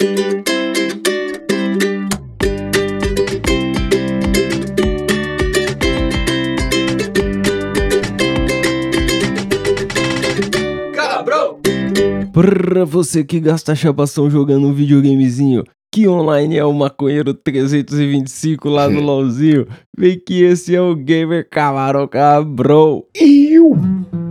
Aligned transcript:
Cabrão! 0.00 0.27
Pra 12.38 12.84
você 12.84 13.24
que 13.24 13.40
gasta 13.40 13.74
chapação 13.74 14.30
jogando 14.30 14.68
um 14.68 14.72
videogamezinho, 14.72 15.64
que 15.92 16.06
online 16.06 16.56
é 16.56 16.64
o 16.64 16.72
maconheiro 16.72 17.34
325 17.34 18.68
lá 18.68 18.88
no 18.88 19.00
LOLzinho, 19.00 19.66
vem 19.98 20.16
que 20.16 20.44
esse 20.44 20.72
é 20.72 20.80
o 20.80 20.94
Gamer 20.94 21.48
Camarão 21.50 22.06
Cabrão. 22.06 23.02
Eu! 23.12 23.76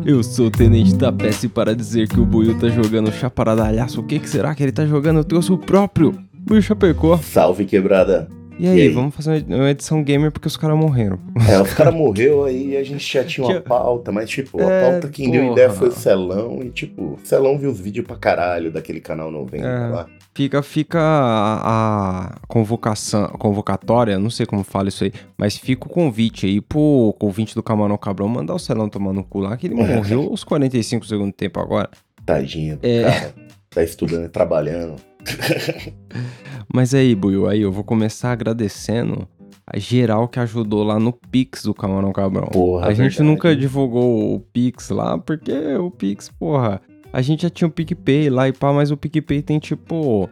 Eu 0.06 0.24
sou 0.24 0.48
o 0.48 0.50
Tenente 0.50 0.96
da 0.96 1.12
PS 1.12 1.48
para 1.54 1.76
dizer 1.76 2.08
que 2.08 2.18
o 2.18 2.26
Buiu 2.26 2.58
tá 2.58 2.70
jogando 2.70 3.12
chaparadalhaço. 3.12 4.00
O 4.00 4.04
que, 4.06 4.20
que 4.20 4.30
será 4.30 4.56
que 4.56 4.64
ele 4.64 4.72
tá 4.72 4.86
jogando? 4.86 5.18
Eu 5.20 5.26
trouxe 5.26 5.52
o 5.52 5.58
próprio 5.58 6.18
Buiu 6.34 6.62
Chapecó. 6.62 7.18
Salve, 7.18 7.66
quebrada. 7.66 8.30
E 8.60 8.68
aí, 8.68 8.78
E 8.78 8.82
aí? 8.84 8.90
vamos 8.90 9.14
fazer 9.16 9.46
uma 9.48 9.70
edição 9.70 10.04
gamer 10.04 10.32
porque 10.32 10.48
os 10.48 10.58
caras 10.58 10.76
morreram. 10.78 11.20
É, 11.48 11.62
os 11.62 11.74
caras 11.74 11.94
morreu 11.94 12.44
aí 12.44 12.76
a 12.76 12.84
gente 12.84 13.06
já 13.14 13.24
tinha 13.24 13.46
uma 13.46 13.62
pauta, 13.62 14.12
mas 14.12 14.30
tipo, 14.30 14.60
a 14.60 14.72
É, 14.72 14.90
pauta 14.92 15.10
quem 15.10 15.30
deu 15.30 15.52
ideia 15.52 15.70
foi 15.70 15.90
o 15.90 15.92
Celão 15.92 16.64
e 16.64 16.70
tipo, 16.72 17.02
o 17.14 17.20
Celão 17.24 17.58
viu 17.60 17.70
os 17.70 17.80
vídeos 17.80 18.06
pra 18.08 18.16
caralho 18.16 18.72
daquele 18.72 19.00
canal 19.00 19.30
90 19.32 19.64
É. 19.66 19.88
lá. 19.90 20.08
Fica, 20.34 20.62
fica 20.62 21.00
a, 21.00 22.26
a 22.28 22.36
convocação, 22.48 23.26
a 23.26 23.30
convocatória, 23.38 24.20
não 24.20 24.30
sei 24.30 24.46
como 24.46 24.64
fala 24.64 24.88
isso 24.90 25.04
aí, 25.04 25.12
mas 25.38 25.58
fica 25.58 25.86
o 25.88 25.90
convite 25.90 26.46
aí 26.46 26.62
pro 26.62 27.16
convite 27.20 27.56
do 27.56 27.64
Camarão 27.64 27.98
Cabrão 27.98 28.28
mandar 28.28 28.54
o 28.54 28.60
Celão 28.60 28.88
tomar 28.90 29.14
no 29.14 29.24
cu 29.24 29.40
lá, 29.40 29.58
que 29.58 29.66
ele 29.68 29.76
morreu 29.76 30.22
aos 30.30 30.44
45 30.44 31.06
segundos 31.08 31.32
do 31.32 31.36
tempo 31.36 31.60
agora. 31.60 31.90
Tadinho, 32.26 32.78
É. 32.84 33.04
cara. 33.04 33.34
Tá 33.70 33.84
estudando 33.84 34.26
e 34.26 34.30
trabalhando. 34.30 34.96
Mas 36.74 36.94
aí, 36.94 37.16
Buiu, 37.16 37.48
aí 37.48 37.62
eu 37.62 37.72
vou 37.72 37.84
começar 37.84 38.32
agradecendo 38.32 39.28
a 39.66 39.78
geral 39.78 40.28
que 40.28 40.40
ajudou 40.40 40.84
lá 40.84 41.00
no 41.00 41.12
Pix 41.12 41.64
do 41.64 41.74
Camarão 41.74 42.12
Cabrão. 42.12 42.48
Porra, 42.48 42.88
a 42.88 42.94
gente 42.94 43.18
verdade. 43.18 43.24
nunca 43.24 43.56
divulgou 43.56 44.36
o 44.36 44.40
Pix 44.40 44.90
lá, 44.90 45.18
porque 45.18 45.52
o 45.76 45.92
Pix, 45.92 46.30
porra, 46.30 46.82
a 47.12 47.22
gente 47.22 47.44
já 47.44 47.50
tinha 47.50 47.68
o 47.68 47.72
PicPay 47.72 48.30
lá 48.30 48.48
e 48.48 48.54
pá, 48.54 48.72
mas 48.72 48.92
o 48.92 48.98
PicPay 48.98 49.42
tem, 49.42 49.60
tipo, 49.60 50.30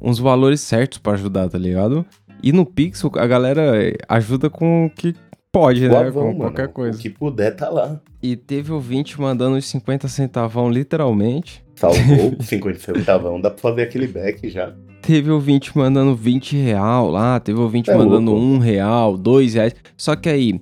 uns 0.00 0.18
valores 0.18 0.60
certos 0.60 0.98
pra 0.98 1.14
ajudar, 1.14 1.48
tá 1.48 1.58
ligado? 1.58 2.04
E 2.42 2.52
no 2.52 2.66
Pix 2.66 3.02
a 3.04 3.26
galera 3.26 3.72
ajuda 4.08 4.50
com 4.50 4.86
o 4.86 4.90
que 4.90 5.14
pode, 5.50 5.88
né? 5.88 5.94
Suavão, 5.94 6.12
Com 6.12 6.28
mano. 6.28 6.38
qualquer 6.40 6.68
coisa. 6.68 6.98
O 6.98 7.00
que 7.00 7.08
puder 7.08 7.56
tá 7.56 7.70
lá. 7.70 8.00
E 8.22 8.36
teve 8.36 8.70
ouvinte 8.70 9.18
mandando 9.18 9.56
os 9.56 9.64
50 9.66 10.08
centavão, 10.08 10.70
literalmente. 10.70 11.63
Salvou 11.76 12.36
50 12.40 12.78
centavão, 12.78 13.40
dá 13.40 13.50
pra 13.50 13.58
fazer 13.58 13.82
aquele 13.82 14.06
back 14.06 14.48
já. 14.48 14.72
Teve 15.02 15.30
ouvinte 15.30 15.76
mandando 15.76 16.14
20 16.14 16.56
real 16.56 17.10
lá, 17.10 17.38
teve 17.38 17.58
ouvinte 17.58 17.90
É 17.90 17.96
mandando 17.96 18.30
louco. 18.30 18.46
1 18.46 18.58
real, 18.58 19.16
2 19.18 19.54
reais. 19.54 19.74
Só 19.96 20.16
que 20.16 20.28
aí, 20.28 20.60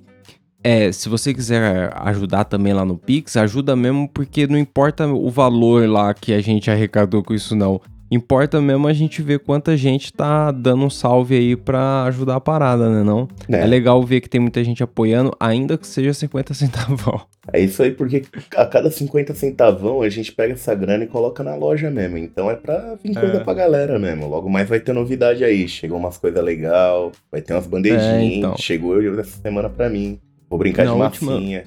é, 0.63 0.91
se 0.91 1.07
você 1.07 1.33
quiser 1.33 1.91
ajudar 1.95 2.43
também 2.45 2.73
lá 2.73 2.83
no 2.83 2.97
Pix, 2.97 3.37
ajuda 3.37 3.75
mesmo 3.75 4.09
porque 4.13 4.45
não 4.47 4.57
importa 4.57 5.07
o 5.07 5.29
valor 5.29 5.87
lá 5.89 6.13
que 6.13 6.33
a 6.33 6.41
gente 6.41 6.69
arrecadou 6.69 7.23
com 7.23 7.33
isso 7.33 7.55
não. 7.55 7.79
Importa 8.13 8.61
mesmo 8.61 8.87
a 8.87 8.93
gente 8.93 9.21
ver 9.21 9.39
quanta 9.39 9.75
gente 9.75 10.13
tá 10.13 10.51
dando 10.51 10.85
um 10.85 10.89
salve 10.89 11.35
aí 11.35 11.55
pra 11.55 12.03
ajudar 12.03 12.35
a 12.35 12.39
parada, 12.39 12.89
né 12.89 13.03
não? 13.03 13.27
É, 13.49 13.61
É, 13.61 13.65
legal 13.65 14.01
ver 14.03 14.21
que 14.21 14.29
tem 14.29 14.39
muita 14.39 14.63
gente 14.63 14.83
apoiando, 14.83 15.31
ainda 15.39 15.77
que 15.77 15.87
seja 15.87 16.13
50 16.13 16.53
centavão. 16.53 17.21
é 17.51 17.59
isso 17.59 17.81
aí, 17.81 17.91
porque 17.91 18.23
a 18.55 18.65
cada 18.65 18.91
50 18.91 19.33
centavão 19.33 20.01
a 20.01 20.09
gente 20.09 20.31
pega 20.31 20.53
essa 20.53 20.75
grana 20.75 21.05
e 21.05 21.07
coloca 21.07 21.43
na 21.43 21.55
loja 21.55 21.89
mesmo. 21.89 22.17
Então 22.17 22.51
é 22.51 22.55
pra 22.55 22.95
vir 23.03 23.13
coisa 23.15 23.37
É. 23.37 23.39
pra 23.39 23.53
galera 23.53 23.97
mesmo. 23.97 24.27
Logo 24.27 24.49
mais 24.49 24.69
vai 24.69 24.79
ter 24.79 24.93
novidade 24.93 25.43
aí. 25.43 25.67
Chegou 25.67 25.97
umas 25.97 26.17
coisas 26.17 26.43
legais, 26.43 27.11
vai 27.31 27.41
ter 27.41 27.53
umas 27.53 27.65
bandejinhas. 27.65 28.03
É, 28.03 28.23
então. 28.23 28.55
Chegou 28.57 29.01
essa 29.19 29.41
semana 29.41 29.69
pra 29.69 29.89
mim. 29.89 30.19
Vou 30.49 30.59
brincar 30.59 30.85
Na 30.85 30.93
de 30.93 31.01
última- 31.01 31.31
massinha. 31.31 31.63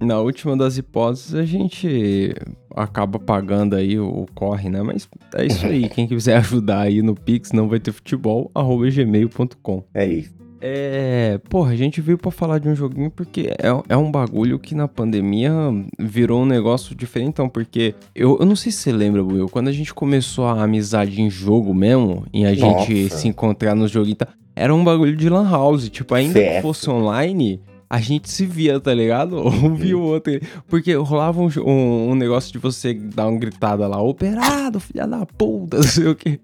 Na 0.00 0.18
última 0.18 0.56
das 0.56 0.78
hipóteses, 0.78 1.34
a 1.34 1.44
gente 1.44 2.34
acaba 2.74 3.18
pagando 3.18 3.76
aí 3.76 3.98
o, 3.98 4.26
corre, 4.34 4.70
né? 4.70 4.82
Mas 4.82 5.08
é 5.34 5.46
isso 5.46 5.66
aí. 5.66 5.88
Quem 5.88 6.06
quiser 6.06 6.36
ajudar 6.38 6.80
aí 6.80 7.02
no 7.02 7.14
Pix, 7.14 7.52
não 7.52 7.68
vai 7.68 7.78
ter 7.78 7.92
futebol, 7.92 8.50
arroba 8.54 8.88
gmail.com. 8.90 9.84
É 9.92 10.06
isso. 10.06 10.40
É, 10.62 11.40
porra, 11.48 11.72
a 11.72 11.76
gente 11.76 12.02
veio 12.02 12.18
pra 12.18 12.30
falar 12.30 12.58
de 12.58 12.68
um 12.68 12.74
joguinho 12.74 13.10
porque 13.10 13.48
é, 13.58 13.68
é 13.88 13.96
um 13.96 14.10
bagulho 14.10 14.58
que 14.58 14.74
na 14.74 14.86
pandemia 14.86 15.52
virou 15.98 16.42
um 16.42 16.46
negócio 16.46 16.94
diferentão, 16.94 17.48
porque 17.48 17.94
eu, 18.14 18.36
eu 18.38 18.44
não 18.44 18.54
sei 18.54 18.70
se 18.70 18.78
você 18.78 18.92
lembra, 18.92 19.24
Will, 19.24 19.48
quando 19.48 19.68
a 19.68 19.72
gente 19.72 19.94
começou 19.94 20.46
a 20.46 20.62
amizade 20.62 21.22
em 21.22 21.30
jogo 21.30 21.72
mesmo, 21.74 22.26
em 22.32 22.44
a 22.44 22.52
gente 22.52 23.04
Nossa. 23.04 23.16
se 23.16 23.28
encontrar 23.28 23.74
nos 23.74 23.90
joguinhos, 23.90 24.18
era 24.54 24.74
um 24.74 24.84
bagulho 24.84 25.16
de 25.16 25.30
lan 25.30 25.48
house, 25.48 25.88
tipo, 25.88 26.14
ainda 26.14 26.38
que 26.38 26.46
CS. 26.46 26.62
fosse 26.62 26.90
online, 26.90 27.58
a 27.90 28.00
gente 28.00 28.30
se 28.30 28.46
via, 28.46 28.78
tá 28.78 28.94
ligado? 28.94 29.36
Um 29.66 29.74
via 29.74 29.98
o 29.98 30.02
outro, 30.02 30.40
porque 30.68 30.94
rolava 30.94 31.42
um, 31.42 31.48
um, 31.66 32.10
um 32.10 32.14
negócio 32.14 32.52
de 32.52 32.58
você 32.58 32.94
dar 32.94 33.26
uma 33.26 33.38
gritada 33.38 33.86
lá, 33.88 34.00
operado, 34.00 34.78
filha 34.78 35.06
da 35.06 35.26
puta, 35.26 35.76
não 35.82 35.82
sei 35.84 36.06
o 36.06 36.14
que. 36.14 36.38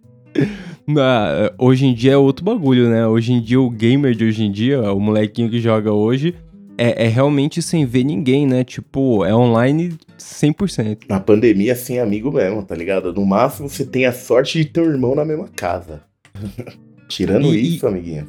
Na, 0.87 1.51
hoje 1.59 1.87
em 1.87 1.95
dia 1.95 2.13
é 2.13 2.17
outro 2.17 2.45
bagulho, 2.45 2.91
né? 2.91 3.07
Hoje 3.07 3.33
em 3.33 3.41
dia, 3.41 3.61
o 3.61 3.71
gamer 3.71 4.15
de 4.15 4.25
hoje 4.25 4.43
em 4.45 4.51
dia, 4.53 4.93
o 4.93 5.01
molequinho 5.01 5.49
que 5.49 5.59
joga 5.61 5.93
hoje, 5.93 6.35
é, 6.77 7.07
é 7.07 7.09
realmente 7.09 7.63
sem 7.63 7.87
ver 7.87 8.05
ninguém, 8.05 8.47
né? 8.47 8.63
Tipo, 8.63 9.25
é 9.25 9.35
online 9.35 9.95
100%. 10.19 11.05
Na 11.09 11.19
pandemia, 11.21 11.75
sem 11.75 11.99
amigo 12.01 12.31
mesmo, 12.31 12.63
tá 12.63 12.75
ligado? 12.75 13.15
No 13.15 13.25
máximo 13.25 13.69
você 13.69 13.85
tem 13.87 14.05
a 14.05 14.13
sorte 14.13 14.59
de 14.59 14.67
ter 14.67 14.81
um 14.83 14.91
irmão 14.91 15.15
na 15.15 15.25
mesma 15.25 15.49
casa. 15.57 16.03
Tirando 17.09 17.55
E- 17.55 17.77
isso, 17.77 17.87
amiguinho. 17.87 18.27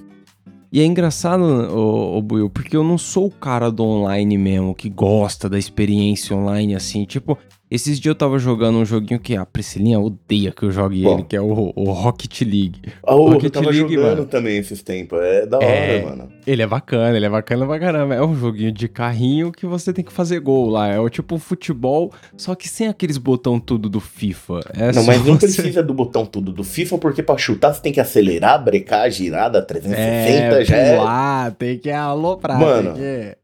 E 0.71 0.81
é 0.81 0.85
engraçado, 0.85 1.43
ô, 1.43 2.17
ô 2.17 2.21
Buiu, 2.21 2.49
porque 2.49 2.75
eu 2.75 2.83
não 2.83 2.97
sou 2.97 3.27
o 3.27 3.31
cara 3.31 3.71
do 3.71 3.83
online 3.83 4.37
mesmo, 4.37 4.75
que 4.75 4.89
gosta 4.89 5.49
da 5.49 5.57
experiência 5.57 6.35
online, 6.35 6.75
assim. 6.75 7.05
Tipo, 7.05 7.37
esses 7.69 7.99
dias 7.99 8.11
eu 8.11 8.15
tava 8.15 8.39
jogando 8.39 8.77
um 8.77 8.85
joguinho 8.85 9.19
que 9.19 9.35
a 9.35 9.45
Priscilinha 9.45 9.99
odeia 9.99 10.51
que 10.51 10.63
eu 10.63 10.71
jogue 10.71 11.01
Qual? 11.03 11.13
ele, 11.15 11.23
que 11.23 11.35
é 11.35 11.41
o, 11.41 11.73
o 11.75 11.91
Rocket 11.91 12.41
League. 12.41 12.81
Ah, 13.05 13.13
eu 13.13 13.25
Rocket 13.29 13.51
tava 13.51 13.69
League, 13.69 13.93
jogando 13.95 14.17
mano. 14.17 14.25
também 14.25 14.57
esses 14.57 14.81
tempos. 14.81 15.19
É 15.21 15.45
da 15.45 15.57
hora, 15.57 15.65
É. 15.67 16.01
mano. 16.05 16.29
Ele 16.45 16.61
é 16.61 16.67
bacana, 16.67 17.15
ele 17.17 17.25
é 17.25 17.29
bacana 17.29 17.65
pra 17.65 17.77
caramba. 17.79 18.15
É 18.15 18.23
um 18.23 18.33
joguinho 18.33 18.71
de 18.71 18.87
carrinho 18.87 19.51
que 19.51 19.65
você 19.65 19.91
tem 19.91 20.03
que 20.03 20.13
fazer 20.13 20.39
gol 20.39 20.69
lá. 20.69 20.87
É 20.87 20.97
o 20.99 21.09
tipo 21.09 21.37
futebol, 21.37 22.13
só 22.37 22.55
que 22.55 22.69
sem 22.69 22.87
aqueles 22.87 23.17
botão 23.17 23.59
tudo 23.59 23.89
do 23.89 23.99
FIFA. 23.99 24.59
É 24.73 24.91
Não, 24.93 25.03
mas 25.03 25.17
não 25.25 25.33
você- 25.35 25.39
precisa 25.47 25.83
do 25.83 25.93
botão 25.93 26.25
tudo 26.25 26.53
do 26.53 26.63
FIFA, 26.63 26.97
porque 26.97 27.21
pra 27.21 27.37
chutar 27.37 27.73
você 27.73 27.81
tem 27.81 27.91
que 27.91 27.99
acelerar, 27.99 28.63
brecar, 28.63 29.11
girada, 29.11 29.61
360 29.61 30.61
É, 30.61 30.65
já 30.65 30.75
é. 30.77 30.97
pular, 30.97 31.51
tem 31.51 31.77
que 31.77 31.89
aloprar. 31.91 32.57
Mano, 32.57 32.93
tem 32.93 33.01
que... 33.03 33.37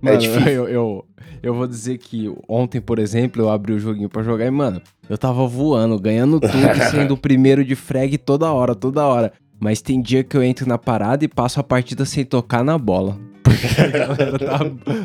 Mano, 0.00 0.18
difícil. 0.18 0.48
eu, 0.48 0.68
eu, 0.68 1.04
eu 1.42 1.54
vou 1.54 1.66
dizer 1.66 1.98
que 1.98 2.32
ontem, 2.48 2.80
por 2.80 2.98
exemplo, 2.98 3.42
eu 3.42 3.50
abri 3.50 3.72
o 3.72 3.78
joguinho 3.78 4.08
pra 4.08 4.22
jogar 4.22 4.46
e, 4.46 4.50
mano, 4.50 4.80
eu 5.08 5.16
tava 5.16 5.46
voando, 5.46 5.98
ganhando 5.98 6.40
tudo, 6.40 6.52
sendo 6.90 7.14
o 7.14 7.18
primeiro 7.18 7.64
de 7.64 7.74
frag 7.74 8.16
toda 8.18 8.52
hora, 8.52 8.74
toda 8.74 9.06
hora. 9.06 9.32
Mas 9.58 9.82
tem 9.82 10.00
dia 10.00 10.24
que 10.24 10.36
eu 10.36 10.42
entro 10.42 10.66
na 10.66 10.78
parada 10.78 11.24
e 11.24 11.28
passo 11.28 11.60
a 11.60 11.62
partida 11.62 12.04
sem 12.04 12.24
tocar 12.24 12.64
na 12.64 12.78
bola. 12.78 13.18
Porque 13.42 13.80
a 13.80 13.88
galera 13.88 14.38
tá 14.38 14.60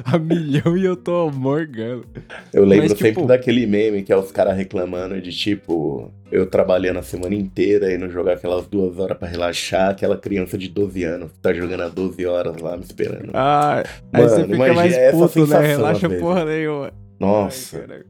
a 0.06 0.20
milhão 0.20 0.78
e 0.78 0.86
eu 0.86 0.96
tô 0.96 1.30
morgando. 1.32 2.06
Eu 2.54 2.64
lembro 2.66 2.84
Mas, 2.90 2.92
sempre 2.98 3.10
tipo- 3.12 3.26
daquele 3.26 3.66
meme 3.66 4.04
que 4.04 4.12
é 4.12 4.18
os 4.18 4.32
caras 4.32 4.56
reclamando 4.56 5.20
de 5.22 5.32
tipo, 5.32 6.12
eu 6.32 6.46
trabalhando 6.48 7.00
a 7.00 7.04
semana 7.04 7.36
inteira 7.36 7.92
e 7.92 7.98
não 7.98 8.10
jogar 8.10 8.34
aquelas 8.34 8.68
duas 8.68 8.98
horas 9.00 9.18
pra 9.18 9.28
relaxar, 9.28 9.90
aquela 9.92 10.18
criança 10.18 10.58
de 10.58 10.68
12 10.70 11.04
anos 11.04 11.32
que 11.32 11.40
tá 11.40 11.54
jogando 11.54 11.84
há 11.84 11.88
12 11.90 12.26
horas 12.26 12.58
lá 12.62 12.76
me 12.78 12.84
esperando. 12.84 13.32
Ah, 13.34 13.84
aí 14.14 14.22
Mano, 14.24 14.30
você 14.30 14.44
fica 14.48 14.74
mais 14.74 14.94
essa 14.94 15.18
puto, 15.18 15.48
né? 15.48 15.60
Relaxa 15.68 16.10
porra 16.10 16.46
nenhuma. 16.46 16.92
Nossa. 17.20 17.86
Ai. 17.90 18.04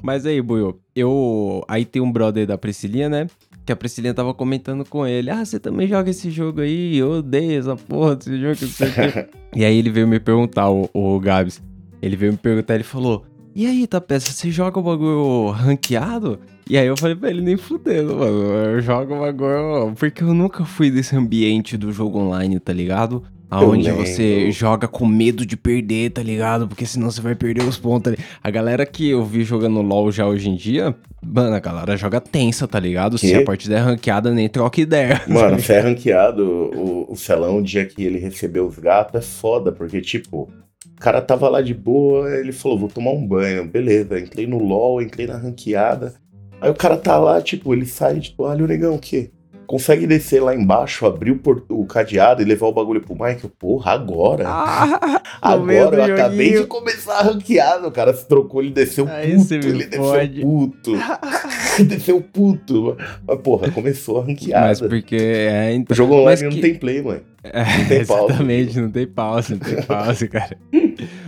Mas 0.00 0.26
aí, 0.26 0.40
Buiu, 0.42 0.80
eu. 0.96 1.62
Aí 1.68 1.84
tem 1.84 2.02
um 2.02 2.10
brother 2.10 2.46
da 2.46 2.58
Priscilinha, 2.58 3.08
né? 3.08 3.26
Que 3.64 3.72
a 3.72 3.76
Priscilinha 3.76 4.12
tava 4.12 4.34
comentando 4.34 4.84
com 4.84 5.06
ele. 5.06 5.30
Ah, 5.30 5.44
você 5.44 5.60
também 5.60 5.86
joga 5.86 6.10
esse 6.10 6.30
jogo 6.30 6.60
aí? 6.60 6.96
Eu 6.96 7.12
odeio 7.12 7.60
essa 7.60 7.76
porra 7.76 8.16
desse 8.16 8.36
jogo, 8.40 8.56
não 8.60 8.68
sei 8.68 8.88
o 8.88 8.92
quê. 8.92 9.28
E 9.54 9.66
aí 9.66 9.76
ele 9.76 9.90
veio 9.90 10.08
me 10.08 10.18
perguntar, 10.18 10.70
o, 10.70 10.88
o 10.94 11.20
Gabs. 11.20 11.62
Ele 12.00 12.16
veio 12.16 12.32
me 12.32 12.38
perguntar, 12.38 12.74
ele 12.74 12.84
falou: 12.84 13.24
E 13.54 13.66
aí, 13.66 13.86
Tapeça, 13.86 14.32
você 14.32 14.50
joga 14.50 14.78
o 14.78 14.82
bagulho 14.82 15.50
ranqueado? 15.50 16.40
E 16.68 16.78
aí 16.78 16.86
eu 16.86 16.96
falei 16.96 17.14
pra 17.14 17.28
ele, 17.28 17.42
nem 17.42 17.56
fudendo, 17.56 18.16
mano. 18.16 18.44
Eu 18.44 18.80
jogo 18.80 19.14
o 19.14 19.20
bagulho. 19.20 19.94
Porque 19.94 20.22
eu 20.22 20.32
nunca 20.32 20.64
fui 20.64 20.90
desse 20.90 21.14
ambiente 21.14 21.76
do 21.76 21.92
jogo 21.92 22.18
online, 22.18 22.58
tá 22.58 22.72
ligado? 22.72 23.22
Aonde 23.52 23.90
você 23.90 24.50
joga 24.50 24.88
com 24.88 25.04
medo 25.04 25.44
de 25.44 25.58
perder, 25.58 26.10
tá 26.10 26.22
ligado? 26.22 26.66
Porque 26.66 26.86
senão 26.86 27.10
você 27.10 27.20
vai 27.20 27.34
perder 27.34 27.64
os 27.64 27.76
pontos 27.76 28.12
ali. 28.12 28.22
A 28.42 28.50
galera 28.50 28.86
que 28.86 29.10
eu 29.10 29.22
vi 29.24 29.44
jogando 29.44 29.82
LOL 29.82 30.10
já 30.10 30.26
hoje 30.26 30.48
em 30.48 30.56
dia, 30.56 30.94
mano, 31.22 31.54
a 31.54 31.60
galera 31.60 31.94
joga 31.94 32.18
tensa, 32.18 32.66
tá 32.66 32.80
ligado? 32.80 33.18
Se 33.18 33.28
Que? 33.28 33.34
a 33.34 33.44
partida 33.44 33.76
é 33.76 33.78
ranqueada, 33.78 34.32
nem 34.32 34.48
troca 34.48 34.80
ideia. 34.80 35.20
Mano, 35.28 35.60
se 35.60 35.70
é 35.70 35.80
ranqueado, 35.80 36.42
o, 36.44 37.12
o 37.12 37.16
Celão, 37.16 37.58
o 37.58 37.62
dia 37.62 37.84
que 37.84 38.02
ele 38.02 38.18
recebeu 38.18 38.66
os 38.66 38.78
gatos, 38.78 39.20
é 39.20 39.22
foda, 39.22 39.70
porque, 39.70 40.00
tipo, 40.00 40.50
o 40.86 41.00
cara 41.00 41.20
tava 41.20 41.48
lá 41.50 41.60
de 41.60 41.74
boa, 41.74 42.34
ele 42.34 42.52
falou, 42.52 42.78
vou 42.78 42.88
tomar 42.88 43.10
um 43.10 43.26
banho, 43.26 43.68
beleza, 43.68 44.18
entrei 44.18 44.46
no 44.46 44.58
LOL, 44.58 45.02
entrei 45.02 45.26
na 45.26 45.36
ranqueada. 45.36 46.14
Aí 46.58 46.70
o 46.70 46.74
cara 46.74 46.96
tá 46.96 47.18
lá, 47.18 47.42
tipo, 47.42 47.74
ele 47.74 47.84
sai 47.84 48.18
de 48.18 48.30
toalha, 48.30 48.64
o 48.64 48.68
negão, 48.68 48.94
o 48.94 48.98
quê? 48.98 49.30
Consegue 49.72 50.06
descer 50.06 50.38
lá 50.42 50.54
embaixo, 50.54 51.06
abrir 51.06 51.30
o, 51.30 51.40
o 51.70 51.86
cadeado 51.86 52.42
e 52.42 52.44
levar 52.44 52.66
o 52.66 52.72
bagulho 52.72 53.00
pro 53.00 53.16
Mike? 53.18 53.48
Porra, 53.58 53.92
agora? 53.92 54.44
Ah, 54.46 55.22
agora 55.40 56.08
eu 56.08 56.14
acabei 56.14 56.38
de 56.50 56.56
joguinho. 56.58 56.66
começar 56.66 57.14
a 57.14 57.22
ranquear, 57.22 57.82
o 57.86 57.90
cara 57.90 58.12
se 58.12 58.28
trocou, 58.28 58.60
ele 58.60 58.70
desceu 58.70 59.08
Aí 59.08 59.32
puto, 59.32 59.44
você 59.44 59.58
me 59.58 59.64
ele 59.66 59.96
fode. 59.96 60.28
desceu 60.28 60.46
puto. 60.50 60.92
desceu 61.88 62.20
puto. 62.20 62.96
Mas, 63.26 63.38
porra, 63.40 63.70
começou 63.70 64.20
a 64.20 64.24
ranqueada. 64.26 64.66
Mas 64.68 64.80
porque 64.80 65.16
é. 65.16 65.70
O 65.70 65.74
Então, 65.76 65.96
jogo 65.96 66.12
online 66.16 66.26
mas 66.26 66.42
não 66.42 66.50
que- 66.50 66.60
tem 66.60 66.74
play, 66.74 67.00
mãe. 67.00 67.22
É, 67.44 67.64
tem 67.88 68.04
pause. 68.06 68.24
exatamente, 68.26 68.80
não 68.80 68.90
tem 68.90 69.06
pause, 69.06 69.52
não 69.54 69.58
tem 69.58 69.82
pause, 69.82 70.28
cara. 70.28 70.56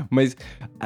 Mas 0.08 0.36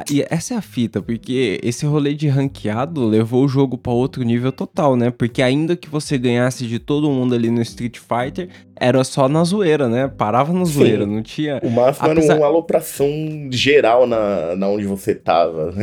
e 0.09 0.25
essa 0.29 0.55
é 0.55 0.57
a 0.57 0.61
fita, 0.61 1.01
porque 1.01 1.59
esse 1.63 1.85
rolê 1.85 2.13
de 2.15 2.27
ranqueado 2.27 3.05
levou 3.05 3.45
o 3.45 3.47
jogo 3.47 3.77
pra 3.77 3.91
outro 3.91 4.23
nível 4.23 4.51
total, 4.51 4.95
né? 4.95 5.11
Porque 5.11 5.41
ainda 5.41 5.75
que 5.75 5.87
você 5.89 6.17
ganhasse 6.17 6.65
de 6.65 6.79
todo 6.79 7.11
mundo 7.11 7.35
ali 7.35 7.51
no 7.51 7.61
Street 7.61 7.97
Fighter, 7.99 8.49
era 8.75 9.03
só 9.03 9.29
na 9.29 9.43
zoeira, 9.43 9.87
né? 9.87 10.07
Parava 10.07 10.51
na 10.51 10.65
Sim. 10.65 10.71
zoeira, 10.71 11.05
não 11.05 11.21
tinha. 11.21 11.59
O 11.63 11.69
máximo 11.69 12.09
Apesar- 12.09 12.33
era 12.33 12.41
uma 12.41 12.47
alopração 12.47 13.07
geral 13.51 14.07
na, 14.07 14.55
na 14.55 14.67
onde 14.67 14.85
você 14.85 15.13
tava. 15.13 15.73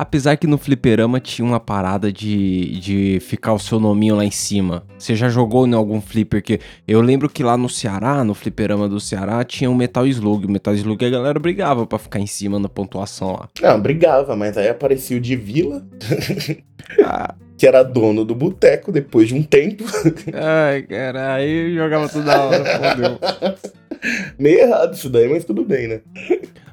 Apesar 0.00 0.36
que 0.36 0.46
no 0.46 0.56
fliperama 0.56 1.18
tinha 1.18 1.44
uma 1.44 1.58
parada 1.58 2.12
de, 2.12 2.78
de 2.78 3.18
ficar 3.20 3.52
o 3.52 3.58
seu 3.58 3.80
nominho 3.80 4.14
lá 4.14 4.24
em 4.24 4.30
cima. 4.30 4.84
Você 4.96 5.16
já 5.16 5.28
jogou 5.28 5.66
em 5.66 5.74
algum 5.74 6.00
flipper 6.00 6.40
que. 6.40 6.60
Eu 6.86 7.00
lembro 7.00 7.28
que 7.28 7.42
lá 7.42 7.56
no 7.56 7.68
Ceará, 7.68 8.22
no 8.22 8.32
fliperama 8.32 8.88
do 8.88 9.00
Ceará, 9.00 9.42
tinha 9.42 9.68
um 9.68 9.74
Metal 9.74 10.06
Slug. 10.06 10.46
O 10.46 10.50
Metal 10.50 10.72
Slug 10.72 11.04
a 11.04 11.10
galera 11.10 11.40
brigava 11.40 11.84
pra 11.84 11.98
ficar 11.98 12.20
em 12.20 12.28
cima 12.28 12.60
na 12.60 12.68
pontuação 12.68 13.32
lá. 13.32 13.48
Não, 13.60 13.80
brigava, 13.80 14.36
mas 14.36 14.56
aí 14.56 14.68
aparecia 14.68 15.16
o 15.16 15.20
de 15.20 15.34
Vila, 15.34 15.84
Ah, 17.04 17.34
que 17.56 17.66
era 17.66 17.82
dono 17.82 18.24
do 18.24 18.36
boteco 18.36 18.92
depois 18.92 19.26
de 19.26 19.34
um 19.34 19.42
tempo. 19.42 19.82
ai, 20.32 20.82
cara, 20.82 21.34
aí 21.34 21.74
jogava 21.74 22.08
toda 22.08 22.40
hora, 22.40 22.64
fodeu. 22.64 23.18
Meio 24.38 24.60
errado 24.60 24.94
isso 24.94 25.10
daí, 25.10 25.28
mas 25.28 25.44
tudo 25.44 25.64
bem, 25.64 25.88
né? 25.88 26.00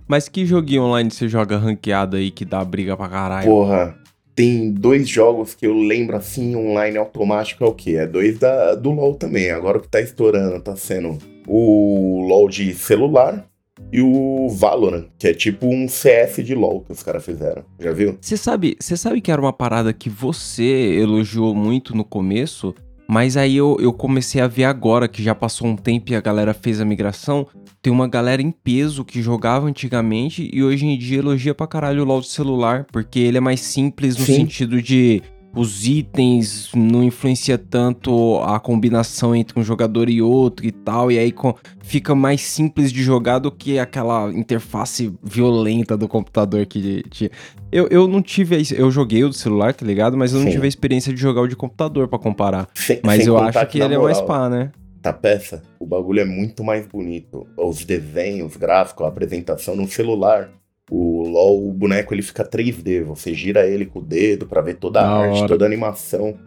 Mas 0.07 0.30
que 0.30 0.46
joguinho 0.46 0.84
online 0.84 1.10
você 1.10 1.28
joga 1.28 1.57
ranqueado 1.57 2.18
aí 2.18 2.31
que 2.31 2.46
dá 2.46 2.63
briga 2.63 2.96
pra 2.96 3.10
caralho? 3.10 3.48
Porra, 3.48 3.98
tem 4.36 4.72
dois 4.72 5.07
jogos 5.07 5.56
que 5.56 5.66
eu 5.66 5.74
lembro 5.74 6.16
assim, 6.16 6.56
online 6.56 6.98
automático 6.98 7.63
é 7.63 7.68
o 7.68 7.74
quê? 7.74 7.92
É 7.92 8.06
dois 8.06 8.38
da, 8.38 8.75
do 8.75 8.92
LoL 8.92 9.16
também. 9.16 9.50
Agora 9.50 9.78
o 9.78 9.81
que 9.81 9.88
tá 9.88 10.02
estourando 10.02 10.60
tá 10.60 10.75
sendo 10.75 11.18
o 11.48 12.25
LoL 12.28 12.50
de 12.50 12.74
celular 12.74 13.46
e 13.92 14.02
o 14.02 14.50
Valorant, 14.50 15.06
que 15.18 15.28
é 15.28 15.34
tipo 15.34 15.68
um 15.68 15.88
CS 15.88 16.44
de 16.44 16.54
LoL 16.54 16.81
que 16.81 16.92
os 16.92 17.01
caras 17.01 17.24
fizeram. 17.24 17.63
Já 17.80 17.92
viu? 17.92 18.18
Você 18.19 18.38
sabe, 18.38 18.75
você 18.80 18.98
sabe 18.98 19.22
que 19.22 19.31
era 19.31 19.42
uma 19.42 19.54
parada 19.54 19.94
que 19.94 20.10
você 20.10 20.63
elogiou 21.00 21.56
muito 21.56 21.96
no 21.96 22.04
começo, 22.04 22.74
mas 23.07 23.38
aí 23.38 23.56
eu, 23.56 23.78
eu 23.80 23.94
comecei 23.94 24.42
a 24.42 24.48
ver 24.48 24.66
agora 24.66 25.07
que 25.07 25.22
já 25.22 25.36
passou 25.36 25.68
um 25.68 25.75
tempo 25.75 26.12
e 26.12 26.16
a 26.16 26.22
galera 26.22 26.54
fez 26.54 26.81
a 26.81 26.86
migração. 26.86 27.48
Tem 27.81 27.94
uma 27.94 28.07
galera 28.07 28.42
em 28.42 28.52
peso 28.52 29.06
que 29.06 29.22
jogava 29.22 29.68
antigamente 29.68 30.50
e 30.52 30.63
hoje 30.63 30.86
em 30.86 30.98
dia 30.98 31.19
elogia 31.19 31.54
pra 31.54 31.68
caralho 31.68 32.02
o 32.02 32.06
LoL 32.06 32.22
de 32.22 32.30
celular, 32.30 32.88
porque 32.92 33.19
ele 33.19 33.38
é 33.38 33.42
mais 33.42 33.60
simples 33.60 34.18
no 34.18 34.25
Sim. 34.25 34.36
sentido 34.36 34.81
de 34.81 35.22
os 35.56 35.88
itens 35.88 36.69
não 36.75 37.04
influencia 37.04 37.57
tanto 37.57 38.40
a 38.44 38.60
combinação 38.60 39.36
entre 39.36 39.60
um 39.60 39.63
jogador 39.63 40.10
e 40.10 40.22
outro 40.22 40.66
e 40.66 40.72
tal, 40.72 41.12
e 41.12 41.18
aí 41.18 41.34
fica 41.81 42.13
mais 42.13 42.42
simples 42.42 42.92
de 42.92 43.02
jogar 43.02 43.40
do 43.40 43.52
que 43.52 43.80
aquela 43.80 44.31
interface 44.34 45.13
violenta 45.24 45.96
do 45.96 46.07
computador 46.07 46.66
que 46.66 47.04
tinha. 47.10 47.30
Eu, 47.72 47.88
eu 47.90 48.07
não 48.07 48.22
tive. 48.22 48.62
Eu 48.75 48.92
joguei 48.92 49.24
o 49.24 49.30
do 49.30 49.36
celular, 49.36 49.74
tá 49.74 49.86
ligado? 49.86 50.18
Mas 50.18 50.34
eu 50.34 50.40
não 50.40 50.48
Sim. 50.48 50.54
tive 50.54 50.66
a 50.66 50.69
experiência 50.69 51.13
de 51.13 51.19
jogar 51.19 51.42
o 51.42 51.48
de 51.48 51.56
computador 51.56 52.08
pra 52.08 52.19
comparar. 52.19 52.68
Sem, 52.74 53.00
Mas 53.04 53.24
sem 53.24 53.28
eu 53.28 53.38
acho 53.38 53.66
que 53.68 53.80
ele 53.80 53.96
é 53.96 53.98
mais 53.98 54.19
moral, 54.22 54.28
pá, 54.28 54.50
né? 54.50 54.72
Tá 55.01 55.13
peça, 55.13 55.62
o 55.80 55.86
bagulho 55.86 56.19
é 56.19 56.25
muito 56.25 56.63
mais 56.63 56.88
bonito. 56.88 57.48
Os 57.58 57.86
desenhos, 57.86 58.58
gráficos, 58.58 59.06
a 59.06 59.10
apresentação 59.10 59.75
no 59.75 59.88
celular. 59.88 60.50
O 60.90 61.28
LoL, 61.28 61.68
o 61.70 61.74
boneco 61.74 62.14
ele 62.14 62.22
fica 62.22 62.44
3D, 62.48 63.04
você 63.04 63.34
gira 63.34 63.66
ele 63.68 63.86
com 63.86 64.00
o 64.00 64.04
dedo 64.04 64.46
pra 64.46 64.62
ver 64.62 64.76
toda 64.76 65.02
a 65.02 65.04
Da 65.04 65.10
arte, 65.10 65.38
hora. 65.40 65.48
toda 65.48 65.66
a 65.66 65.68
animação. 65.68 66.38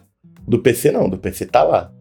Do 0.46 0.60
PC 0.60 0.90
não, 0.92 1.08
do 1.08 1.18
PC 1.18 1.46
tá 1.46 1.62
lá. 1.64 1.92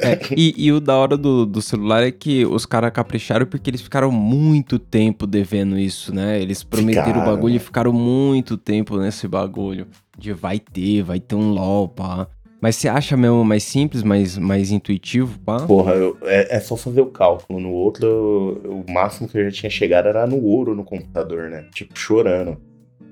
É, 0.00 0.16
e, 0.36 0.54
e 0.56 0.72
o 0.72 0.80
da 0.80 0.96
hora 0.96 1.16
do, 1.16 1.44
do 1.44 1.60
celular 1.60 2.04
é 2.04 2.12
que 2.12 2.46
os 2.46 2.64
caras 2.64 2.92
capricharam 2.92 3.46
porque 3.46 3.68
eles 3.68 3.80
ficaram 3.82 4.12
muito 4.12 4.78
tempo 4.78 5.26
devendo 5.26 5.76
isso, 5.78 6.14
né? 6.14 6.40
Eles 6.40 6.62
prometeram 6.62 7.20
o 7.20 7.24
Ficaram, 7.24 7.32
bagulho 7.34 7.54
e 7.54 7.54
né? 7.54 7.58
ficaram 7.58 7.92
muito 7.92 8.56
tempo 8.56 8.96
nesse 8.96 9.26
bagulho. 9.26 9.88
De 10.16 10.32
vai 10.32 10.60
ter, 10.60 11.02
vai 11.02 11.18
ter 11.18 11.34
um 11.34 11.50
LOL, 11.50 11.88
pá. 11.88 12.28
Mas 12.62 12.76
você 12.76 12.88
acha 12.88 13.16
mesmo 13.16 13.44
mais 13.44 13.64
simples, 13.64 14.04
mais, 14.04 14.38
mais 14.38 14.70
intuitivo, 14.70 15.36
pá? 15.40 15.66
Porra, 15.66 15.94
eu- 15.94 16.16
é, 16.22 16.56
é 16.56 16.60
só 16.60 16.76
fazer 16.76 17.00
o 17.00 17.06
cálculo. 17.06 17.58
No 17.58 17.72
outro, 17.72 18.06
eu- 18.06 18.84
o 18.88 18.92
máximo 18.92 19.28
que 19.28 19.36
eu 19.36 19.44
já 19.46 19.50
tinha 19.50 19.70
chegado 19.70 20.06
era 20.06 20.24
no 20.28 20.40
ouro 20.40 20.72
no 20.74 20.84
computador, 20.84 21.50
né? 21.50 21.64
Tipo, 21.74 21.98
chorando. 21.98 22.56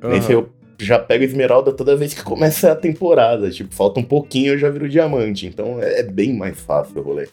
Nesse 0.05 0.31
eu 0.33 0.49
já 0.81 0.99
pego 1.01 1.25
esmeralda 1.25 1.73
toda 1.73 1.97
vez 1.97 2.15
que 2.15 2.23
começa 2.23 2.71
a 2.71 2.77
temporada. 2.77 3.51
Tipo, 3.51 3.75
falta 3.75 3.99
um 3.99 4.05
pouquinho 4.05 4.53
eu 4.53 4.59
já 4.59 4.71
viro 4.71 4.89
diamante. 4.89 5.47
Então 5.49 5.83
é, 5.83 5.99
é 5.99 6.03
bem 6.05 6.33
mais 6.33 6.59
fácil 6.61 7.01
o 7.01 7.03
rolê. 7.03 7.29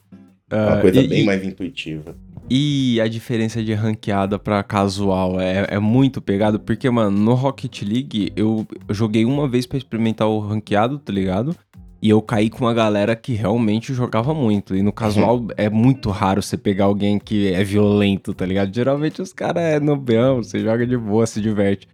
É 0.50 0.56
uma 0.56 0.74
Ah, 0.78 0.82
coisa 0.82 1.00
e- 1.02 1.08
bem 1.08 1.22
e- 1.22 1.26
mais 1.26 1.46
intuitiva. 1.46 2.16
E 2.50 3.00
a 3.02 3.08
diferença 3.10 3.62
de 3.62 3.74
ranqueada 3.74 4.40
pra 4.40 4.64
casual 4.64 5.38
é, 5.40 5.68
é 5.70 5.80
muito 5.80 6.22
pegado, 6.22 6.58
porque, 6.58 6.90
mano, 6.90 7.12
no 7.12 7.34
Rocket 7.34 7.82
League 7.82 8.32
eu 8.38 8.66
joguei 8.90 9.26
uma 9.26 9.50
vez 9.50 9.66
pra 9.66 9.78
experimentar 9.78 10.30
o 10.30 10.40
ranqueado, 10.40 10.98
tá 10.98 11.12
ligado? 11.12 11.54
E 12.02 12.10
eu 12.10 12.22
caí 12.22 12.50
com 12.50 12.66
uma 12.66 12.74
galera 12.74 13.16
que 13.16 13.34
realmente 13.34 13.94
jogava 13.94 14.34
muito. 14.34 14.76
E 14.76 14.82
no 14.82 14.94
casual 14.94 15.48
é 15.58 15.70
muito 15.70 16.10
raro 16.10 16.42
você 16.42 16.56
pegar 16.58 16.86
alguém 16.86 17.18
que 17.18 17.52
é 17.52 17.64
violento, 17.64 18.34
tá 18.34 18.46
ligado? 18.46 18.74
Geralmente 18.74 19.22
os 19.22 19.34
caras 19.34 19.64
é 19.64 19.80
nobeão, 19.80 20.44
você 20.44 20.60
joga 20.60 20.86
de 20.86 20.98
boa, 20.98 21.26
se 21.26 21.42
diverte. 21.42 21.88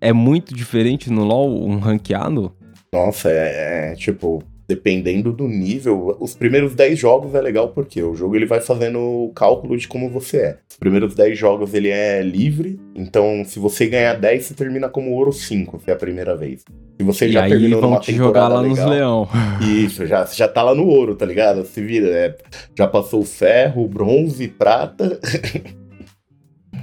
É 0.00 0.12
muito 0.12 0.54
diferente 0.54 1.10
no 1.10 1.24
LoL 1.24 1.66
um 1.66 1.78
ranqueado? 1.78 2.52
Nossa, 2.92 3.28
é, 3.30 3.92
é, 3.92 3.94
tipo, 3.96 4.42
dependendo 4.68 5.32
do 5.32 5.48
nível, 5.48 6.14
os 6.20 6.34
primeiros 6.34 6.74
10 6.74 6.98
jogos 6.98 7.34
é 7.34 7.40
legal 7.40 7.70
porque 7.70 8.02
o 8.02 8.14
jogo 8.14 8.36
ele 8.36 8.44
vai 8.44 8.60
fazendo 8.60 8.98
o 8.98 9.32
cálculo 9.34 9.78
de 9.78 9.88
como 9.88 10.10
você 10.10 10.36
é. 10.36 10.58
Os 10.70 10.76
primeiros 10.76 11.14
10 11.14 11.38
jogos 11.38 11.72
ele 11.72 11.88
é 11.88 12.22
livre, 12.22 12.78
então 12.94 13.42
se 13.46 13.58
você 13.58 13.86
ganhar 13.86 14.12
10, 14.12 14.44
você 14.44 14.54
termina 14.54 14.90
como 14.90 15.12
ouro 15.12 15.32
5, 15.32 15.80
se 15.80 15.90
é 15.90 15.94
a 15.94 15.96
primeira 15.96 16.36
vez. 16.36 16.64
Se 17.00 17.02
você 17.02 17.28
e 17.28 17.32
já 17.32 17.44
aí 17.44 17.50
terminou 17.50 17.80
vão 17.80 17.90
numa 17.90 18.00
te 18.00 18.12
jogar 18.12 18.48
lá 18.48 18.62
nos 18.62 18.78
legal, 18.78 18.90
leão. 18.90 19.28
Isso, 19.66 20.04
já, 20.06 20.26
já 20.26 20.46
tá 20.46 20.62
lá 20.62 20.74
no 20.74 20.86
ouro, 20.86 21.14
tá 21.14 21.24
ligado? 21.24 21.64
Se 21.64 21.80
vira, 21.80 22.08
é, 22.08 22.36
já 22.76 22.86
passou 22.86 23.22
o 23.22 23.24
ferro, 23.24 23.88
bronze, 23.88 24.48
prata. 24.48 25.18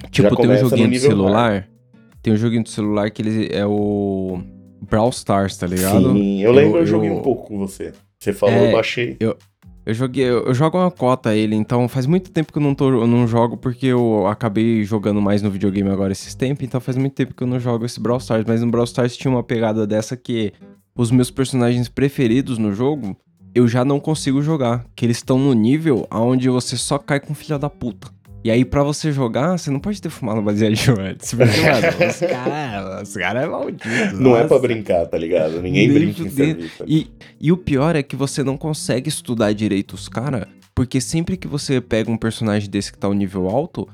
Tipo, 0.10 0.36
tem 0.36 0.50
um 0.50 0.58
joguinho 0.58 0.89
de 0.89 1.00
celular. 1.00 1.68
Tem 2.22 2.34
um 2.34 2.38
joguinho 2.38 2.63
de 2.63 2.70
celular 2.70 3.12
que 3.12 3.22
ele 3.22 3.50
é 3.51 3.65
o 3.65 4.42
Brawl 4.89 5.10
Stars, 5.10 5.58
tá 5.58 5.68
ligado? 5.68 6.13
Sim, 6.13 6.42
eu 6.42 6.51
lembro, 6.51 6.77
eu, 6.77 6.82
Eu- 6.82 6.86
joguei 6.88 7.10
eu- 7.10 7.15
um 7.15 7.22
pouco 7.22 7.48
com 7.48 7.58
você. 7.60 7.94
Você 8.20 8.34
falou, 8.34 8.56
É, 8.56 8.68
eu 8.70 8.72
baixei. 8.72 9.18
Eu 9.20 9.94
joguei, 9.94 10.24
eu, 10.25 10.46
eu 10.48 10.54
jogo 10.56 10.80
uma 10.80 10.89
cota 10.89 11.36
ele, 11.36 11.56
então 11.56 11.88
faz 11.88 12.08
muito 12.08 12.32
tempo 12.32 12.51
que 12.51 12.58
eu 12.58 12.62
não, 12.63 12.74
tô, 12.74 12.89
eu 12.89 13.06
não 13.06 13.27
jogo 13.27 13.56
porque 13.56 13.86
eu 13.86 14.25
acabei 14.25 14.84
jogando 14.84 15.22
mais 15.22 15.44
no 15.44 15.51
videogame 15.51 15.89
agora 15.92 16.12
esses 16.12 16.34
tempos, 16.34 16.63
então 16.65 16.82
faz 16.82 16.98
muito 16.98 17.13
tempo 17.13 17.36
que 17.36 17.44
eu 17.44 17.48
não 17.48 17.60
jogo 17.60 17.86
esse 17.86 18.00
Brawl 18.00 18.18
Stars, 18.18 18.46
mas 18.48 18.62
no 18.62 18.72
Brawl 18.72 18.86
Stars 18.86 19.15
tinha 19.15 19.30
uma 19.30 19.44
pegada 19.44 19.86
dessa 19.86 20.18
que 20.18 20.51
os 20.98 21.12
meus 21.12 21.30
personagens 21.30 21.88
preferidos 21.88 22.58
no 22.58 22.74
jogo, 22.74 23.15
eu 23.54 23.68
já 23.68 23.86
não 23.86 24.00
consigo 24.00 24.42
jogar, 24.42 24.84
que 24.96 25.06
eles 25.06 25.18
estão 25.18 25.38
no 25.38 25.54
nível 25.54 26.08
onde 26.12 26.50
você 26.50 26.75
só 26.77 26.98
cai 26.98 27.20
com 27.20 27.36
filha 27.36 27.60
da 27.60 27.70
puta. 27.70 28.10
E 28.46 28.52
aí, 28.52 28.64
pra 28.64 28.84
você 28.84 29.12
jogar, 29.12 29.58
você 29.58 29.72
não 29.72 29.80
pode 29.80 30.00
ter 30.00 30.12
fumado 30.12 30.40
baseado 30.40 30.74
de 30.78 30.92
antes. 30.92 31.34
Porque, 31.34 31.62
mano, 31.62 32.08
os 32.08 32.20
caras 32.20 33.08
os 33.10 33.14
cara 33.18 33.42
é 33.42 33.48
maldito. 33.48 33.88
Não 34.18 34.36
é 34.38 34.42
pra 34.44 34.58
nossa. 34.58 34.60
brincar, 34.68 35.08
tá 35.08 35.18
ligado? 35.18 35.60
Ninguém 35.64 35.88
Nem 35.88 35.98
brinca 35.98 36.22
em 36.22 36.30
serviço. 36.30 36.84
E, 36.86 37.08
e 37.42 37.52
o 37.52 37.58
pior 37.58 37.96
é 37.96 38.04
que 38.04 38.16
você 38.16 38.44
não 38.44 38.56
consegue 38.56 39.10
estudar 39.10 39.52
direito 39.52 39.94
os 39.94 40.08
caras, 40.08 40.46
porque 40.75 41.02
sempre 41.02 41.38
que 41.38 41.48
você 41.48 41.82
pega 41.82 42.12
um 42.12 42.18
personagem 42.18 42.70
desse 42.70 42.92
que 42.92 43.00
tá 43.00 43.08
no 43.08 43.16
nível 43.16 43.50
alto, 43.50 43.88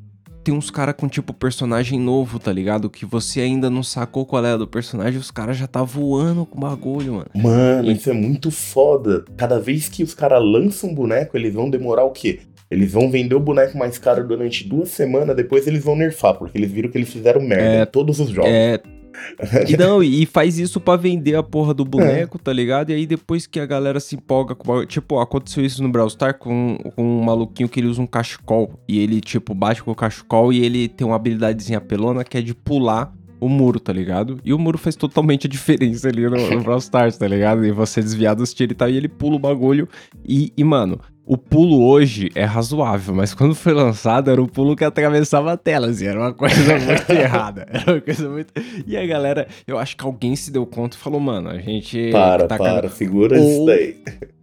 tem 0.43 0.53
uns 0.53 0.69
caras 0.69 0.95
com 0.97 1.07
tipo 1.07 1.33
personagem 1.33 1.97
novo, 1.99 2.39
tá 2.39 2.51
ligado? 2.51 2.89
Que 2.89 3.05
você 3.05 3.39
ainda 3.41 3.69
não 3.69 3.83
sacou 3.83 4.25
qual 4.25 4.45
é 4.45 4.57
do 4.57 4.67
personagem, 4.67 5.19
os 5.19 5.31
caras 5.31 5.55
já 5.55 5.67
tá 5.67 5.81
voando 5.83 6.45
com 6.45 6.57
o 6.57 6.61
bagulho, 6.61 7.13
mano. 7.13 7.27
Mano, 7.35 7.89
E- 7.89 7.93
isso 7.93 8.09
é 8.09 8.13
muito 8.13 8.51
foda. 8.51 9.23
Cada 9.37 9.59
vez 9.59 9.87
que 9.87 10.03
os 10.03 10.13
caras 10.13 10.43
lançam 10.43 10.89
um 10.89 10.95
boneco, 10.95 11.37
eles 11.37 11.53
vão 11.53 11.69
demorar 11.69 12.03
o 12.03 12.11
quê? 12.11 12.39
Eles 12.71 12.93
vão 12.93 13.11
vender 13.11 13.35
o 13.35 13.39
boneco 13.39 13.77
mais 13.77 13.97
caro 13.97 14.25
durante 14.25 14.65
duas 14.65 14.89
semanas, 14.89 15.35
depois 15.35 15.67
eles 15.67 15.83
vão 15.83 15.93
nerfar, 15.93 16.35
porque 16.35 16.57
eles 16.57 16.71
viram 16.71 16.89
que 16.89 16.97
eles 16.97 17.11
fizeram 17.11 17.41
merda 17.41 17.63
É, 17.63 17.83
em 17.83 17.85
todos 17.85 18.19
os 18.19 18.29
jogos. 18.29 18.49
É. 18.49 18.79
E 19.67 19.75
não, 19.75 20.01
e 20.01 20.25
faz 20.25 20.57
isso 20.57 20.79
pra 20.79 20.95
vender 20.95 21.35
a 21.35 21.43
porra 21.43 21.73
do 21.73 21.83
boneco, 21.83 22.39
tá 22.39 22.51
ligado? 22.51 22.91
E 22.91 22.93
aí 22.93 23.05
depois 23.05 23.45
que 23.45 23.59
a 23.59 23.65
galera 23.65 23.99
se 23.99 24.15
empolga 24.15 24.55
com. 24.55 24.85
Tipo, 24.85 25.19
aconteceu 25.19 25.65
isso 25.65 25.83
no 25.83 25.89
Brawl 25.89 26.07
Stars 26.07 26.37
com, 26.39 26.77
com 26.95 27.03
um 27.03 27.21
maluquinho 27.21 27.67
que 27.67 27.81
ele 27.81 27.87
usa 27.87 28.01
um 28.01 28.07
cachecol. 28.07 28.79
E 28.87 28.99
ele, 28.99 29.19
tipo, 29.19 29.53
bate 29.53 29.83
com 29.83 29.91
o 29.91 29.95
cachecol 29.95 30.53
e 30.53 30.63
ele 30.63 30.87
tem 30.87 31.05
uma 31.05 31.17
habilidadezinha 31.17 31.81
pelona 31.81 32.23
que 32.23 32.37
é 32.37 32.41
de 32.41 32.55
pular 32.55 33.13
o 33.41 33.49
muro, 33.49 33.79
tá 33.79 33.91
ligado? 33.91 34.39
E 34.45 34.53
o 34.53 34.59
muro 34.59 34.77
faz 34.77 34.95
totalmente 34.95 35.47
a 35.47 35.49
diferença 35.49 36.07
ali 36.07 36.21
no, 36.29 36.49
no 36.51 36.61
Brawl 36.61 36.77
Stars, 36.77 37.17
tá 37.17 37.27
ligado? 37.27 37.65
E 37.65 37.71
você 37.71 37.99
desviar 37.99 38.35
dos 38.35 38.53
tiros 38.53 38.73
e 38.73 38.75
tal, 38.75 38.89
e 38.89 38.95
ele 38.95 39.09
pula 39.09 39.35
o 39.35 39.39
bagulho. 39.39 39.89
E, 40.23 40.53
e, 40.55 40.63
mano, 40.63 40.99
o 41.25 41.37
pulo 41.37 41.85
hoje 41.85 42.29
é 42.35 42.43
razoável, 42.43 43.13
mas 43.13 43.33
quando 43.33 43.53
foi 43.53 43.73
lançado 43.73 44.31
era 44.31 44.41
um 44.41 44.47
pulo 44.47 44.75
que 44.75 44.83
atravessava 44.83 45.53
a 45.53 45.57
tela, 45.57 45.87
assim, 45.87 46.05
era 46.05 46.19
uma 46.19 46.33
coisa 46.33 46.77
muito 46.79 47.11
errada. 47.11 47.67
Era 47.69 47.93
uma 47.93 48.01
coisa 48.01 48.29
muito. 48.29 48.53
E 48.85 48.97
a 48.97 49.05
galera, 49.05 49.47
eu 49.67 49.77
acho 49.77 49.95
que 49.95 50.03
alguém 50.03 50.35
se 50.35 50.51
deu 50.51 50.65
conta 50.65 50.97
e 50.97 50.99
falou, 50.99 51.19
mano, 51.19 51.49
a 51.49 51.57
gente. 51.57 52.11
Para, 52.11 52.47
tá 52.47 52.57
para, 52.57 52.89
segura 52.89 53.39
Ou... 53.39 53.49
isso 53.49 53.65
daí. 53.65 53.97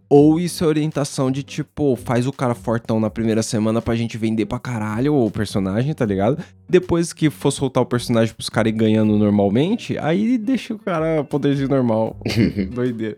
Ou 0.09 0.39
isso 0.39 0.63
é 0.63 0.67
orientação 0.67 1.29
de 1.29 1.43
tipo, 1.43 1.95
faz 1.95 2.25
o 2.25 2.33
cara 2.33 2.55
fortão 2.55 2.99
na 2.99 3.11
primeira 3.11 3.43
semana 3.43 3.79
pra 3.79 3.95
gente 3.95 4.17
vender 4.17 4.47
pra 4.47 4.57
caralho 4.57 5.13
o 5.13 5.29
personagem, 5.29 5.93
tá 5.93 6.03
ligado? 6.03 6.43
Depois 6.67 7.13
que 7.13 7.29
for 7.29 7.51
soltar 7.51 7.83
o 7.83 7.85
personagem 7.85 8.33
pros 8.33 8.49
caras 8.49 8.73
ganhando 8.73 9.15
normalmente, 9.15 9.99
aí 9.99 10.39
deixa 10.39 10.73
o 10.73 10.79
cara 10.79 11.23
poderzinho 11.23 11.69
normal. 11.69 12.17
Doideira. 12.73 13.17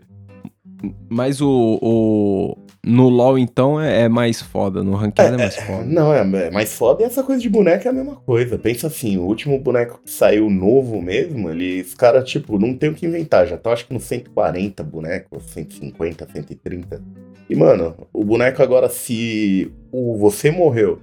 Mas 1.08 1.40
o, 1.40 1.78
o, 1.80 2.56
no 2.84 3.08
LoL, 3.08 3.38
então, 3.38 3.80
é, 3.80 4.02
é 4.02 4.08
mais 4.08 4.42
foda. 4.42 4.82
No 4.82 4.96
ranking 4.96 5.22
é, 5.22 5.26
é, 5.26 5.36
mais 5.36 5.56
é, 5.56 5.60
foda. 5.62 5.84
Não, 5.84 6.12
é, 6.12 6.18
é, 6.20 6.50
mais 6.50 6.74
foda 6.74 7.02
e 7.02 7.06
essa 7.06 7.22
coisa 7.22 7.40
de 7.40 7.48
boneco 7.48 7.86
é 7.86 7.90
a 7.90 7.94
mesma 7.94 8.16
coisa. 8.16 8.58
Pensa 8.58 8.88
assim, 8.88 9.16
o 9.16 9.22
último 9.22 9.56
boneco 9.60 10.00
que 10.04 10.10
saiu 10.10 10.50
novo 10.50 11.00
mesmo, 11.00 11.48
ele, 11.48 11.80
os 11.80 11.94
caras, 11.94 12.28
tipo, 12.28 12.58
não 12.58 12.74
tem 12.74 12.90
o 12.90 12.94
que 12.94 13.06
inventar. 13.06 13.46
Já 13.46 13.56
tá, 13.56 13.72
acho 13.72 13.86
que, 13.86 13.94
no 13.94 14.00
140 14.00 14.82
bonecos, 14.82 15.44
150, 15.50 16.28
130. 16.32 17.02
E, 17.48 17.54
mano, 17.54 17.94
o 18.12 18.24
boneco 18.24 18.60
agora, 18.62 18.88
se 18.88 19.70
o, 19.92 20.16
você 20.16 20.50
morreu 20.50 20.98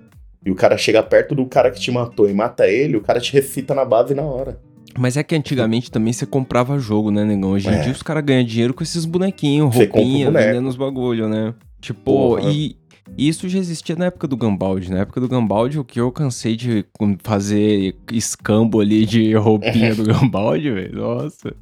e 0.45 0.51
o 0.51 0.55
cara 0.55 0.77
chega 0.77 1.01
perto 1.01 1.33
do 1.33 1.45
cara 1.45 1.71
que 1.71 1.79
te 1.79 1.91
matou 1.91 2.29
e 2.29 2.33
mata 2.33 2.67
ele, 2.67 2.97
o 2.97 3.01
cara 3.01 3.21
te 3.21 3.31
recita 3.31 3.73
na 3.73 3.85
base 3.85 4.13
na 4.13 4.23
hora. 4.23 4.59
Mas 4.97 5.15
é 5.15 5.23
que 5.23 5.35
antigamente 5.35 5.89
também 5.89 6.11
você 6.11 6.25
comprava 6.25 6.77
jogo, 6.77 7.09
né, 7.11 7.23
negão? 7.23 7.51
Hoje 7.51 7.69
em 7.69 7.73
é. 7.73 7.81
dia 7.81 7.91
os 7.91 8.01
caras 8.01 8.23
ganham 8.23 8.43
dinheiro 8.43 8.73
com 8.73 8.83
esses 8.83 9.05
bonequinhos, 9.05 9.73
roupinha, 9.73 10.29
vendendo 10.29 10.67
os 10.67 10.75
bagulho, 10.75 11.29
né? 11.29 11.53
Tipo, 11.79 12.35
Porra. 12.35 12.51
e 12.51 12.75
isso 13.17 13.49
já 13.49 13.59
existia 13.59 13.95
na 13.95 14.05
época 14.05 14.27
do 14.27 14.37
Gambaldi. 14.37 14.91
Na 14.91 14.99
época 14.99 15.19
do 15.19 15.27
Gambaldi, 15.27 15.79
o 15.79 15.83
que 15.83 15.99
eu 15.99 16.11
cansei 16.11 16.55
de 16.55 16.85
fazer 17.23 17.95
escambo 18.11 18.79
ali 18.79 19.05
de 19.05 19.33
roupinha 19.35 19.95
do 19.95 20.03
Gambaldi, 20.03 20.71
velho. 20.71 21.01
Nossa. 21.01 21.53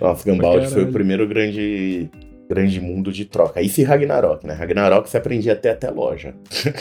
Nossa, 0.00 0.24
Gambaldi 0.24 0.68
foi 0.68 0.84
o 0.84 0.92
primeiro 0.92 1.26
grande 1.26 2.10
grande 2.48 2.80
mundo 2.80 3.12
de 3.12 3.26
troca. 3.26 3.60
Isso 3.60 3.80
e 3.80 3.84
Ragnarok, 3.84 4.46
né? 4.46 4.54
Ragnarok 4.54 5.08
você 5.08 5.18
aprendia 5.18 5.52
até 5.52 5.70
até 5.70 5.90
loja. 5.90 6.34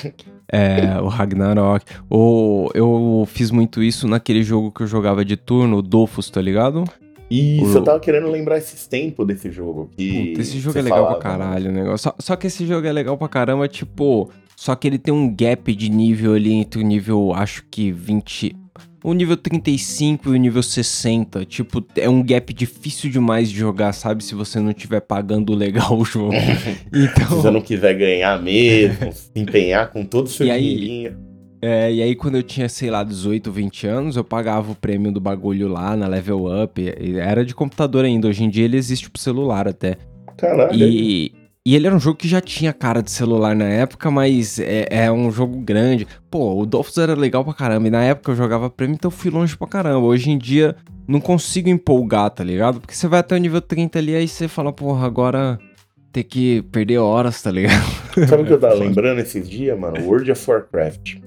é, 0.50 1.00
o 1.02 1.08
Ragnarok. 1.08 1.86
O, 2.10 2.70
eu 2.74 3.28
fiz 3.28 3.52
muito 3.52 3.84
isso 3.84 4.08
naquele 4.08 4.44
jogo 4.44 4.72
que 4.72 4.82
eu 4.82 4.88
jogava 4.88 5.26
de 5.26 5.36
turno, 5.36 5.78
o 5.78 5.82
Dofus, 5.82 6.30
tá 6.30 6.42
ligado? 6.42 6.86
Isso, 7.30 7.74
o... 7.74 7.78
eu 7.78 7.84
tava 7.84 8.00
querendo 8.00 8.30
lembrar 8.30 8.58
esses 8.58 8.88
tempos 8.88 9.26
desse 9.28 9.52
jogo. 9.52 9.90
Que 9.96 10.30
Puta, 10.30 10.42
esse 10.42 10.60
jogo 10.60 10.80
é 10.80 10.82
legal 10.82 11.00
falava, 11.00 11.20
pra 11.20 11.32
né? 11.32 11.38
caralho, 11.38 11.72
né? 11.72 11.98
Só, 11.98 12.16
só 12.20 12.36
que 12.36 12.48
esse 12.48 12.66
jogo 12.66 12.88
é 12.88 12.92
legal 12.92 13.18
pra 13.18 13.28
caramba, 13.28 13.68
tipo. 13.68 14.30
Só 14.56 14.76
que 14.76 14.88
ele 14.88 14.98
tem 14.98 15.14
um 15.14 15.34
gap 15.36 15.76
de 15.76 15.88
nível 15.88 16.34
ali 16.34 16.52
entre 16.54 16.82
o 16.82 16.84
nível, 16.84 17.32
acho 17.34 17.64
que 17.70 17.92
20 17.92 18.56
o 19.04 19.14
nível 19.14 19.38
35 19.38 20.30
e 20.30 20.32
o 20.34 20.36
nível 20.36 20.62
60. 20.62 21.46
Tipo, 21.46 21.86
é 21.96 22.10
um 22.10 22.22
gap 22.22 22.54
difícil 22.54 23.10
demais 23.10 23.50
de 23.50 23.58
jogar, 23.58 23.94
sabe? 23.94 24.24
Se 24.24 24.36
você 24.36 24.60
não 24.60 24.72
estiver 24.72 25.00
pagando 25.00 25.54
legal 25.54 25.98
o 25.98 26.04
jogo. 26.04 26.34
então... 26.92 27.28
Se 27.28 27.36
você 27.36 27.52
não 27.52 27.62
quiser 27.62 27.94
ganhar 27.94 28.42
mesmo, 28.42 29.14
se 29.14 29.32
empenhar 29.36 29.92
com 29.92 30.04
todo 30.04 30.26
o 30.26 30.28
seu 30.30 30.46
dinheirinho. 30.46 31.27
É, 31.62 31.92
e 31.92 32.02
aí 32.02 32.16
quando 32.16 32.36
eu 32.36 32.44
tinha, 32.44 32.70
sei 32.70 32.90
lá, 32.90 33.04
18, 33.04 33.52
20 33.52 33.88
anos, 33.88 34.16
eu 34.16 34.24
pagava 34.24 34.72
o 34.72 34.76
prêmio 34.76 35.12
do 35.12 35.20
bagulho 35.20 35.68
lá 35.68 35.96
na 35.96 36.08
Level 36.08 36.46
Up. 36.64 36.82
Era 37.20 37.44
de 37.44 37.56
computador 37.56 38.06
ainda. 38.06 38.28
Hoje 38.28 38.44
em 38.44 38.50
dia 38.50 38.66
ele 38.66 38.78
existe 38.78 39.10
pro 39.10 39.22
celular 39.22 39.68
até. 39.68 39.98
Caralho. 40.38 40.74
E, 40.76 41.32
e 41.66 41.76
ele 41.76 41.88
era 41.88 41.96
um 41.96 42.00
jogo 42.00 42.18
que 42.18 42.28
já 42.28 42.40
tinha 42.40 42.72
cara 42.72 43.02
de 43.02 43.12
celular 43.12 43.56
na 43.56 43.66
época, 43.66 44.10
mas 44.12 44.60
é, 44.60 44.88
é 44.90 45.12
um 45.12 45.32
jogo 45.32 45.60
grande. 45.60 46.08
Pô, 46.30 46.62
o 46.62 46.66
Dolphins 46.66 46.98
era 46.98 47.16
legal 47.16 47.44
pra 47.44 47.54
caramba. 47.54 47.88
E 47.88 47.92
na 47.92 48.04
época 48.04 48.32
eu 48.32 48.36
jogava 48.36 48.70
prêmio, 48.70 48.94
então 48.94 49.10
eu 49.10 49.16
fui 49.16 49.32
longe 49.32 49.58
pra 49.58 49.68
caramba. 49.68 50.06
Hoje 50.06 50.30
em 50.30 50.38
dia 50.38 50.76
não 51.08 51.20
consigo 51.20 51.70
empolgar, 51.70 52.30
tá 52.30 52.44
ligado? 52.44 52.80
Porque 52.80 52.94
você 52.94 53.08
vai 53.08 53.20
até 53.20 53.36
o 53.36 53.40
nível 53.40 53.62
30 53.62 53.98
ali, 53.98 54.16
aí 54.16 54.28
você 54.28 54.48
fala, 54.48 54.72
porra, 54.72 55.08
agora 55.08 55.60
ter 56.12 56.24
que 56.24 56.62
perder 56.72 57.00
horas, 57.00 57.42
tá 57.42 57.52
ligado? 57.52 57.84
Sabe 58.28 58.44
o 58.44 58.46
que 58.46 58.54
eu 58.54 58.60
tava 58.60 58.76
lembrando 58.80 59.20
esses 59.20 59.50
dias, 59.50 59.78
mano? 59.78 60.02
World 60.06 60.32
of 60.32 60.50
Warcraft. 60.50 61.18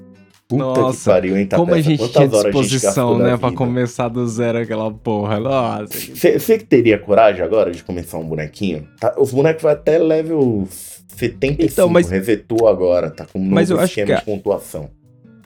Puta 0.51 0.65
Nossa, 0.65 0.99
que 0.99 1.05
pariu, 1.05 1.37
hein, 1.37 1.49
Como 1.49 1.73
a 1.73 1.81
gente 1.81 2.09
tinha 2.09 2.27
disposição, 2.27 3.17
né, 3.17 3.37
pra 3.37 3.53
começar 3.53 4.09
do 4.09 4.27
zero 4.27 4.59
aquela 4.59 4.91
porra. 4.91 5.39
Nossa. 5.39 5.87
Você 5.87 6.59
que 6.59 6.65
teria 6.65 6.99
coragem 6.99 7.41
agora 7.41 7.71
de 7.71 7.85
começar 7.85 8.19
um 8.19 8.25
bonequinho? 8.25 8.89
Tá, 8.99 9.15
os 9.17 9.31
bonecos 9.31 9.63
vai 9.63 9.75
até 9.75 9.97
level 9.97 10.67
75, 11.07 11.63
então, 11.63 11.89
mas... 11.89 12.11
resetou 12.11 12.67
agora, 12.67 13.11
tá 13.11 13.27
com 13.33 13.39
um 13.39 13.45
mas 13.45 13.71
novo 13.71 13.85
esquema 13.85 14.17
de 14.17 14.25
pontuação. 14.25 14.91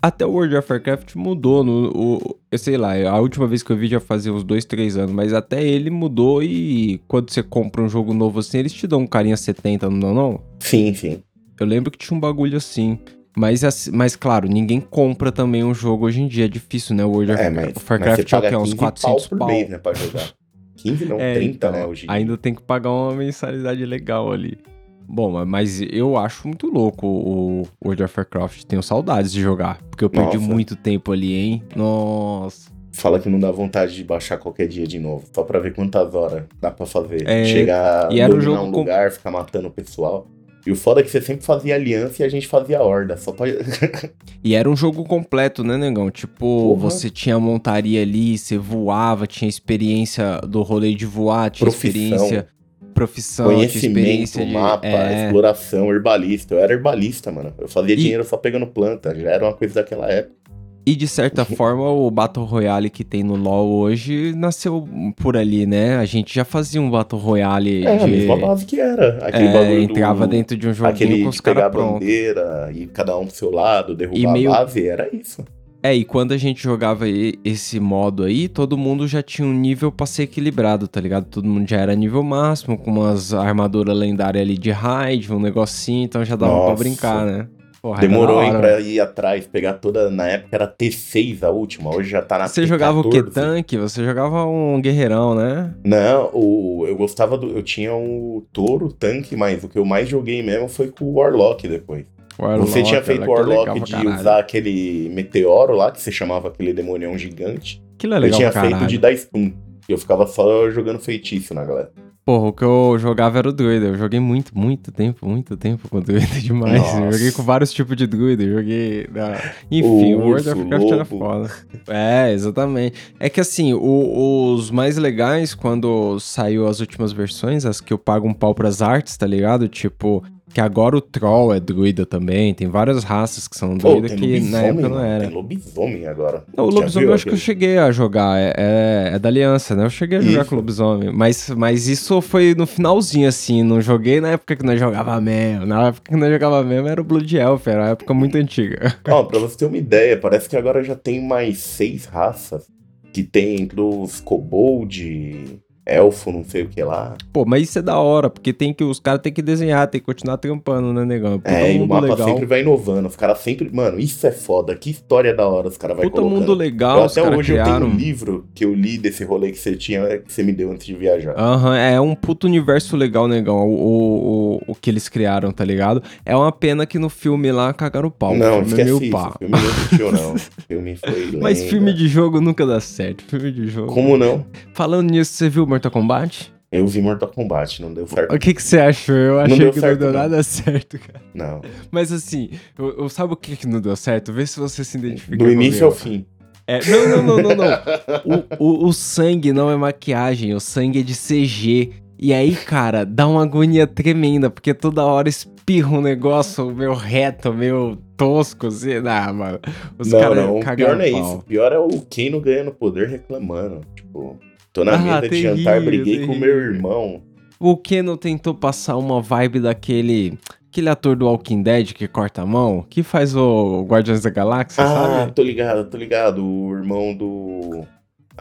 Até 0.00 0.24
o 0.24 0.30
World 0.30 0.56
of 0.56 0.72
Warcraft 0.72 1.16
mudou 1.16 1.62
no. 1.62 1.92
O, 1.94 2.38
eu 2.50 2.58
sei 2.58 2.78
lá, 2.78 2.94
a 3.06 3.20
última 3.20 3.46
vez 3.46 3.62
que 3.62 3.70
eu 3.72 3.76
vi 3.76 3.88
já 3.88 4.00
fazia 4.00 4.32
uns 4.32 4.42
2, 4.42 4.64
3 4.64 4.96
anos, 4.96 5.12
mas 5.12 5.34
até 5.34 5.62
ele 5.62 5.90
mudou 5.90 6.42
e 6.42 6.98
quando 7.06 7.30
você 7.30 7.42
compra 7.42 7.82
um 7.82 7.88
jogo 7.90 8.14
novo 8.14 8.38
assim, 8.38 8.58
eles 8.58 8.72
te 8.72 8.86
dão 8.86 9.00
um 9.00 9.06
carinha 9.06 9.36
70, 9.36 9.90
não 9.90 10.14
não? 10.14 10.40
Sim, 10.60 10.94
sim. 10.94 11.22
Eu 11.60 11.66
lembro 11.66 11.90
que 11.90 11.98
tinha 11.98 12.16
um 12.16 12.20
bagulho 12.20 12.56
assim. 12.56 12.98
Mas, 13.36 13.88
mas, 13.88 14.14
claro, 14.14 14.48
ninguém 14.48 14.80
compra 14.80 15.32
também 15.32 15.64
um 15.64 15.74
jogo 15.74 16.06
hoje 16.06 16.22
em 16.22 16.28
dia. 16.28 16.44
É 16.44 16.48
difícil, 16.48 16.94
né? 16.94 17.04
O 17.04 17.10
World 17.10 17.32
é, 17.32 17.50
mas, 17.50 17.76
of 17.76 17.86
Warcraft 17.90 18.32
é 18.32 18.36
o 18.36 18.42
quê? 18.42 18.56
Uns 18.56 18.74
400 18.74 19.26
pau 19.26 19.38
por 19.38 19.46
mês, 19.48 19.68
né? 19.68 19.78
Pra 19.78 19.92
jogar. 19.92 20.32
15 20.76 21.04
não, 21.06 21.18
é, 21.20 21.34
30, 21.34 21.54
então, 21.54 21.72
né? 21.72 21.84
Hoje 21.84 22.06
ainda 22.08 22.36
tem 22.36 22.54
que 22.54 22.62
pagar 22.62 22.90
uma 22.90 23.14
mensalidade 23.14 23.84
legal 23.84 24.30
ali. 24.30 24.58
Bom, 25.06 25.44
mas 25.44 25.82
eu 25.82 26.16
acho 26.16 26.46
muito 26.48 26.66
louco 26.66 27.06
o 27.06 27.62
World 27.84 28.04
of 28.04 28.14
Warcraft. 28.16 28.64
Tenho 28.64 28.82
saudades 28.82 29.32
de 29.32 29.40
jogar. 29.40 29.78
Porque 29.90 30.04
eu 30.04 30.10
perdi 30.10 30.36
Nossa. 30.36 30.48
muito 30.48 30.76
tempo 30.76 31.12
ali, 31.12 31.34
hein? 31.34 31.62
Nossa. 31.76 32.72
Fala 32.92 33.18
que 33.18 33.28
não 33.28 33.38
dá 33.40 33.50
vontade 33.50 33.94
de 33.94 34.04
baixar 34.04 34.38
qualquer 34.38 34.68
dia 34.68 34.86
de 34.86 34.98
novo. 34.98 35.26
Só 35.34 35.42
pra 35.42 35.58
ver 35.58 35.74
quantas 35.74 36.14
horas 36.14 36.44
dá 36.60 36.70
pra 36.70 36.86
fazer. 36.86 37.28
É, 37.28 37.44
Chegar, 37.44 38.10
e 38.10 38.20
era 38.20 38.34
um, 38.34 38.40
jogo 38.40 38.62
um 38.62 38.70
lugar, 38.70 39.10
com... 39.10 39.16
ficar 39.16 39.30
matando 39.30 39.68
o 39.68 39.70
pessoal. 39.70 40.26
E 40.66 40.72
o 40.72 40.76
foda 40.76 41.00
é 41.00 41.04
que 41.04 41.10
você 41.10 41.20
sempre 41.20 41.44
fazia 41.44 41.74
aliança 41.74 42.22
e 42.22 42.26
a 42.26 42.28
gente 42.28 42.46
fazia 42.46 42.82
horda, 42.82 43.16
só 43.16 43.32
pra... 43.32 43.46
e 44.42 44.54
era 44.54 44.68
um 44.68 44.74
jogo 44.74 45.04
completo, 45.04 45.62
né, 45.62 45.76
negão? 45.76 46.10
Tipo, 46.10 46.36
Porra. 46.38 46.80
você 46.80 47.10
tinha 47.10 47.38
montaria 47.38 48.00
ali, 48.00 48.38
você 48.38 48.56
voava, 48.56 49.26
tinha 49.26 49.48
experiência 49.48 50.40
do 50.40 50.62
rolê 50.62 50.94
de 50.94 51.04
voar, 51.04 51.50
tinha 51.50 51.68
Profissão. 51.68 51.90
experiência... 51.90 52.48
Profissão, 52.94 53.46
Conhecimento, 53.46 54.46
mapa, 54.46 54.86
é... 54.86 55.26
exploração, 55.26 55.92
herbalista. 55.92 56.54
Eu 56.54 56.60
era 56.60 56.72
herbalista, 56.72 57.32
mano. 57.32 57.52
Eu 57.58 57.66
fazia 57.66 57.94
e... 57.94 57.96
dinheiro 57.96 58.22
só 58.22 58.36
pegando 58.36 58.68
planta. 58.68 59.12
Já 59.18 59.30
era 59.30 59.44
uma 59.44 59.52
coisa 59.52 59.74
daquela 59.74 60.08
época. 60.08 60.36
E 60.86 60.94
de 60.94 61.08
certa 61.08 61.44
forma, 61.46 61.88
o 61.90 62.10
Battle 62.10 62.44
Royale 62.44 62.90
que 62.90 63.02
tem 63.02 63.22
no 63.22 63.36
LoL 63.36 63.70
hoje 63.70 64.34
nasceu 64.36 64.86
por 65.16 65.34
ali, 65.34 65.64
né? 65.64 65.96
A 65.96 66.04
gente 66.04 66.34
já 66.34 66.44
fazia 66.44 66.80
um 66.80 66.90
Battle 66.90 67.20
Royale 67.20 67.86
é, 67.86 67.96
de... 67.96 68.04
a 68.04 68.06
mesma 68.06 68.36
base 68.36 68.66
que 68.66 68.78
era. 68.78 69.18
Aquele 69.26 69.48
é, 69.48 69.80
entrava 69.80 70.26
do... 70.26 70.30
dentro 70.30 70.56
de 70.56 70.68
um 70.68 70.74
jogo 70.74 70.92
com 70.92 71.28
os 71.28 71.40
caras 71.40 71.70
pronto. 71.70 71.88
a 71.88 71.92
bandeira 71.92 72.70
e 72.74 72.86
cada 72.86 73.16
um 73.16 73.26
pro 73.26 73.34
seu 73.34 73.50
lado, 73.50 73.94
derrubar 73.94 74.32
meio... 74.32 74.52
a 74.52 74.58
base, 74.58 74.86
era 74.86 75.08
isso. 75.14 75.42
É, 75.82 75.94
e 75.94 76.02
quando 76.02 76.32
a 76.32 76.38
gente 76.38 76.62
jogava 76.62 77.04
esse 77.06 77.78
modo 77.78 78.24
aí, 78.24 78.48
todo 78.48 78.76
mundo 78.76 79.06
já 79.06 79.22
tinha 79.22 79.46
um 79.46 79.52
nível 79.52 79.92
pra 79.92 80.06
ser 80.06 80.22
equilibrado, 80.22 80.88
tá 80.88 80.98
ligado? 80.98 81.26
Todo 81.26 81.46
mundo 81.46 81.68
já 81.68 81.76
era 81.76 81.94
nível 81.94 82.22
máximo, 82.22 82.78
com 82.78 82.90
umas 82.90 83.34
armaduras 83.34 83.94
lendárias 83.94 84.42
ali 84.42 84.56
de 84.56 84.70
raid, 84.70 85.30
um 85.30 85.38
negocinho, 85.38 86.04
então 86.04 86.24
já 86.24 86.36
dava 86.36 86.52
Nossa. 86.52 86.66
pra 86.68 86.76
brincar, 86.76 87.26
né? 87.26 87.46
Porra, 87.84 88.00
Demorou 88.00 88.42
hein, 88.42 88.50
pra 88.50 88.80
ir 88.80 88.98
atrás, 88.98 89.46
pegar 89.46 89.74
toda. 89.74 90.10
Na 90.10 90.26
época 90.26 90.56
era 90.56 90.66
T6 90.66 91.42
a 91.42 91.50
última, 91.50 91.94
hoje 91.94 92.08
já 92.08 92.22
tá 92.22 92.38
na 92.38 92.48
Você 92.48 92.62
T14. 92.62 92.66
jogava 92.66 92.98
o 92.98 93.10
que? 93.10 93.22
Tanque? 93.24 93.76
Você 93.76 94.02
jogava 94.02 94.46
um 94.46 94.80
guerreirão, 94.80 95.34
né? 95.34 95.74
Não, 95.84 96.30
o, 96.32 96.86
eu 96.88 96.96
gostava 96.96 97.36
do. 97.36 97.46
Eu 97.54 97.62
tinha 97.62 97.92
o 97.94 98.42
touro, 98.54 98.90
tanque, 98.90 99.36
mas 99.36 99.62
o 99.62 99.68
que 99.68 99.78
eu 99.78 99.84
mais 99.84 100.08
joguei 100.08 100.42
mesmo 100.42 100.66
foi 100.66 100.88
com 100.88 101.04
o 101.04 101.16
Warlock 101.16 101.68
depois. 101.68 102.06
Warlock, 102.40 102.70
você 102.70 102.82
tinha 102.82 103.02
feito 103.02 103.26
o 103.26 103.30
Warlock 103.30 103.78
de 103.80 104.06
usar 104.08 104.38
aquele 104.38 105.10
meteoro 105.10 105.74
lá, 105.74 105.90
que 105.90 106.00
você 106.00 106.10
chamava 106.10 106.48
aquele 106.48 106.72
demonião 106.72 107.18
gigante. 107.18 107.82
Aquilo 107.96 108.14
é 108.14 108.18
legal, 108.18 108.40
Eu 108.40 108.50
tinha 108.50 108.62
feito 108.62 108.86
de 108.86 108.96
dar 108.96 109.14
stun. 109.14 109.52
E 109.86 109.92
eu 109.92 109.98
ficava 109.98 110.26
só 110.26 110.70
jogando 110.70 111.00
feitiço 111.00 111.52
na 111.52 111.62
galera. 111.62 111.92
Porra, 112.24 112.48
o 112.48 112.52
que 112.54 112.64
eu 112.64 112.96
jogava 112.98 113.38
era 113.38 113.48
o 113.50 113.52
druida. 113.52 113.86
Eu 113.86 113.98
joguei 113.98 114.18
muito, 114.18 114.56
muito 114.56 114.90
tempo, 114.90 115.28
muito 115.28 115.58
tempo 115.58 115.88
com 115.90 116.00
druida 116.00 116.26
demais. 116.40 116.82
Eu 116.94 117.12
joguei 117.12 117.32
com 117.32 117.42
vários 117.42 117.70
tipos 117.70 117.94
de 117.96 118.06
druida. 118.06 118.42
Eu 118.42 118.60
joguei. 118.60 119.06
Ah, 119.14 119.52
enfim, 119.70 120.14
o, 120.14 120.20
o 120.20 120.26
World 120.28 120.48
of 120.48 120.58
Warcraft 120.58 120.90
era 120.90 121.04
foda. 121.04 121.50
É, 121.86 122.32
exatamente. 122.32 123.12
É 123.20 123.28
que 123.28 123.40
assim, 123.40 123.74
o, 123.74 124.54
os 124.54 124.70
mais 124.70 124.96
legais, 124.96 125.54
quando 125.54 126.18
saiu 126.18 126.66
as 126.66 126.80
últimas 126.80 127.12
versões, 127.12 127.66
as 127.66 127.78
que 127.78 127.92
eu 127.92 127.98
pago 127.98 128.26
um 128.26 128.32
pau 128.32 128.54
pras 128.54 128.80
artes, 128.80 129.16
tá 129.18 129.26
ligado? 129.26 129.68
Tipo, 129.68 130.24
Que 130.54 130.60
agora 130.60 130.96
o 130.96 131.00
Troll 131.00 131.52
é 131.52 131.58
druida 131.58 132.06
também, 132.06 132.54
tem 132.54 132.68
várias 132.68 133.02
raças 133.02 133.48
que 133.48 133.56
são 133.56 133.76
druida 133.76 134.08
Pô, 134.08 134.14
que 134.14 134.38
na 134.40 134.62
época 134.62 134.88
não 134.88 135.00
era. 135.04 135.24
Tem 135.24 135.34
lobisomem 135.34 136.06
agora. 136.06 136.44
Não, 136.56 136.68
o 136.68 136.70
Já 136.70 136.76
lobisomem 136.78 137.06
viu 137.06 137.10
eu 137.10 137.14
acho 137.14 137.24
que 137.24 137.30
eu 137.30 137.34
aquele? 137.34 137.44
cheguei 137.44 137.76
a 137.78 137.90
jogar, 137.90 138.38
é, 138.38 138.52
é, 138.56 139.10
é 139.14 139.18
da 139.18 139.28
aliança, 139.28 139.74
né? 139.74 139.84
Eu 139.84 139.90
cheguei 139.90 140.18
a 140.18 140.20
jogar 140.20 140.40
Isso. 140.42 140.50
com 140.50 140.54
o 140.54 140.58
lobisomem, 140.58 141.12
mas, 141.12 141.50
mas 141.50 141.88
isso 141.88 142.20
foi 142.22 142.54
no 142.54 142.66
finalzinho, 142.68 143.28
assim, 143.28 143.64
não 143.64 143.80
joguei 143.80 144.20
na 144.20 144.28
época 144.28 144.54
que 144.54 144.64
nós 144.64 144.78
jogava 144.78 145.20
mesmo, 145.20 145.66
na 145.66 145.88
época 145.88 146.12
que 146.12 146.16
nós 146.16 146.30
jogava 146.30 146.62
mesmo 146.62 146.86
era 146.86 147.00
o 147.00 147.04
Blood 147.04 147.36
Elf, 147.36 147.66
era 147.66 147.82
uma 147.82 147.90
época 147.90 148.14
muito 148.14 148.36
antiga. 148.38 148.94
Ó, 149.10 149.24
pra 149.24 149.40
você 149.40 149.56
ter 149.56 149.66
uma 149.66 149.76
ideia, 149.76 150.16
parece 150.16 150.48
que 150.48 150.56
agora 150.56 150.84
já 150.84 150.94
tem 150.94 151.20
mais 151.20 151.58
seis 151.58 152.04
raças. 152.04 152.72
Que 153.12 153.22
tem 153.22 153.60
entre 153.60 153.80
os 153.80 154.20
kobold, 154.20 155.60
elfo, 155.86 156.32
não 156.32 156.44
sei 156.44 156.62
o 156.62 156.68
que 156.68 156.82
lá. 156.82 157.14
Pô, 157.32 157.44
mas 157.44 157.62
isso 157.64 157.78
é 157.78 157.82
da 157.82 157.98
hora, 157.98 158.30
porque 158.30 158.52
tem 158.52 158.72
que, 158.72 158.82
os 158.82 158.98
caras 158.98 159.20
têm 159.20 159.32
que 159.32 159.42
desenhar, 159.42 159.86
tem 159.88 160.00
que 160.00 160.06
continuar 160.06 160.36
trampando, 160.38 160.92
né, 160.92 161.04
negão? 161.04 161.38
Puta 161.38 161.50
é, 161.50 161.76
e 161.76 161.80
o 161.80 161.86
mapa 161.86 162.06
legal. 162.06 162.28
sempre 162.28 162.46
vai 162.46 162.60
inovando. 162.62 163.08
Os 163.08 163.16
caras 163.16 163.38
sempre. 163.38 163.68
Mano, 163.72 163.98
isso 163.98 164.26
é 164.26 164.32
foda. 164.32 164.74
Que 164.74 164.90
história 164.90 165.34
da 165.34 165.46
hora 165.46 165.68
os 165.68 165.76
caras 165.76 165.96
vão 165.96 166.04
Puta 166.04 166.20
colocando. 166.22 166.40
mundo 166.40 166.54
legal, 166.54 166.98
Eu 167.00 167.04
até 167.04 167.22
hoje 167.22 167.52
eu 167.52 167.62
criaram. 167.62 167.80
tenho 167.82 167.92
um 167.92 167.96
livro 167.96 168.46
que 168.54 168.64
eu 168.64 168.74
li 168.74 168.96
desse 168.98 169.24
rolê 169.24 169.50
que 169.50 169.58
você 169.58 169.74
tinha, 169.76 170.18
que 170.18 170.32
você 170.32 170.42
me 170.42 170.52
deu 170.52 170.70
antes 170.72 170.86
de 170.86 170.94
viajar. 170.94 171.34
Aham, 171.38 171.76
é 171.76 172.00
um 172.00 172.14
puto 172.14 172.46
universo 172.46 172.96
legal, 172.96 173.28
negão, 173.28 173.68
o, 173.68 173.74
o, 173.74 174.54
o, 174.56 174.62
o 174.68 174.74
que 174.74 174.88
eles 174.90 175.08
criaram, 175.08 175.50
tá 175.52 175.64
ligado? 175.64 176.02
É 176.24 176.34
uma 176.36 176.50
pena 176.52 176.86
que 176.86 176.98
no 176.98 177.08
filme 177.08 177.50
lá 177.52 177.72
cagaram 177.74 178.08
o 178.08 178.10
pau. 178.10 178.34
não, 178.34 178.60
o 178.62 178.64
filme 178.64 178.82
é 178.82 178.84
esquece 178.84 178.84
meio 178.84 179.02
isso. 179.02 179.10
pá. 179.10 179.32
Filme 179.38 179.52
não 179.52 179.68
existiu, 179.70 180.12
não. 180.12 180.36
Filme 180.68 180.96
foi. 180.96 181.38
Mas 181.40 181.58
lenda. 181.58 181.70
filme 181.70 181.92
de 181.92 182.08
jogo 182.08 182.40
nunca 182.40 182.64
dá 182.66 182.80
certo, 182.80 183.24
filme 183.24 183.52
de 183.52 183.66
jogo. 183.68 183.92
Como 183.92 184.16
não? 184.16 184.44
Falando 184.72 185.10
nisso, 185.10 185.32
você 185.34 185.48
viu 185.48 185.66
Mortal 185.74 185.90
Kombat? 185.90 186.52
Eu 186.70 186.86
vi 186.86 187.00
Mortal 187.02 187.28
Kombat, 187.28 187.82
não 187.82 187.92
deu 187.92 188.06
certo. 188.06 188.32
O 188.34 188.38
que, 188.38 188.54
que 188.54 188.62
você 188.62 188.78
achou? 188.78 189.14
Eu 189.14 189.40
achei 189.40 189.58
deu 189.58 189.72
que 189.72 189.80
certo, 189.80 189.92
não 189.92 189.98
deu 189.98 190.12
não. 190.12 190.20
nada 190.20 190.42
certo, 190.42 190.98
cara. 191.00 191.20
Não. 191.34 191.60
Mas 191.90 192.12
assim, 192.12 192.50
eu, 192.78 192.98
eu- 192.98 193.08
sabe 193.08 193.32
o 193.32 193.36
que, 193.36 193.56
que 193.56 193.66
não 193.66 193.80
deu 193.80 193.94
certo? 193.96 194.32
Vê 194.32 194.46
se 194.46 194.58
você 194.60 194.84
se 194.84 194.96
identifica. 194.98 195.36
Do 195.36 195.50
início 195.50 195.84
ao 195.86 195.92
fim. 195.92 196.24
É, 196.66 196.80
não, 196.88 197.08
não, 197.08 197.22
não, 197.22 197.42
não, 197.42 197.56
não. 197.56 198.44
O, 198.58 198.84
o, 198.84 198.86
o 198.88 198.92
sangue 198.92 199.52
não 199.52 199.68
é 199.70 199.76
maquiagem, 199.76 200.54
o 200.54 200.60
sangue 200.60 201.00
é 201.00 201.02
de 201.02 201.14
CG. 201.14 201.92
E 202.18 202.32
aí, 202.32 202.54
cara, 202.54 203.04
dá 203.04 203.26
uma 203.26 203.42
agonia 203.42 203.86
tremenda, 203.86 204.48
porque 204.48 204.72
toda 204.72 205.04
hora 205.04 205.28
espirra 205.28 205.90
um 205.98 206.00
negócio 206.00 206.70
meio 206.74 206.94
reto, 206.94 207.52
meio 207.52 207.98
tosco, 208.16 208.68
assim. 208.68 208.94
Ah, 209.06 209.32
mano. 209.32 209.58
Os 209.98 210.10
não, 210.10 210.20
caras 210.20 210.36
não. 210.38 210.58
O 210.58 210.76
pior 210.76 210.96
não 210.96 211.02
é 211.04 211.08
isso. 211.10 211.34
O 211.34 211.42
pior 211.42 211.72
é 211.72 211.78
o 211.78 211.88
Kano 211.88 212.40
ganhando 212.40 212.70
poder 212.72 213.08
reclamando. 213.08 213.82
Tipo, 213.94 214.38
tô 214.74 214.84
na 214.84 214.94
Ah, 214.94 214.98
mesa 215.22 215.28
de 215.30 215.40
jantar, 215.42 215.80
briguei 215.80 216.26
com 216.26 216.34
meu 216.34 216.58
irmão. 216.58 217.22
O 217.58 217.76
Kenan 217.76 218.16
tentou 218.18 218.54
passar 218.54 218.96
uma 218.98 219.22
vibe 219.22 219.60
daquele. 219.60 220.38
Aquele 220.68 220.88
ator 220.88 221.14
do 221.14 221.26
Walking 221.26 221.62
Dead 221.62 221.92
que 221.92 222.08
corta 222.08 222.42
a 222.42 222.46
mão, 222.46 222.84
que 222.90 223.04
faz 223.04 223.36
o 223.36 223.84
Guardiões 223.88 224.22
da 224.22 224.30
Galáxia, 224.30 224.82
ah, 224.82 224.88
sabe? 224.88 225.32
tô 225.32 225.42
ligado, 225.42 225.88
tô 225.88 225.96
ligado. 225.96 226.44
O 226.44 226.74
irmão 226.76 227.14
do. 227.16 227.86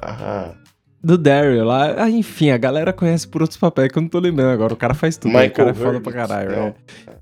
Ah, 0.01 0.55
Do 1.03 1.17
Daryl 1.17 1.65
lá. 1.65 1.95
Ah, 2.03 2.09
enfim, 2.09 2.49
a 2.49 2.57
galera 2.57 2.93
conhece 2.93 3.27
por 3.27 3.41
outros 3.41 3.59
papéis 3.59 3.91
que 3.91 3.97
eu 3.97 4.01
não 4.01 4.07
tô 4.07 4.19
lembrando 4.19 4.51
agora. 4.51 4.73
O 4.73 4.77
cara 4.77 4.93
faz 4.93 5.17
tudo, 5.17 5.33
né? 5.33 5.47
o 5.47 5.51
cara 5.51 5.71
é 5.71 5.73
foda 5.73 5.99
pra 5.99 6.13
caralho. 6.13 6.51
não. 6.51 6.65
né? 6.67 6.73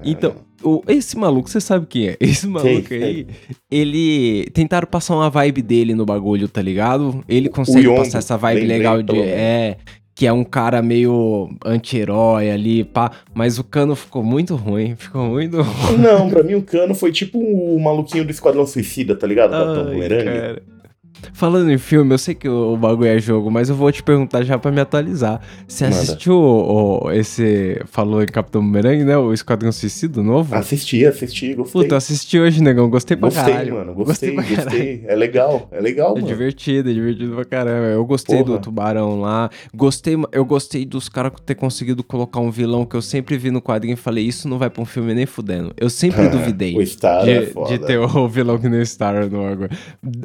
Então, 0.04 0.36
o- 0.62 0.84
esse 0.88 1.18
maluco, 1.18 1.50
você 1.50 1.60
sabe 1.60 1.88
quem 1.88 2.10
é? 2.10 2.18
Esse 2.22 2.46
maluco 2.48 2.88
sei. 2.88 3.04
aí, 3.04 3.28
ele. 3.72 4.46
Tentaram 4.54 4.88
passar 4.88 5.16
uma 5.16 5.30
vibe 5.32 5.62
dele 5.64 5.96
no 5.96 6.06
bagulho, 6.06 6.48
tá 6.48 6.62
ligado? 6.62 7.24
Ele 7.28 7.50
consegue 7.50 7.88
passar 7.96 8.20
essa 8.20 8.38
vibe 8.38 8.60
lembrei, 8.62 8.78
legal 8.78 8.98
de. 9.00 9.06
pelo 9.06 9.18
menos. 9.20 9.34
É. 9.34 9.78
Que 10.14 10.28
é 10.28 10.34
um 10.34 10.44
cara 10.44 10.82
meio 10.84 11.50
anti-herói 11.66 12.52
ali, 12.52 12.84
pá. 12.84 13.12
Mas 13.34 13.58
o 13.58 13.64
cano 13.64 13.96
ficou 13.96 14.22
muito 14.22 14.56
ruim. 14.56 14.94
Ficou 14.96 15.24
muito 15.24 15.62
ruim. 15.62 15.98
Não, 15.98 16.30
pra 16.30 16.44
mim 16.44 16.54
o 16.54 16.62
Cano 16.62 16.94
foi 16.94 17.12
tipo 17.12 17.40
o 17.40 17.80
maluquinho 17.82 18.24
do 18.26 18.30
Esquadrão 18.30 18.66
Suicida, 18.68 19.16
tá 19.16 19.26
ligado? 19.26 19.56
Ai, 19.56 19.86
Bumerangue. 19.86 20.62
Falando 21.34 21.72
em 21.72 21.78
filme, 21.78 22.14
eu 22.14 22.18
sei 22.18 22.34
que 22.36 22.48
o, 22.50 22.76
bagulho 22.78 23.08
é 23.10 23.20
jogo, 23.20 23.50
mas 23.52 23.70
eu 23.70 23.76
vou 23.76 23.92
te 23.92 24.02
perguntar 24.04 24.44
já 24.44 24.58
pra 24.58 24.72
me 24.72 24.80
atualizar. 24.82 25.42
Você 25.68 25.84
Manda. 25.86 25.96
assistiu 25.98 26.34
o, 26.36 27.06
o- 27.06 27.12
esse. 27.12 27.80
Falou 27.86 28.22
em 28.24 28.26
Capitão 28.26 28.62
Bumerangue, 28.62 29.04
né? 29.04 29.18
O 29.18 29.34
Esquadrão 29.34 29.72
Suicida 29.72 30.22
novo? 30.22 30.56
Assisti, 30.56 31.06
assisti, 31.06 31.54
gostei. 31.54 31.82
Puta, 31.84 31.96
assisti 31.98 32.40
hoje, 32.40 32.62
negão. 32.62 32.90
Gostei 32.90 33.16
pra 33.16 33.30
gostei, 33.30 33.54
caralho. 33.54 33.76
mano, 33.76 33.94
gostei, 33.94 34.36
caralho. 34.36 34.56
gostei. 34.56 35.04
É 35.08 35.16
legal, 35.16 35.68
é 35.72 35.80
legal, 35.80 36.12
É 36.12 36.16
mano. 36.16 36.28
divertido, 36.28 36.90
é 36.90 36.94
divertido 36.94 37.36
pra 37.36 37.46
caramba. 37.46 37.88
Eu 37.88 38.06
gostei 38.06 38.38
Porra. 38.44 38.58
do 38.58 38.60
tubarão 38.62 39.22
lá. 39.22 39.50
Gostei, 39.74 40.16
eu 40.32 40.44
gostei 40.46 40.86
dos 40.86 41.08
caras 41.08 41.32
ter 41.46 41.56
conseguido 41.56 42.04
colocar 42.04 42.40
um 42.40 42.50
vilão 42.52 42.86
que 42.86 42.96
eu 42.96 43.02
sempre 43.02 43.38
vi 43.38 43.52
no 43.52 43.62
quadrinho 43.62 43.94
e 43.94 43.98
falei, 43.98 44.26
isso 44.26 44.48
não 44.48 44.58
vai 44.58 44.70
pra 44.70 44.82
um 44.82 44.86
filme 44.86 45.14
nem 45.14 45.26
fudendo. 45.26 45.72
Eu 45.78 45.90
sempre 45.90 46.28
duvidei. 46.30 46.76
o 46.78 46.86
Star 46.86 47.24
de, 47.24 47.32
é 47.32 47.46
foda. 47.46 47.78
de 47.78 47.86
ter 47.86 47.98
o 48.00 48.28
vilão 48.28 48.58
que 48.58 48.68
nem 48.68 48.82
o 48.82 48.86
Star 48.86 49.30
no 49.30 49.44
bagulho. 49.44 49.70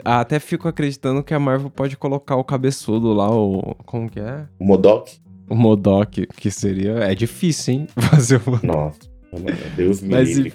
Até 0.04 0.38
fico 0.38 0.66
acreditando 0.68 0.85
que 1.24 1.34
a 1.34 1.38
Marvel 1.40 1.70
pode 1.70 1.96
colocar 1.96 2.36
o 2.36 2.44
cabeçudo 2.44 3.12
lá, 3.12 3.30
o. 3.30 3.74
Como 3.84 4.08
que 4.10 4.20
é? 4.20 4.46
O 4.58 4.64
Modok? 4.64 5.18
O 5.48 5.54
Modok, 5.54 6.26
que 6.26 6.50
seria. 6.50 6.92
É 6.98 7.14
difícil, 7.14 7.74
hein? 7.74 7.86
Fazer 8.10 8.40
o. 8.46 8.66
Nossa, 8.66 8.98
mano, 9.32 9.46
Deus 9.76 10.00
me 10.00 10.10
Mas 10.10 10.28
livre. 10.36 10.52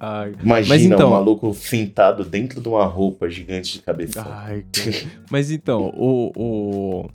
Ai, 0.00 0.32
Imagina 0.42 0.74
Mas 0.76 0.82
então- 0.82 1.08
um 1.08 1.12
maluco 1.12 1.52
sentado 1.54 2.24
dentro 2.24 2.60
de 2.60 2.68
uma 2.68 2.84
roupa 2.84 3.28
gigante 3.28 3.72
de 3.74 3.82
cabeça. 3.82 4.24
ai. 4.26 4.64
Mas 5.30 5.50
então, 5.50 5.92
o, 5.96 6.30
o. 6.36 7.08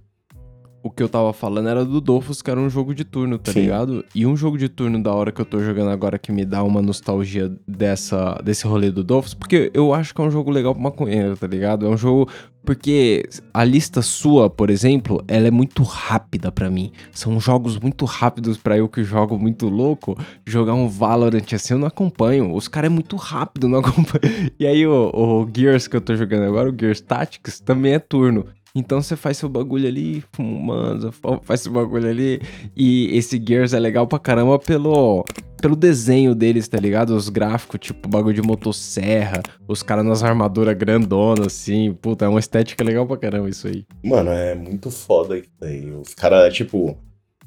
O 0.84 0.92
que 0.92 1.02
eu 1.02 1.08
tava 1.08 1.32
falando 1.32 1.70
era 1.70 1.86
do 1.86 2.02
Dofus, 2.02 2.42
que 2.42 2.52
era 2.52 2.60
um 2.60 2.70
jogo 2.70 2.94
de 2.94 3.06
turno, 3.06 3.40
tá 3.40 3.54
Sim. 3.54 3.62
ligado? 3.62 4.04
E 4.14 4.26
um 4.26 4.36
jogo 4.36 4.58
de 4.58 4.68
turno 4.68 5.02
da 5.02 5.14
hora 5.14 5.32
que 5.32 5.40
eu 5.40 5.46
tô 5.46 5.60
jogando 5.60 5.90
agora 5.90 6.20
que 6.20 6.30
me 6.30 6.44
dá 6.44 6.62
uma 6.62 6.82
nostalgia 6.82 7.50
dessa, 7.66 8.38
desse 8.44 8.68
rolê 8.68 8.92
do 8.92 9.02
Dofus, 9.02 9.34
porque 9.34 9.72
eu 9.74 9.94
acho 9.94 10.14
que 10.14 10.20
é 10.20 10.26
um 10.26 10.30
jogo 10.30 10.52
legal 10.52 10.74
pra 10.74 10.84
maconheiro, 10.84 11.38
tá 11.38 11.48
ligado? 11.48 11.86
É 11.86 11.90
um 11.90 11.96
jogo. 11.96 12.30
Porque 12.66 13.24
a 13.54 13.64
lista 13.64 14.02
sua, 14.02 14.50
por 14.50 14.70
exemplo, 14.70 15.24
ela 15.26 15.48
é 15.48 15.52
muito 15.52 15.84
rápida 15.84 16.52
pra 16.52 16.70
mim. 16.70 16.92
São 17.14 17.40
jogos 17.40 17.80
muito 17.80 18.04
rápidos 18.04 18.58
pra 18.58 18.78
eu 18.78 18.90
que 18.90 19.06
jogo 19.06 19.40
muito 19.40 19.70
louco. 19.70 20.18
Jogar 20.46 20.74
um 20.74 20.90
Valorant 20.90 21.54
assim 21.54 21.76
eu 21.76 21.80
não 21.80 21.88
acompanho. 21.88 22.54
Os 22.54 22.68
caras 22.68 22.90
é 22.90 22.94
muito 22.94 23.16
rápido, 23.16 23.70
não 23.70 23.80
acompanho. 23.80 24.24
E 24.60 24.68
aí 24.68 24.86
o, 24.86 25.12
o 25.14 25.50
Gears 25.54 25.88
que 25.88 25.96
eu 25.96 26.02
tô 26.02 26.16
jogando 26.16 26.44
agora, 26.44 26.70
o 26.70 26.76
Gears 26.78 27.02
Tactics, 27.02 27.60
também 27.62 27.94
é 27.94 28.00
turno. 28.00 28.46
Então 28.76 29.00
você 29.00 29.16
faz 29.16 29.38
seu 29.38 29.48
bagulho 29.48 29.88
ali, 29.88 30.24
fumando, 30.32 31.14
faz 31.44 31.62
seu 31.62 31.72
bagulho 31.72 32.10
ali. 32.10 32.42
E 32.76 33.16
esse 33.16 33.40
Gears 33.44 33.72
é 33.72 33.80
legal 33.80 34.08
pra 34.08 34.18
caramba 34.18 34.58
pelo, 34.58 35.24
pelo 35.62 35.76
desenho 35.76 36.34
deles, 36.34 36.68
tá 36.68 36.80
ligado? 36.80 37.12
Os 37.12 37.30
gráficos, 37.30 37.80
tipo 37.80 38.10
bagulho 38.10 38.34
de 38.34 38.42
motosserra, 38.42 39.44
os 39.68 39.84
caras 39.84 40.04
nas 40.04 40.24
armaduras 40.24 40.76
grandonas, 40.76 41.46
assim. 41.46 41.94
Puta, 41.94 42.26
é 42.26 42.28
uma 42.28 42.40
estética 42.40 42.84
legal 42.84 43.06
pra 43.06 43.16
caramba 43.16 43.48
isso 43.48 43.68
aí. 43.68 43.86
Mano, 44.04 44.32
é 44.32 44.56
muito 44.56 44.90
foda 44.90 45.38
isso 45.38 45.52
aí. 45.62 45.92
Os 45.92 46.16
caras, 46.16 46.52
tipo, 46.52 46.98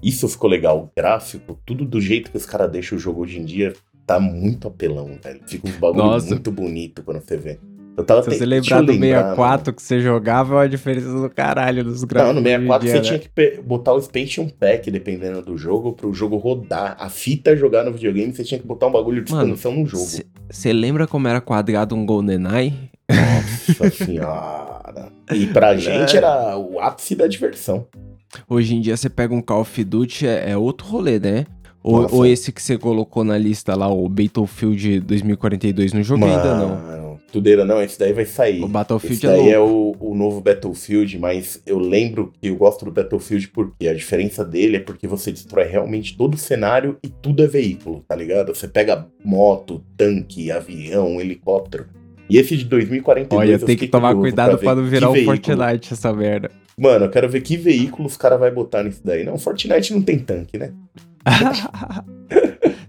isso 0.00 0.28
ficou 0.28 0.48
legal. 0.48 0.78
O 0.84 0.90
gráfico, 0.96 1.58
tudo 1.66 1.84
do 1.84 2.00
jeito 2.00 2.30
que 2.30 2.36
os 2.36 2.46
caras 2.46 2.70
deixam 2.70 2.96
o 2.96 3.00
jogo 3.00 3.22
hoje 3.22 3.40
em 3.40 3.44
dia, 3.44 3.72
tá 4.06 4.20
muito 4.20 4.68
apelão, 4.68 5.18
velho. 5.20 5.40
Fica 5.44 5.66
uns 5.66 5.74
bagulho 5.76 6.04
Nossa. 6.04 6.28
muito 6.28 6.52
bonito 6.52 7.02
quando 7.02 7.20
você 7.20 7.36
vê. 7.36 7.58
Eu 7.96 8.04
tava 8.04 8.22
Se 8.22 8.30
você 8.36 8.44
lembrar 8.44 8.82
do 8.82 8.92
lembrar, 8.92 9.22
64 9.30 9.72
que 9.72 9.82
você 9.82 10.00
jogava, 10.00 10.54
é 10.54 10.58
uma 10.58 10.68
diferença 10.68 11.10
do 11.10 11.30
caralho 11.30 11.82
dos 11.82 12.02
Não, 12.02 12.08
gráficos. 12.08 12.34
no 12.34 12.42
64 12.42 12.86
hoje 12.86 12.92
você 12.92 13.00
dia, 13.00 13.18
tinha 13.18 13.18
né? 13.18 13.52
que 13.56 13.62
botar 13.62 13.94
o 13.94 13.98
expansion 13.98 14.48
pack, 14.48 14.90
dependendo 14.90 15.40
do 15.40 15.56
jogo, 15.56 15.94
pro 15.94 16.12
jogo 16.12 16.36
rodar. 16.36 16.96
A 17.00 17.08
fita 17.08 17.56
jogar 17.56 17.84
no 17.84 17.92
videogame, 17.92 18.34
você 18.34 18.44
tinha 18.44 18.60
que 18.60 18.66
botar 18.66 18.88
um 18.88 18.92
bagulho 18.92 19.24
de 19.24 19.32
Mano, 19.32 19.54
expansão 19.54 19.72
no 19.80 19.86
jogo. 19.86 20.04
Você 20.50 20.72
lembra 20.74 21.06
como 21.06 21.26
era 21.26 21.40
quadrado 21.40 21.94
um 21.94 22.04
GoldenEye? 22.04 22.74
Nossa 23.10 23.88
senhora. 24.04 25.08
E 25.32 25.46
pra 25.46 25.74
gente 25.76 26.16
era 26.16 26.56
o 26.58 26.78
ápice 26.78 27.14
da 27.14 27.26
diversão. 27.26 27.86
Hoje 28.46 28.74
em 28.74 28.80
dia 28.82 28.96
você 28.96 29.08
pega 29.08 29.34
um 29.34 29.40
Call 29.40 29.62
of 29.62 29.84
Duty, 29.84 30.26
é, 30.26 30.50
é 30.50 30.56
outro 30.56 30.86
rolê, 30.86 31.18
né? 31.18 31.46
Ou, 31.82 32.16
ou 32.16 32.26
esse 32.26 32.50
que 32.50 32.60
você 32.60 32.76
colocou 32.76 33.22
na 33.22 33.38
lista 33.38 33.74
lá, 33.76 33.88
o 33.88 34.08
Battlefield 34.08 35.00
2042, 35.00 35.92
não 35.92 36.02
joguei 36.02 36.28
ainda 36.28 36.56
não. 36.56 37.05
Tudeira 37.36 37.66
não, 37.66 37.82
esse 37.82 37.98
daí 37.98 38.14
vai 38.14 38.24
sair. 38.24 38.62
O 38.64 38.68
Battlefield 38.68 39.14
Esse 39.16 39.26
é 39.26 39.28
daí 39.28 39.38
louco. 39.40 39.52
é 39.52 39.60
o, 39.60 39.96
o 40.12 40.14
novo 40.14 40.40
Battlefield, 40.40 41.18
mas 41.18 41.60
eu 41.66 41.78
lembro 41.78 42.32
que 42.40 42.48
eu 42.48 42.56
gosto 42.56 42.86
do 42.86 42.90
Battlefield 42.90 43.48
porque 43.48 43.86
a 43.86 43.92
diferença 43.92 44.42
dele 44.42 44.78
é 44.78 44.80
porque 44.80 45.06
você 45.06 45.30
destrói 45.30 45.64
realmente 45.64 46.16
todo 46.16 46.32
o 46.32 46.38
cenário 46.38 46.96
e 47.04 47.08
tudo 47.10 47.44
é 47.44 47.46
veículo, 47.46 48.02
tá 48.08 48.16
ligado? 48.16 48.54
Você 48.54 48.66
pega 48.66 49.06
moto, 49.22 49.84
tanque, 49.98 50.50
avião, 50.50 51.20
helicóptero. 51.20 51.88
E 52.30 52.38
esse 52.38 52.56
de 52.56 52.64
2042 52.64 53.38
Olha, 53.38 53.60
eu 53.60 53.66
tem 53.66 53.76
que 53.76 53.86
tomar 53.86 54.14
cuidado 54.14 54.56
pra 54.56 54.74
não 54.74 54.84
virar 54.84 55.10
um 55.10 55.12
veículo- 55.12 55.36
Fortnite 55.36 55.92
essa 55.92 56.10
merda. 56.14 56.50
Mano, 56.78 57.04
eu 57.04 57.10
quero 57.10 57.28
ver 57.28 57.42
que 57.42 57.58
veículo 57.58 58.08
os 58.08 58.16
caras 58.16 58.40
vão 58.40 58.50
botar 58.50 58.82
nisso 58.82 59.02
daí. 59.04 59.24
Não, 59.24 59.36
Fortnite 59.36 59.92
não 59.92 60.00
tem 60.00 60.18
tanque, 60.18 60.56
né? 60.56 60.72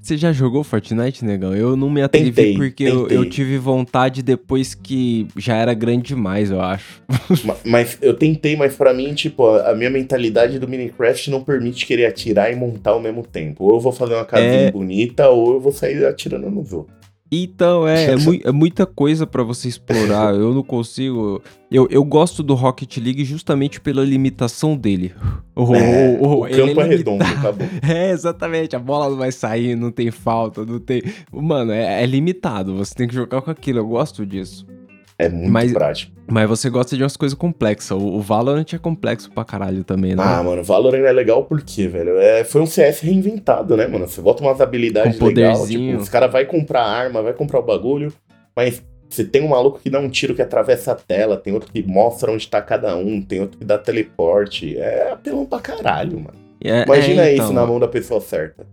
Você 0.07 0.15
já 0.15 0.31
jogou 0.31 0.63
Fortnite, 0.63 1.25
negão? 1.25 1.53
Eu 1.53 1.75
não 1.75 1.89
me 1.89 2.01
atrevi 2.01 2.31
Tentei, 2.31 2.55
porque 2.55 2.85
eu, 2.85 3.01
tentei. 3.01 3.17
eu 3.17 3.29
tive 3.29 3.57
vontade 3.57 4.23
depois 4.23 4.73
que 4.73 5.27
já 5.35 5.57
era 5.57 5.73
grande 5.73 6.03
demais, 6.15 6.49
eu 6.49 6.61
acho. 6.61 7.01
Ma- 7.43 7.57
Mas 7.65 7.97
eu 8.01 8.13
tentei, 8.13 8.55
mas 8.55 8.73
pra 8.73 8.93
mim, 8.93 9.13
tipo, 9.13 9.45
a 9.45 9.71
a 9.71 9.75
minha 9.75 9.89
mentalidade 9.89 10.59
do 10.59 10.67
Minecraft 10.67 11.29
não 11.29 11.43
permite 11.43 11.85
querer 11.85 12.05
atirar 12.05 12.49
e 12.49 12.55
montar 12.55 12.91
ao 12.91 13.01
mesmo 13.01 13.21
tempo. 13.21 13.65
Ou 13.65 13.71
eu 13.73 13.79
vou 13.81 13.91
fazer 13.91 14.13
uma 14.13 14.23
casinha 14.23 14.69
É. 14.69 14.71
bonita, 14.71 15.27
ou 15.27 15.55
eu 15.55 15.59
vou 15.59 15.73
sair 15.73 16.05
atirando 16.05 16.49
nos 16.49 16.71
outros. 16.71 16.95
Então, 17.31 17.85
é, 17.87 18.11
é, 18.11 18.15
mui- 18.15 18.41
é 18.45 18.51
muita 18.51 18.85
coisa 18.85 19.27
pra 19.27 19.43
você 19.43 19.67
explorar. 19.67 20.33
Eu 20.35 20.53
não 20.53 20.63
consigo. 20.63 21.41
Eu, 21.69 21.85
eu 21.91 22.03
gosto 22.03 22.41
do 22.41 22.53
Rocket 22.53 22.95
League 22.97 23.25
justamente 23.25 23.81
pela 23.81 24.03
limitação 24.05 24.77
dele. 24.77 25.13
O, 25.53 25.75
É, 25.75 26.17
o- 26.21 26.23
o- 26.25 26.39
o 26.41 26.47
ele 26.47 26.55
campo 26.57 26.81
é 26.81 26.83
limita- 26.83 26.97
redondo, 26.97 27.23
acabou. 27.23 27.67
É, 27.83 28.11
exatamente. 28.11 28.75
A 28.75 28.79
bola 28.79 29.09
não 29.09 29.17
vai 29.17 29.31
sair, 29.31 29.75
não 29.75 29.91
tem 29.91 30.09
falta, 30.09 30.65
não 30.65 30.79
tem. 30.79 31.01
Mano, 31.31 31.71
é, 31.73 32.01
é 32.01 32.05
limitado. 32.05 32.75
Você 32.77 32.95
tem 32.95 33.07
que 33.07 33.13
jogar 33.15 33.41
com 33.41 33.51
aquilo. 33.51 33.79
Eu 33.79 33.87
gosto 33.87 34.25
disso. 34.25 34.65
É 35.19 35.27
muito 35.29 35.51
Mas- 35.51 35.71
prático. 35.73 36.15
Mas 36.29 36.47
você 36.49 36.69
gosta 36.69 36.95
de 36.97 37.01
umas 37.03 37.15
coisas 37.15 37.37
complexas. 37.37 37.91
O, 37.91 37.97
o 38.05 38.21
Valorant 38.21 38.65
é 38.73 38.77
complexo 38.77 39.31
pra 39.31 39.45
caralho 39.45 39.83
também, 39.85 40.13
né? 40.13 40.21
Ah, 40.25 40.43
mano, 40.43 40.61
Valorant 40.61 41.05
é 41.05 41.11
legal 41.13 41.45
porque, 41.45 41.87
velho, 41.87 42.17
é, 42.19 42.43
foi 42.43 42.61
um 42.61 42.65
CS 42.65 42.99
reinventado, 42.99 43.77
né, 43.77 43.87
mano? 43.87 44.07
Você 44.07 44.21
bota 44.21 44.43
umas 44.43 44.59
habilidades 44.59 45.17
Com 45.17 45.27
legais, 45.27 45.57
poderzinho. 45.57 45.91
tipo, 45.91 46.03
os 46.03 46.09
caras 46.09 46.29
vai 46.31 46.45
comprar 46.45 46.83
arma, 46.83 47.21
vai 47.21 47.31
comprar 47.33 47.59
o 47.59 47.63
bagulho, 47.63 48.11
mas 48.53 48.83
você 49.09 49.23
tem 49.23 49.41
um 49.41 49.47
maluco 49.47 49.79
que 49.81 49.89
dá 49.89 49.99
um 50.01 50.09
tiro 50.09 50.35
que 50.35 50.41
atravessa 50.41 50.91
a 50.91 50.95
tela, 50.95 51.37
tem 51.37 51.53
outro 51.53 51.71
que 51.71 51.81
mostra 51.81 52.29
onde 52.29 52.45
tá 52.45 52.61
cada 52.61 52.93
um, 52.97 53.21
tem 53.21 53.39
outro 53.39 53.57
que 53.57 53.63
dá 53.63 53.77
teleporte. 53.77 54.77
É 54.77 55.11
apelão 55.13 55.45
pra 55.45 55.59
caralho, 55.59 56.19
mano. 56.19 56.37
É- 56.61 56.83
Imagina 56.83 57.21
é, 57.23 57.33
isso 57.35 57.43
então. 57.43 57.53
na 57.53 57.65
mão 57.65 57.79
da 57.79 57.87
pessoa 57.87 58.19
certa. 58.19 58.67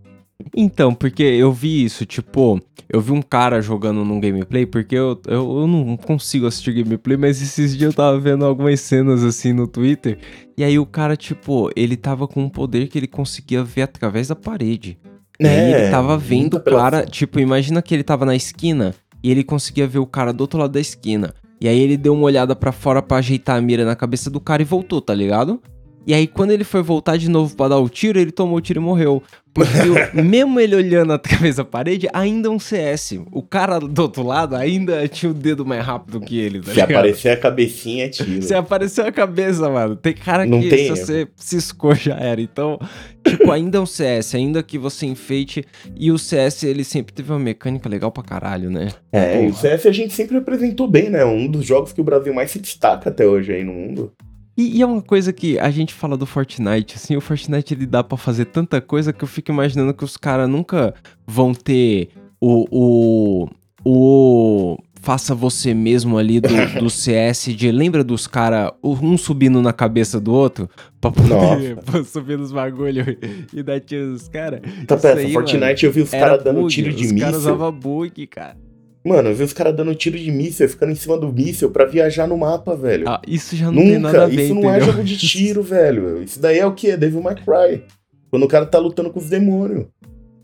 Então, 0.57 0.95
porque 0.95 1.23
eu 1.23 1.53
vi 1.53 1.85
isso, 1.85 2.05
tipo, 2.05 2.61
eu 2.89 3.01
vi 3.01 3.13
um 3.13 3.23
cara 3.23 3.61
jogando 3.61 4.05
num 4.05 4.21
gameplay, 4.21 4.67
porque 4.67 4.95
eu, 4.95 5.21
eu, 5.27 5.61
eu 5.61 5.67
não 5.67 5.97
consigo 5.97 6.47
assistir 6.47 6.73
gameplay, 6.73 7.17
mas 7.17 7.41
esses 7.41 7.77
dias 7.77 7.93
eu 7.93 7.97
tava 7.97 8.19
vendo 8.19 8.45
algumas 8.45 8.81
cenas 8.81 9.23
assim 9.23 9.53
no 9.53 9.67
Twitter, 9.67 10.19
e 10.57 10.65
aí 10.65 10.79
o 10.79 10.87
cara, 10.87 11.17
tipo, 11.17 11.71
ele 11.77 11.97
tava 11.97 12.27
com 12.27 12.43
um 12.43 12.49
poder 12.49 12.89
que 12.89 12.99
ele 12.99 13.07
conseguia 13.07 13.63
ver 13.65 13.83
através 13.83 14.29
da 14.29 14.37
parede. 14.37 14.99
E 15.41 15.47
É, 15.47 15.71
ele 15.71 15.91
tava 15.91 16.17
vendo 16.17 16.57
o 16.57 16.61
cara, 16.61 17.05
tipo, 17.07 17.41
imagina 17.41 17.83
que 17.83 17.95
ele 17.95 18.05
tava 18.05 18.25
na 18.25 18.37
esquina 18.37 18.95
e 19.23 19.31
ele 19.31 19.43
conseguia 19.43 19.87
ver 19.87 19.99
o 19.99 20.07
cara 20.07 20.33
do 20.33 20.43
outro 20.43 20.59
lado 20.59 20.73
da 20.73 20.81
esquina. 20.81 21.35
E 21.61 21.67
aí 21.69 21.79
ele 21.79 21.97
deu 21.97 22.13
uma 22.13 22.25
olhada 22.25 22.55
pra 22.55 22.73
fora 22.73 23.01
pra 23.01 23.17
ajeitar 23.19 23.57
a 23.57 23.61
mira 23.61 23.85
na 23.85 23.97
cabeça 23.97 24.29
do 24.31 24.39
cara 24.39 24.63
e 24.63 24.65
voltou, 24.67 25.01
tá 25.01 25.15
ligado? 25.15 25.61
E 26.07 26.13
aí 26.15 26.27
quando 26.27 26.51
ele 26.51 26.65
foi 26.65 26.83
voltar 26.83 27.17
de 27.17 27.29
novo 27.29 27.55
pra 27.57 27.69
dar 27.69 27.79
o 27.79 27.89
tiro, 27.89 28.19
ele 28.19 28.31
tomou 28.33 28.57
o 28.59 28.61
tiro 28.61 28.81
e 28.81 28.83
morreu. 28.83 29.23
Porque 29.55 29.71
mesmo 30.21 30.59
ele 30.59 30.75
olhando 30.75 31.13
através 31.13 31.57
da 31.57 31.65
parede, 31.65 32.09
ainda 32.13 32.49
é 32.49 32.51
um 32.51 32.59
CS. 32.59 33.21
O 33.31 33.41
cara 33.41 33.79
do 33.79 34.03
outro 34.03 34.25
lado 34.25 34.57
ainda 34.57 35.07
tinha 35.07 35.31
o 35.31 35.35
dedo 35.35 35.65
mais 35.65 35.85
rápido 35.85 36.21
que 36.21 36.37
ele, 36.41 36.59
tá 36.59 36.67
Se 36.67 36.71
ligado? 36.73 36.91
aparecer 36.91 37.29
a 37.29 37.37
cabecinha, 37.37 38.07
é 38.07 38.09
tiro. 38.09 38.43
Se 38.43 38.53
apareceu 38.53 39.07
a 39.07 39.13
cabeça, 39.13 39.71
mano. 39.71 39.95
Tem 39.95 40.13
cara 40.13 40.45
Não 40.45 40.61
que 40.61 40.69
tem 40.69 40.79
se 40.79 40.85
erro. 40.87 40.97
você 40.97 41.29
ciscou 41.37 41.95
já 41.97 42.17
era. 42.17 42.41
Então, 42.41 42.81
tipo, 43.25 43.49
ainda 43.53 43.79
é 43.79 43.81
um 43.81 43.87
CS, 43.87 44.35
ainda 44.35 44.61
que 44.61 44.77
você 44.77 45.07
enfeite. 45.07 45.65
E 45.97 46.11
o 46.11 46.19
CS, 46.19 46.65
ele 46.65 46.83
sempre 46.83 47.15
teve 47.15 47.31
uma 47.31 47.39
mecânica 47.39 47.89
legal 47.89 48.11
pra 48.11 48.25
caralho, 48.25 48.71
né? 48.71 48.89
É, 49.13 49.37
e 49.45 49.47
o 49.47 49.51
Porra. 49.51 49.61
CS 49.61 49.87
a 49.87 49.93
gente 49.93 50.13
sempre 50.15 50.37
apresentou 50.37 50.89
bem, 50.89 51.09
né? 51.11 51.25
Um 51.25 51.47
dos 51.47 51.65
jogos 51.65 51.93
que 51.93 52.01
o 52.01 52.05
Brasil 52.05 52.35
mais 52.35 52.51
se 52.51 52.59
destaca 52.59 53.09
até 53.09 53.25
hoje 53.25 53.53
aí 53.53 53.63
no 53.63 53.73
mundo. 53.73 54.13
E, 54.57 54.79
e 54.79 54.83
é 54.83 54.87
uma 54.87 55.03
coisa 55.03 55.33
que 55.33 55.59
a 55.59 55.71
gente 55.71 55.93
fala 55.93 56.17
do 56.17 56.27
Fortnite, 56.27 56.95
assim, 56.95 57.17
o 57.17 57.21
Fortnite 57.21 57.75
ele 57.75 57.87
dá 57.87 58.05
pra 58.05 58.17
fazer 58.17 58.45
tanta 58.47 58.81
coisa 58.81 59.13
que 59.13 59.25
eu 59.25 59.29
fico 59.29 59.51
imaginando 59.51 59.93
que 59.93 60.05
os 60.05 60.17
caras 60.17 60.49
nunca 60.49 60.95
vão 61.27 61.53
ter 61.53 62.09
o, 62.41 62.67
o, 62.71 63.49
o 63.85 64.79
faça 65.05 65.35
você 65.35 65.75
mesmo 65.75 66.17
ali 66.17 66.41
do, 66.41 66.49
do 66.81 66.89
CS 66.89 67.55
de 67.55 67.71
lembra 67.71 68.03
dos 68.03 68.27
caras 68.27 68.71
um 68.83 69.19
subindo 69.19 69.61
na 69.61 69.73
cabeça 69.73 70.19
do 70.19 70.33
outro 70.33 70.69
pra 71.01 71.11
poder 71.11 71.77
subir 72.07 72.39
nos 72.39 72.53
bagulho 72.53 73.05
e 73.53 73.63
dar 73.63 73.81
tiro 73.81 74.07
nos 74.07 74.29
caras. 74.29 74.61
Tá 74.87 74.97
aí, 75.17 75.33
Fortnite 75.33 75.85
eu 75.85 75.93
vi 75.93 76.01
os 76.03 76.11
caras 76.11 76.43
dando 76.43 76.63
bug, 76.63 76.73
tiro 76.73 76.93
de 76.93 77.05
Os 77.05 77.13
caras 77.13 77.35
míssil. 77.37 77.39
usavam 77.39 77.73
bug, 77.73 78.27
cara. 78.27 78.57
Mano, 79.05 79.29
eu 79.29 79.35
vi 79.35 79.43
os 79.45 79.53
caras 79.53 79.77
dando 79.77 79.95
tiro 79.95 80.19
de 80.19 80.31
míssil, 80.31 80.69
ficando 80.69 80.93
em 80.93 80.95
cima 80.95 81.19
do 81.19 81.31
míssil 81.31 81.71
pra 81.71 81.85
viajar 81.85 82.27
no 82.27 82.39
mapa, 82.39 82.75
velho. 82.75 83.07
Ah, 83.09 83.21
isso 83.29 83.55
já 83.55 83.71
não 83.71 83.83
tem 83.83 83.99
nada 83.99 84.19
a 84.25 84.27
Nunca, 84.29 84.35
ver, 84.37 84.45
isso 84.45 84.55
não 84.55 84.63
é 84.71 84.77
entendeu? 84.77 84.93
jogo 84.95 85.05
de 85.05 85.17
tiro, 85.19 85.61
velho. 85.63 86.23
Isso 86.23 86.41
daí 86.41 86.59
é 86.59 86.67
o 86.67 86.73
quê? 86.75 86.97
Devil 86.97 87.21
May 87.21 87.35
Cry. 87.35 87.83
Quando 88.31 88.45
o 88.45 88.49
cara 88.49 88.65
tá 88.65 88.79
lutando 88.79 89.11
com 89.11 89.19
os 89.19 89.29
demônios. 89.29 89.87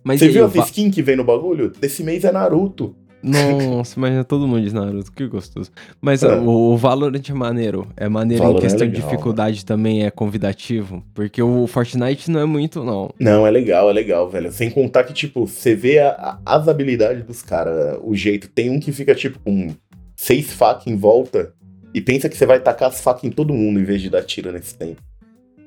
Mas 0.05 0.19
Você 0.21 0.27
aí, 0.27 0.33
viu 0.33 0.45
as 0.45 0.53
Va- 0.53 0.65
skins 0.65 0.95
que 0.95 1.03
vem 1.03 1.17
no 1.17 1.25
bagulho? 1.25 1.71
Desse 1.81 2.03
mês 2.05 2.23
é 2.25 2.31
Naruto. 2.33 2.95
Nossa, 3.23 3.99
imagina 3.99 4.25
todo 4.25 4.47
mundo 4.49 4.63
de 4.67 4.75
Naruto, 4.75 5.13
que 5.13 5.27
gostoso. 5.27 5.71
Mas 6.01 6.23
É. 6.23 6.35
o, 6.35 6.49
o 6.73 6.77
Valorant 6.77 7.23
é 7.29 7.33
maneiro. 7.35 7.87
É 7.97 8.09
maneiro 8.09 8.43
Valorant 8.43 8.63
em 8.63 8.67
é 8.67 8.69
questão 8.71 8.87
de 8.89 8.95
legal, 8.95 9.11
dificuldade 9.11 9.65
também, 9.65 10.05
é 10.05 10.11
convidativo. 10.11 11.05
Porque 11.15 11.43
o 11.43 11.67
Fortnite 11.67 12.31
não 12.31 12.41
é 12.41 12.45
muito, 12.47 12.83
não. 12.83 13.11
Não, 13.21 13.47
é 13.47 13.51
legal, 13.51 13.91
é 13.91 13.93
legal, 13.93 14.29
velho. 14.31 14.51
Sem 14.51 14.71
contar 14.71 15.05
que, 15.05 15.13
tipo, 15.13 15.47
você 15.47 15.75
vê 15.75 15.99
a- 15.99 16.39
a- 16.45 16.57
as 16.59 16.67
habilidades 16.69 17.25
dos 17.25 17.43
caras, 17.43 17.99
o 18.03 18.15
jeito. 18.15 18.49
Tem 18.49 18.71
um 18.71 18.81
que 18.81 18.93
fica, 18.93 19.15
tipo, 19.15 19.39
com 19.41 19.69
seis 20.17 20.53
facas 20.53 20.87
em 20.87 20.97
volta 20.97 21.53
e 21.95 22.01
pensa 22.01 22.29
que 22.29 22.37
você 22.37 22.47
vai 22.47 22.61
tacar 22.61 22.89
as 22.89 23.01
facas 23.01 23.25
em 23.25 23.31
todo 23.31 23.53
mundo 23.53 23.79
em 23.81 23.85
vez 23.85 24.01
de 24.01 24.09
dar 24.09 24.23
tiro 24.23 24.51
nesse 24.53 24.75
tempo. 24.77 25.03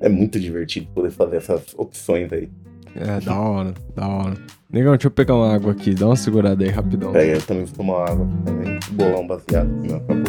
É 0.02 0.10
muito 0.10 0.40
divertido 0.40 0.88
poder 0.94 1.12
fazer 1.12 1.38
essas 1.38 1.62
opções 1.78 2.32
aí. 2.34 2.50
É, 2.96 3.20
da 3.22 3.40
hora, 3.40 3.74
da 3.96 4.08
hora. 4.08 4.34
Negão, 4.74 4.94
deixa 4.94 5.06
eu 5.08 5.12
pegar 5.12 5.36
uma 5.36 5.54
água 5.54 5.72
aqui, 5.72 5.94
dá 5.94 6.08
uma 6.08 6.16
segurada 6.16 6.64
aí 6.64 6.70
rapidão. 6.72 7.12
Pega, 7.12 7.34
eu 7.34 7.42
também 7.44 7.64
vou 7.66 7.76
tomar 7.76 8.10
água 8.10 8.28
também. 8.44 8.80
Bolar 8.92 9.20
um 9.20 9.28
baseado. 9.28 9.68
Não, 9.70 9.98
acabou. 9.98 10.24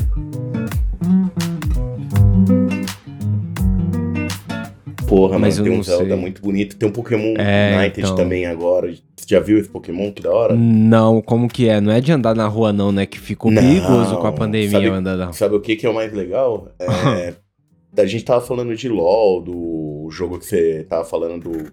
Porra, 5.08 5.38
Mas 5.38 5.58
mas 5.58 5.66
tem 5.66 5.78
um 5.78 5.82
Zelda 5.82 6.06
sei. 6.08 6.16
muito 6.16 6.42
bonito. 6.42 6.76
Tem 6.76 6.88
um 6.88 6.92
Pokémon 6.92 7.34
É, 7.38 7.76
United 7.78 8.00
então. 8.00 8.16
também 8.16 8.46
agora. 8.46 8.88
Você 9.16 9.26
já 9.28 9.40
viu 9.40 9.58
esse 9.58 9.68
Pokémon? 9.68 10.10
Que 10.12 10.22
da 10.22 10.30
hora? 10.32 10.54
Não, 10.56 11.22
como 11.22 11.48
que 11.48 11.68
é? 11.68 11.80
Não 11.80 11.92
é 11.92 12.00
de 12.00 12.10
andar 12.12 12.34
na 12.34 12.46
rua, 12.46 12.72
não, 12.72 12.90
né? 12.90 13.06
Que 13.06 13.18
ficou 13.18 13.50
Não, 13.50 13.62
perigoso 13.62 14.16
com 14.18 14.26
a 14.26 14.32
pandemia 14.32 14.70
sabe- 14.70 14.88
andar 14.88 15.16
na 15.16 15.24
rua. 15.26 15.32
Sabe 15.32 15.54
o 15.54 15.60
que, 15.60 15.76
que 15.76 15.86
é 15.86 15.90
o 15.90 15.94
mais 15.94 16.12
legal? 16.12 16.68
É, 16.78 17.34
a 18.02 18.06
gente 18.06 18.24
tava 18.24 18.40
falando 18.44 18.74
de 18.74 18.88
LoL, 18.88 19.40
do 19.42 20.08
jogo 20.10 20.38
que 20.38 20.44
você 20.46 20.84
tava 20.88 21.04
falando 21.04 21.38
do. 21.48 21.72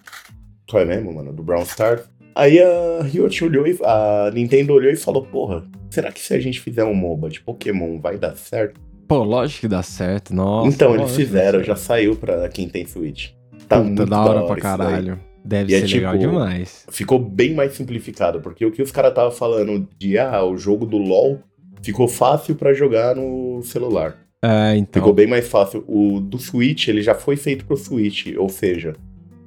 Qual 0.69 0.81
é 0.83 0.85
mesmo, 0.85 1.13
mano? 1.13 1.33
Do 1.33 1.43
Brown 1.43 1.63
Stars. 1.63 2.01
Aí 2.35 2.59
a 2.61 3.01
Riot 3.03 3.43
olhou 3.43 3.67
e. 3.67 3.77
A 3.83 4.31
Nintendo 4.33 4.73
olhou 4.73 4.91
e 4.91 4.95
falou: 4.95 5.23
Porra, 5.25 5.63
será 5.89 6.11
que 6.11 6.19
se 6.21 6.33
a 6.33 6.39
gente 6.39 6.59
fizer 6.59 6.83
um 6.83 6.93
MOBA 6.93 7.29
de 7.29 7.41
Pokémon 7.41 7.99
vai 7.99 8.17
dar 8.17 8.35
certo? 8.35 8.79
Pô, 9.07 9.23
lógico 9.23 9.61
que 9.61 9.67
dá 9.67 9.83
certo, 9.83 10.33
nossa. 10.33 10.69
então, 10.69 10.95
eles 10.95 11.13
fizeram, 11.15 11.61
já 11.61 11.75
saiu 11.75 12.15
pra 12.15 12.47
quem 12.47 12.69
tem 12.69 12.85
Switch. 12.85 13.31
Tá 13.67 13.77
Puta, 13.77 13.83
muito 13.83 14.05
da 14.05 14.21
hora 14.21 14.45
pra 14.45 14.57
isso 14.57 14.77
daí. 14.77 14.77
caralho. 14.77 15.19
Deve 15.43 15.73
E 15.73 15.75
é 15.75 15.79
ser 15.87 15.95
legal 15.95 16.13
tipo- 16.17 16.29
demais. 16.31 16.85
Ficou 16.89 17.19
bem 17.19 17.53
mais 17.53 17.73
simplificado, 17.73 18.39
porque 18.41 18.65
o 18.65 18.71
que 18.71 18.81
os 18.81 18.91
caras 18.91 19.13
tava 19.13 19.31
falando 19.31 19.85
de 19.99 20.17
ah, 20.17 20.43
o 20.45 20.55
jogo 20.55 20.85
do 20.85 20.97
LoL 20.97 21.39
ficou 21.81 22.07
fácil 22.07 22.55
pra 22.55 22.73
jogar 22.73 23.15
no 23.15 23.61
celular. 23.63 24.15
É, 24.43 24.77
então. 24.77 25.01
Ficou 25.01 25.13
bem 25.13 25.27
mais 25.27 25.47
fácil. 25.47 25.83
O 25.87 26.19
do 26.21 26.37
Switch, 26.37 26.87
ele 26.87 27.01
já 27.01 27.13
foi 27.15 27.35
feito 27.35 27.65
pro 27.65 27.75
Switch, 27.75 28.27
ou 28.37 28.47
seja, 28.49 28.95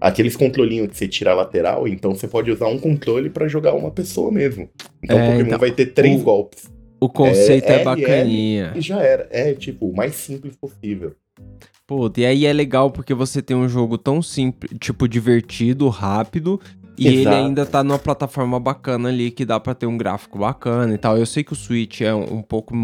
aqueles 0.07 0.37
controlinhos 0.37 0.88
que 0.88 0.97
você 0.97 1.09
tira 1.09 1.33
a 1.33 1.35
lateral, 1.35 1.88
então 1.88 2.14
você 2.14 2.29
pode 2.29 2.51
usar 2.51 2.67
um 2.69 2.79
controle 2.79 3.31
pra 3.31 3.49
jogar 3.49 3.75
uma 3.75 3.90
pessoa 3.90 4.31
mesmo. 4.31 4.69
Então 5.03 5.19
É, 5.19 5.23
o 5.23 5.27
Pokémon 5.31 5.47
então, 5.47 5.59
vai 5.59 5.71
ter 5.73 5.87
três 5.87 6.21
o- 6.21 6.25
golpes. 6.25 6.71
O 7.01 7.09
conceito 7.09 7.69
é, 7.69 7.81
É, 7.81 7.85
bacaninha. 7.85 8.73
E 8.75 8.81
já 8.81 9.01
era. 9.03 9.29
É, 9.31 9.53
tipo, 9.55 9.87
o 9.88 9.95
mais 9.95 10.14
simples 10.14 10.57
possível. 10.57 11.14
Pô, 11.87 12.11
e 12.17 12.25
aí 12.25 12.47
é 12.47 12.53
legal 12.53 12.90
porque 12.90 13.12
você 13.12 13.43
tem 13.43 13.55
um 13.57 13.69
jogo 13.69 13.99
tão 13.99 14.23
simples, 14.23 14.73
tipo, 14.81 15.07
divertido, 15.07 15.88
rápido. 15.88 16.59
E 16.97 17.07
ele 17.09 17.21
Exato. 17.23 17.37
ainda 17.37 17.67
tá 17.67 17.83
numa 17.85 17.99
plataforma 17.99 18.59
bacana 18.61 19.09
ali 19.09 19.31
que 19.31 19.45
dá 19.45 19.59
pra 19.59 19.75
ter 19.75 19.85
um 19.87 19.99
gráfico 19.99 20.38
bacana 20.38 20.95
e 20.95 20.99
tal. 20.99 21.19
Eu 21.19 21.27
sei 21.27 21.43
que 21.45 21.53
o 21.53 21.57
Switch 21.57 22.01
é 22.01 22.14
um, 22.14 22.37
um 22.37 22.43
pouco 22.43 22.75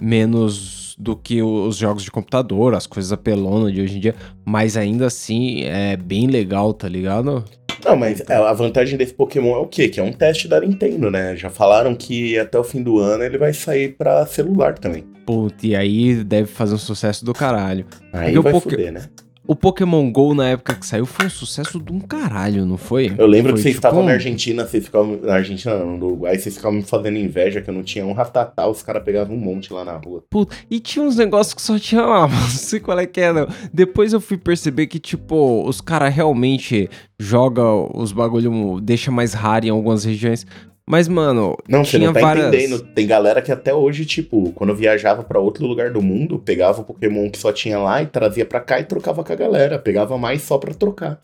menos 0.00 0.94
do 0.98 1.14
que 1.16 1.42
os 1.42 1.76
jogos 1.76 2.02
de 2.02 2.10
computador, 2.10 2.74
as 2.74 2.86
coisas 2.86 3.12
apelonas 3.12 3.72
de 3.72 3.80
hoje 3.82 3.96
em 3.98 4.00
dia, 4.00 4.14
mas 4.44 4.76
ainda 4.76 5.06
assim 5.06 5.62
é 5.64 5.96
bem 5.96 6.26
legal, 6.26 6.72
tá 6.72 6.88
ligado? 6.88 7.44
Não, 7.84 7.94
mas 7.96 8.20
a 8.28 8.52
vantagem 8.52 8.96
desse 8.98 9.14
Pokémon 9.14 9.54
é 9.54 9.58
o 9.58 9.66
quê? 9.66 9.88
Que 9.88 10.00
é 10.00 10.02
um 10.02 10.12
teste 10.12 10.48
da 10.48 10.60
Nintendo, 10.60 11.10
né? 11.10 11.36
Já 11.36 11.50
falaram 11.50 11.94
que 11.94 12.36
até 12.38 12.58
o 12.58 12.64
fim 12.64 12.82
do 12.82 12.98
ano 12.98 13.22
ele 13.22 13.38
vai 13.38 13.52
sair 13.52 13.90
pra 13.96 14.26
celular 14.26 14.76
também. 14.78 15.04
Putz, 15.24 15.62
e 15.62 15.76
aí 15.76 16.24
deve 16.24 16.48
fazer 16.48 16.74
um 16.74 16.78
sucesso 16.78 17.24
do 17.24 17.32
caralho. 17.32 17.86
Aí 18.12 18.32
Porque 18.32 18.40
vai 18.40 18.52
Poké- 18.52 18.70
fuder, 18.70 18.92
né? 18.92 19.06
O 19.46 19.54
Pokémon 19.54 20.10
GO 20.10 20.34
na 20.34 20.48
época 20.48 20.74
que 20.74 20.86
saiu 20.86 21.06
foi 21.06 21.26
um 21.26 21.30
sucesso 21.30 21.80
de 21.80 21.92
um 21.92 22.00
caralho, 22.00 22.66
não 22.66 22.76
foi? 22.76 23.12
Eu 23.16 23.26
lembro 23.26 23.52
foi, 23.52 23.56
que 23.56 23.62
vocês 23.62 23.74
tipo, 23.74 23.86
estavam 23.86 24.04
na 24.04 24.12
Argentina, 24.12 24.66
vocês 24.66 24.84
ficavam. 24.84 25.18
Na 25.22 25.34
Argentina, 25.34 25.78
não, 25.78 25.96
no 25.96 26.06
Uruguai, 26.06 26.38
vocês 26.38 26.56
ficavam 26.56 26.78
me 26.78 26.82
fazendo 26.82 27.18
inveja 27.18 27.60
que 27.60 27.70
eu 27.70 27.74
não 27.74 27.82
tinha 27.82 28.04
um 28.06 28.12
ratatá, 28.12 28.66
os 28.66 28.82
caras 28.82 29.02
pegavam 29.04 29.36
um 29.36 29.40
monte 29.40 29.72
lá 29.72 29.84
na 29.84 29.96
rua. 29.96 30.24
Puta, 30.30 30.56
e 30.70 30.80
tinha 30.80 31.04
uns 31.04 31.16
negócios 31.16 31.54
que 31.54 31.62
só 31.62 31.78
tinha 31.78 32.02
lá, 32.02 32.26
não 32.28 32.48
sei 32.48 32.80
qual 32.80 32.98
é 32.98 33.06
que 33.06 33.20
é, 33.20 33.32
não. 33.32 33.46
Depois 33.72 34.12
eu 34.12 34.20
fui 34.20 34.36
perceber 34.36 34.86
que, 34.86 34.98
tipo, 34.98 35.66
os 35.66 35.80
caras 35.80 36.14
realmente 36.14 36.88
jogam 37.18 37.90
os 37.94 38.12
bagulho, 38.12 38.80
deixa 38.80 39.10
mais 39.10 39.32
raro 39.32 39.66
em 39.66 39.70
algumas 39.70 40.04
regiões. 40.04 40.46
Mas, 40.88 41.08
mano, 41.08 41.56
não, 41.68 41.84
você 41.84 41.98
não 41.98 42.12
tá 42.12 42.20
várias... 42.20 42.46
entendendo. 42.46 42.80
Tem 42.94 43.06
galera 43.06 43.42
que 43.42 43.50
até 43.50 43.74
hoje, 43.74 44.04
tipo, 44.06 44.52
quando 44.52 44.70
eu 44.70 44.76
viajava 44.76 45.24
para 45.24 45.40
outro 45.40 45.66
lugar 45.66 45.90
do 45.90 46.00
mundo, 46.00 46.38
pegava 46.38 46.80
o 46.80 46.84
Pokémon 46.84 47.28
que 47.28 47.38
só 47.38 47.52
tinha 47.52 47.76
lá 47.78 48.02
e 48.02 48.06
trazia 48.06 48.46
pra 48.46 48.60
cá 48.60 48.78
e 48.78 48.84
trocava 48.84 49.24
com 49.24 49.32
a 49.32 49.36
galera. 49.36 49.80
Pegava 49.80 50.16
mais 50.16 50.42
só 50.42 50.58
pra 50.58 50.72
trocar. 50.72 51.20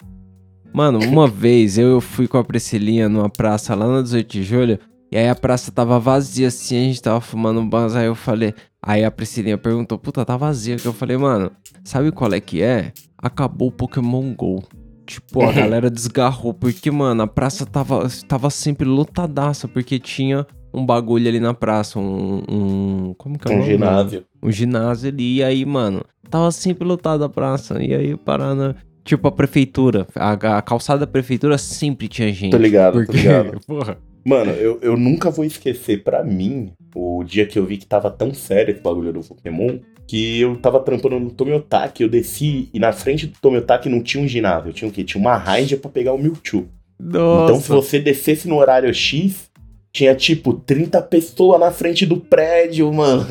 Mano, 0.72 0.98
uma 0.98 1.29
vez 1.31 1.79
eu 1.79 2.01
fui 2.01 2.27
com 2.27 2.38
a 2.38 2.44
Priscilinha 2.44 3.09
numa 3.09 3.31
praça 3.31 3.75
lá 3.75 3.87
na 3.87 4.03
18 4.03 4.29
de 4.33 4.42
julho, 4.42 4.79
e 5.12 5.16
aí 5.16 5.29
a 5.29 5.35
praça 5.35 5.70
tava 5.70 5.98
vazia 6.01 6.48
assim, 6.48 6.77
a 6.77 6.85
gente 6.85 7.03
tava 7.03 7.20
fumando 7.20 7.61
um 7.61 7.68
banzo, 7.68 7.96
aí 7.96 8.07
eu 8.07 8.14
falei... 8.14 8.55
Aí 8.85 9.05
a 9.05 9.12
Priscilinha 9.12 9.57
perguntou, 9.57 9.96
puta, 9.96 10.25
tá 10.25 10.37
vazia. 10.37 10.75
Que 10.75 10.87
eu 10.87 10.92
falei, 10.92 11.16
mano, 11.16 11.53
sabe 11.85 12.11
qual 12.11 12.33
é 12.33 12.40
que 12.40 12.62
é? 12.62 12.92
Acabou 13.16 13.68
o 13.68 13.72
Pokémon 13.72 14.35
GO. 14.35 14.61
Tipo, 15.06 15.42
a 15.42 15.52
galera 15.52 15.90
desgarrou, 15.90 16.54
porque, 16.54 16.90
mano, 16.90 17.22
a 17.22 17.26
praça 17.26 17.66
tava, 17.66 18.08
tava 18.28 18.50
sempre 18.50 18.86
lotadaça, 18.86 19.66
porque 19.66 19.98
tinha 19.98 20.46
um 20.72 20.84
bagulho 20.84 21.28
ali 21.28 21.40
na 21.40 21.52
praça, 21.52 21.98
um. 21.98 22.42
um 22.48 23.14
como 23.18 23.38
que 23.38 23.50
é 23.50 23.54
o 23.54 23.58
Um 23.58 23.62
ginásio. 23.62 24.24
Um 24.42 24.50
ginásio 24.50 25.08
ali, 25.08 25.36
e 25.36 25.44
aí, 25.44 25.64
mano, 25.64 26.04
tava 26.30 26.50
sempre 26.50 26.86
lotada 26.86 27.26
a 27.26 27.28
praça. 27.28 27.82
E 27.82 27.94
aí, 27.94 28.16
parando. 28.16 28.74
Tipo, 29.04 29.26
a 29.26 29.32
prefeitura, 29.32 30.06
a, 30.14 30.58
a, 30.58 30.62
calçada 30.62 31.00
da 31.00 31.06
prefeitura 31.08 31.58
sempre 31.58 32.06
tinha 32.06 32.32
gente. 32.32 32.52
Tô 32.52 32.56
ligado, 32.56 32.94
porque, 32.94 33.12
tô 33.12 33.18
ligado. 33.18 33.60
Porra. 33.66 33.98
Mano, 34.24 34.52
eu, 34.52 34.78
eu 34.80 34.96
nunca 34.96 35.28
vou 35.28 35.44
esquecer, 35.44 36.04
pra 36.04 36.22
mim, 36.22 36.72
o 36.94 37.24
dia 37.24 37.44
que 37.44 37.58
eu 37.58 37.66
vi 37.66 37.76
que 37.76 37.86
tava 37.86 38.08
tão 38.08 38.32
sério 38.32 38.72
esse 38.72 38.80
bagulho 38.80 39.12
do 39.12 39.20
Pokémon, 39.20 39.80
que 40.12 40.42
eu 40.42 40.57
tava 40.57 40.79
trampando 40.79 41.18
no 41.18 41.31
Tomiotaki, 41.31 42.03
eu 42.03 42.09
desci 42.09 42.68
e 42.75 42.79
na 42.79 42.92
frente 42.92 43.27
do 43.27 43.38
Tomiotaki 43.40 43.88
não 43.88 44.03
tinha 44.03 44.22
um 44.22 44.29
ginásio, 44.29 44.70
tinha 44.70 44.87
o 44.87 44.92
quê? 44.92 45.03
Tinha 45.03 45.18
uma 45.18 45.38
raid 45.38 45.79
pra 45.79 45.90
pegar 45.90 46.12
o 46.12 46.18
Mewtwo. 46.18 46.68
Nossa. 47.01 47.44
Então 47.44 47.61
se 47.62 47.68
você 47.70 47.98
descesse 47.98 48.46
no 48.46 48.59
horário 48.59 48.92
X, 48.92 49.51
tinha 49.90 50.14
tipo 50.14 50.53
30 50.53 51.01
pessoas 51.01 51.59
na 51.59 51.70
frente 51.70 52.05
do 52.05 52.18
prédio, 52.18 52.92
mano. 52.92 53.25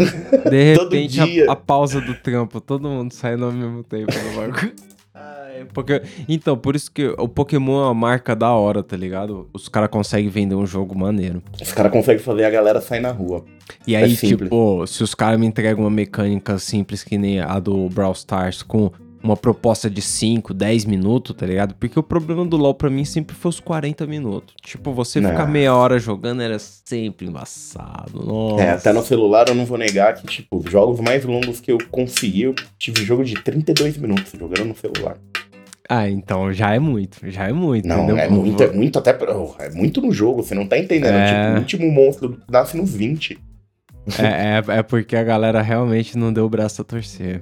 De 0.49 0.73
repente 0.73 1.43
a, 1.43 1.51
a, 1.51 1.55
pausa 1.55 2.01
do 2.01 2.15
trampo, 2.15 2.59
todo 2.59 2.89
mundo 2.89 3.13
saindo 3.13 3.45
ao 3.45 3.51
mesmo 3.51 3.83
tempo 3.83 4.11
no 4.11 4.41
bagulho. 4.41 4.73
Porque, 5.73 6.01
então, 6.27 6.57
por 6.57 6.75
isso 6.75 6.91
que 6.91 7.07
o 7.17 7.27
Pokémon 7.27 7.81
é 7.81 7.85
uma 7.85 7.93
marca 7.93 8.35
da 8.35 8.51
hora, 8.51 8.83
tá 8.83 8.95
ligado? 8.97 9.49
Os 9.53 9.67
caras 9.67 9.89
conseguem 9.89 10.29
vender 10.29 10.55
um 10.55 10.65
jogo 10.65 10.97
maneiro. 10.97 11.41
Os 11.61 11.71
caras 11.71 11.91
conseguem 11.91 12.21
fazer 12.21 12.45
a 12.45 12.49
galera 12.49 12.81
sair 12.81 12.99
na 12.99 13.11
rua. 13.11 13.43
E 13.87 13.95
aí, 13.95 14.13
é 14.13 14.15
tipo, 14.15 14.85
se 14.87 15.03
os 15.03 15.15
caras 15.15 15.39
me 15.39 15.45
entregam 15.45 15.83
uma 15.83 15.89
mecânica 15.89 16.57
simples 16.59 17.03
que 17.03 17.17
nem 17.17 17.39
a 17.39 17.59
do 17.59 17.89
Brawl 17.89 18.13
Stars 18.13 18.61
com 18.63 18.91
uma 19.23 19.37
proposta 19.37 19.89
de 19.89 20.01
5, 20.01 20.53
10 20.53 20.85
minutos, 20.85 21.35
tá 21.35 21.45
ligado? 21.45 21.75
Porque 21.75 21.99
o 21.99 22.03
problema 22.03 22.45
do 22.45 22.57
LoL 22.57 22.73
pra 22.73 22.89
mim 22.89 23.05
sempre 23.05 23.35
foi 23.35 23.49
os 23.49 23.59
40 23.59 24.05
minutos. 24.07 24.55
Tipo, 24.61 24.93
você 24.93 25.21
não. 25.21 25.29
ficar 25.29 25.45
meia 25.45 25.75
hora 25.75 25.99
jogando 25.99 26.41
era 26.41 26.57
sempre 26.59 27.27
embaçado. 27.27 28.25
Nossa. 28.25 28.63
É, 28.63 28.69
até 28.71 28.91
no 28.91 29.03
celular 29.03 29.47
eu 29.47 29.55
não 29.55 29.65
vou 29.65 29.77
negar 29.77 30.15
que, 30.15 30.25
tipo, 30.25 30.57
os 30.57 30.69
jogos 30.69 30.99
mais 30.99 31.23
longos 31.23 31.59
que 31.59 31.71
eu 31.71 31.77
consegui, 31.91 32.43
eu 32.43 32.55
tive 32.77 33.03
jogo 33.03 33.23
de 33.23 33.35
32 33.35 33.97
minutos 33.97 34.31
jogando 34.37 34.65
no 34.65 34.75
celular. 34.75 35.17
Ah, 35.89 36.09
então 36.09 36.53
já 36.53 36.73
é 36.73 36.79
muito, 36.79 37.17
já 37.29 37.47
é 37.47 37.53
muito. 37.53 37.87
Não, 37.87 38.03
entendeu? 38.03 38.17
é 38.17 38.29
muito, 38.29 38.63
é 38.63 38.71
muito 38.71 38.99
até. 38.99 39.17
É 39.59 39.69
muito 39.71 40.01
no 40.01 40.11
jogo, 40.11 40.43
você 40.43 40.55
não 40.55 40.67
tá 40.67 40.77
entendendo. 40.77 41.13
É... 41.13 41.27
Tipo, 41.27 41.55
o 41.55 41.59
último 41.59 41.91
monstro 41.91 42.37
nasce 42.49 42.77
nos 42.77 42.93
20. 42.93 43.37
É, 44.17 44.25
é, 44.25 44.79
é, 44.79 44.83
porque 44.83 45.15
a 45.15 45.23
galera 45.23 45.61
realmente 45.61 46.17
não 46.17 46.33
deu 46.33 46.45
o 46.45 46.49
braço 46.49 46.81
a 46.81 46.85
torcer. 46.85 47.41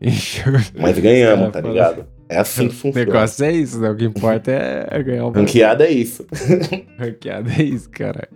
Mas 0.78 0.98
ganhamos, 0.98 1.48
é, 1.48 1.50
tá 1.50 1.60
ligado? 1.60 2.06
É 2.28 2.38
assim 2.38 2.68
que 2.68 2.74
funciona. 2.74 3.08
O 3.08 3.12
negócio 3.12 3.44
é 3.44 3.52
isso, 3.52 3.80
né? 3.80 3.90
O 3.90 3.96
que 3.96 4.04
importa 4.04 4.50
é, 4.50 4.86
é 4.90 5.02
ganhar 5.02 5.26
o 5.26 5.30
braço. 5.30 5.46
Ranqueada 5.46 5.84
é 5.84 5.90
isso. 5.90 6.26
Ranqueada 6.98 7.50
é 7.50 7.62
isso, 7.62 7.90
cara. 7.90 8.28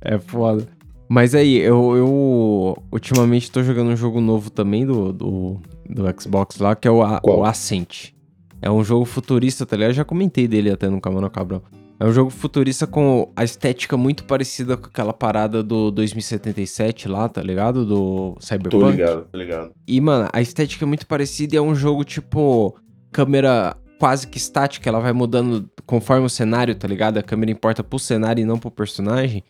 É 0.00 0.18
foda. 0.18 0.66
Mas 1.08 1.34
aí, 1.34 1.56
eu, 1.56 1.96
eu 1.96 2.82
ultimamente 2.92 3.50
tô 3.50 3.62
jogando 3.62 3.90
um 3.90 3.96
jogo 3.96 4.20
novo 4.20 4.50
também 4.50 4.84
do, 4.84 5.12
do, 5.12 5.60
do 5.88 6.20
Xbox 6.20 6.58
lá, 6.58 6.76
que 6.76 6.86
é 6.86 6.90
o, 6.90 6.98
o 6.98 7.44
Ascent. 7.44 8.12
É 8.60 8.70
um 8.70 8.82
jogo 8.82 9.04
futurista, 9.04 9.64
tá 9.64 9.76
ligado? 9.76 9.90
Eu 9.90 9.96
já 9.96 10.04
comentei 10.04 10.48
dele 10.48 10.70
até 10.70 10.88
no 10.88 11.00
Camano 11.00 11.30
Cabrão. 11.30 11.62
É 12.00 12.04
um 12.04 12.12
jogo 12.12 12.30
futurista 12.30 12.86
com 12.86 13.32
a 13.34 13.42
estética 13.42 13.96
muito 13.96 14.24
parecida 14.24 14.76
com 14.76 14.86
aquela 14.86 15.12
parada 15.12 15.62
do 15.64 15.90
2077 15.90 17.08
lá, 17.08 17.28
tá 17.28 17.42
ligado? 17.42 17.84
Do 17.84 18.36
Cyberpunk. 18.40 18.70
Tô 18.80 18.90
ligado, 18.90 19.26
tô 19.30 19.38
ligado. 19.38 19.72
E, 19.86 20.00
mano, 20.00 20.28
a 20.32 20.40
estética 20.40 20.84
é 20.84 20.86
muito 20.86 21.06
parecida 21.06 21.56
e 21.56 21.58
é 21.58 21.62
um 21.62 21.74
jogo 21.74 22.04
tipo 22.04 22.76
câmera 23.10 23.76
quase 23.98 24.28
que 24.28 24.38
estática, 24.38 24.88
ela 24.88 25.00
vai 25.00 25.12
mudando 25.12 25.68
conforme 25.84 26.24
o 26.24 26.30
cenário, 26.30 26.74
tá 26.74 26.86
ligado? 26.86 27.18
A 27.18 27.22
câmera 27.22 27.50
importa 27.50 27.82
pro 27.82 27.98
cenário 27.98 28.40
e 28.42 28.44
não 28.44 28.58
pro 28.58 28.70
personagem. 28.70 29.42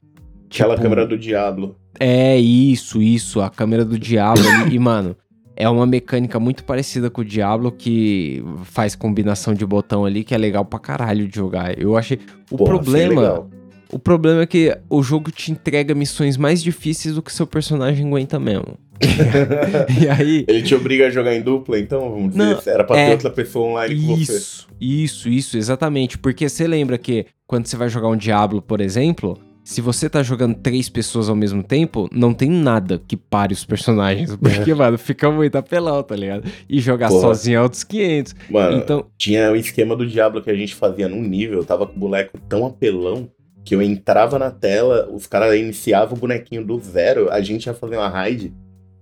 Aquela 0.50 0.74
tipo, 0.74 0.84
câmera 0.84 1.06
do 1.06 1.18
Diablo. 1.18 1.76
É, 2.00 2.38
isso, 2.38 3.02
isso, 3.02 3.42
a 3.42 3.50
câmera 3.50 3.84
do 3.84 3.98
Diablo. 3.98 4.42
e, 4.72 4.78
mano, 4.78 5.14
é 5.60 5.68
uma 5.68 5.84
mecânica 5.84 6.38
muito 6.38 6.62
parecida 6.62 7.10
com 7.10 7.20
o 7.20 7.24
Diablo, 7.24 7.72
que 7.72 8.40
faz 8.62 8.94
combinação 8.94 9.52
de 9.52 9.66
botão 9.66 10.04
ali, 10.04 10.22
que 10.22 10.32
é 10.32 10.38
legal 10.38 10.64
pra 10.64 10.78
caralho 10.78 11.26
de 11.26 11.34
jogar. 11.34 11.76
Eu 11.76 11.96
achei. 11.96 12.20
O 12.48 12.56
Porra, 12.56 12.70
problema. 12.70 13.50
O 13.90 13.98
problema 13.98 14.42
é 14.42 14.46
que 14.46 14.78
o 14.88 15.02
jogo 15.02 15.32
te 15.32 15.50
entrega 15.50 15.94
missões 15.94 16.36
mais 16.36 16.62
difíceis 16.62 17.16
do 17.16 17.22
que 17.22 17.32
seu 17.32 17.46
personagem 17.46 18.06
aguenta 18.06 18.38
mesmo. 18.38 18.78
e 20.00 20.08
aí. 20.08 20.44
Ele 20.46 20.62
te 20.62 20.76
obriga 20.76 21.08
a 21.08 21.10
jogar 21.10 21.34
em 21.34 21.42
dupla, 21.42 21.76
então, 21.76 22.08
vamos 22.08 22.30
dizer. 22.30 22.38
Não, 22.38 22.60
era 22.64 22.84
pra 22.84 22.96
é, 22.96 23.06
ter 23.06 23.12
outra 23.12 23.30
pessoa 23.30 23.66
online 23.66 24.06
com 24.06 24.16
isso, 24.16 24.32
você. 24.32 24.38
Isso, 24.38 24.68
isso, 24.80 25.28
isso, 25.28 25.58
exatamente. 25.58 26.18
Porque 26.18 26.48
você 26.48 26.68
lembra 26.68 26.96
que 26.98 27.26
quando 27.48 27.66
você 27.66 27.76
vai 27.76 27.88
jogar 27.88 28.08
um 28.08 28.16
Diablo, 28.16 28.62
por 28.62 28.80
exemplo, 28.80 29.36
se 29.68 29.82
você 29.82 30.08
tá 30.08 30.22
jogando 30.22 30.54
três 30.54 30.88
pessoas 30.88 31.28
ao 31.28 31.36
mesmo 31.36 31.62
tempo, 31.62 32.08
não 32.10 32.32
tem 32.32 32.48
nada 32.48 32.98
que 33.06 33.18
pare 33.18 33.52
os 33.52 33.66
personagens. 33.66 34.34
Porque, 34.40 34.72
mano, 34.72 34.96
fica 34.96 35.30
muito 35.30 35.56
apelão, 35.56 36.02
tá 36.02 36.16
ligado? 36.16 36.50
E 36.66 36.80
jogar 36.80 37.08
Porra. 37.08 37.20
sozinho 37.20 37.58
é 37.58 37.62
outros 37.62 37.84
500. 37.84 38.34
Mano, 38.48 38.78
então... 38.78 39.04
tinha 39.18 39.52
o 39.52 39.56
esquema 39.56 39.94
do 39.94 40.06
Diablo 40.06 40.40
que 40.40 40.50
a 40.50 40.54
gente 40.54 40.74
fazia 40.74 41.06
num 41.06 41.20
nível, 41.20 41.58
eu 41.58 41.66
tava 41.66 41.86
com 41.86 41.94
o 41.94 41.98
boneco 41.98 42.38
tão 42.48 42.64
apelão 42.64 43.30
que 43.62 43.74
eu 43.74 43.82
entrava 43.82 44.38
na 44.38 44.50
tela, 44.50 45.06
os 45.12 45.26
caras 45.26 45.54
iniciavam 45.54 46.16
o 46.16 46.20
bonequinho 46.20 46.64
do 46.64 46.78
zero, 46.78 47.30
a 47.30 47.42
gente 47.42 47.66
ia 47.66 47.74
fazer 47.74 47.98
uma 47.98 48.08
raid. 48.08 48.54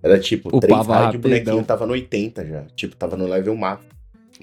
Era 0.02 0.18
tipo, 0.18 0.48
o 0.52 0.59
três 0.59 0.85
raids, 0.85 1.14
o 1.14 1.18
bonequinho 1.20 1.62
tava 1.62 1.87
no 1.87 1.92
80 1.92 2.44
já. 2.44 2.64
Tipo, 2.74 2.96
tava 2.96 3.16
no 3.16 3.29
level 3.29 3.55
máximo. 3.55 3.95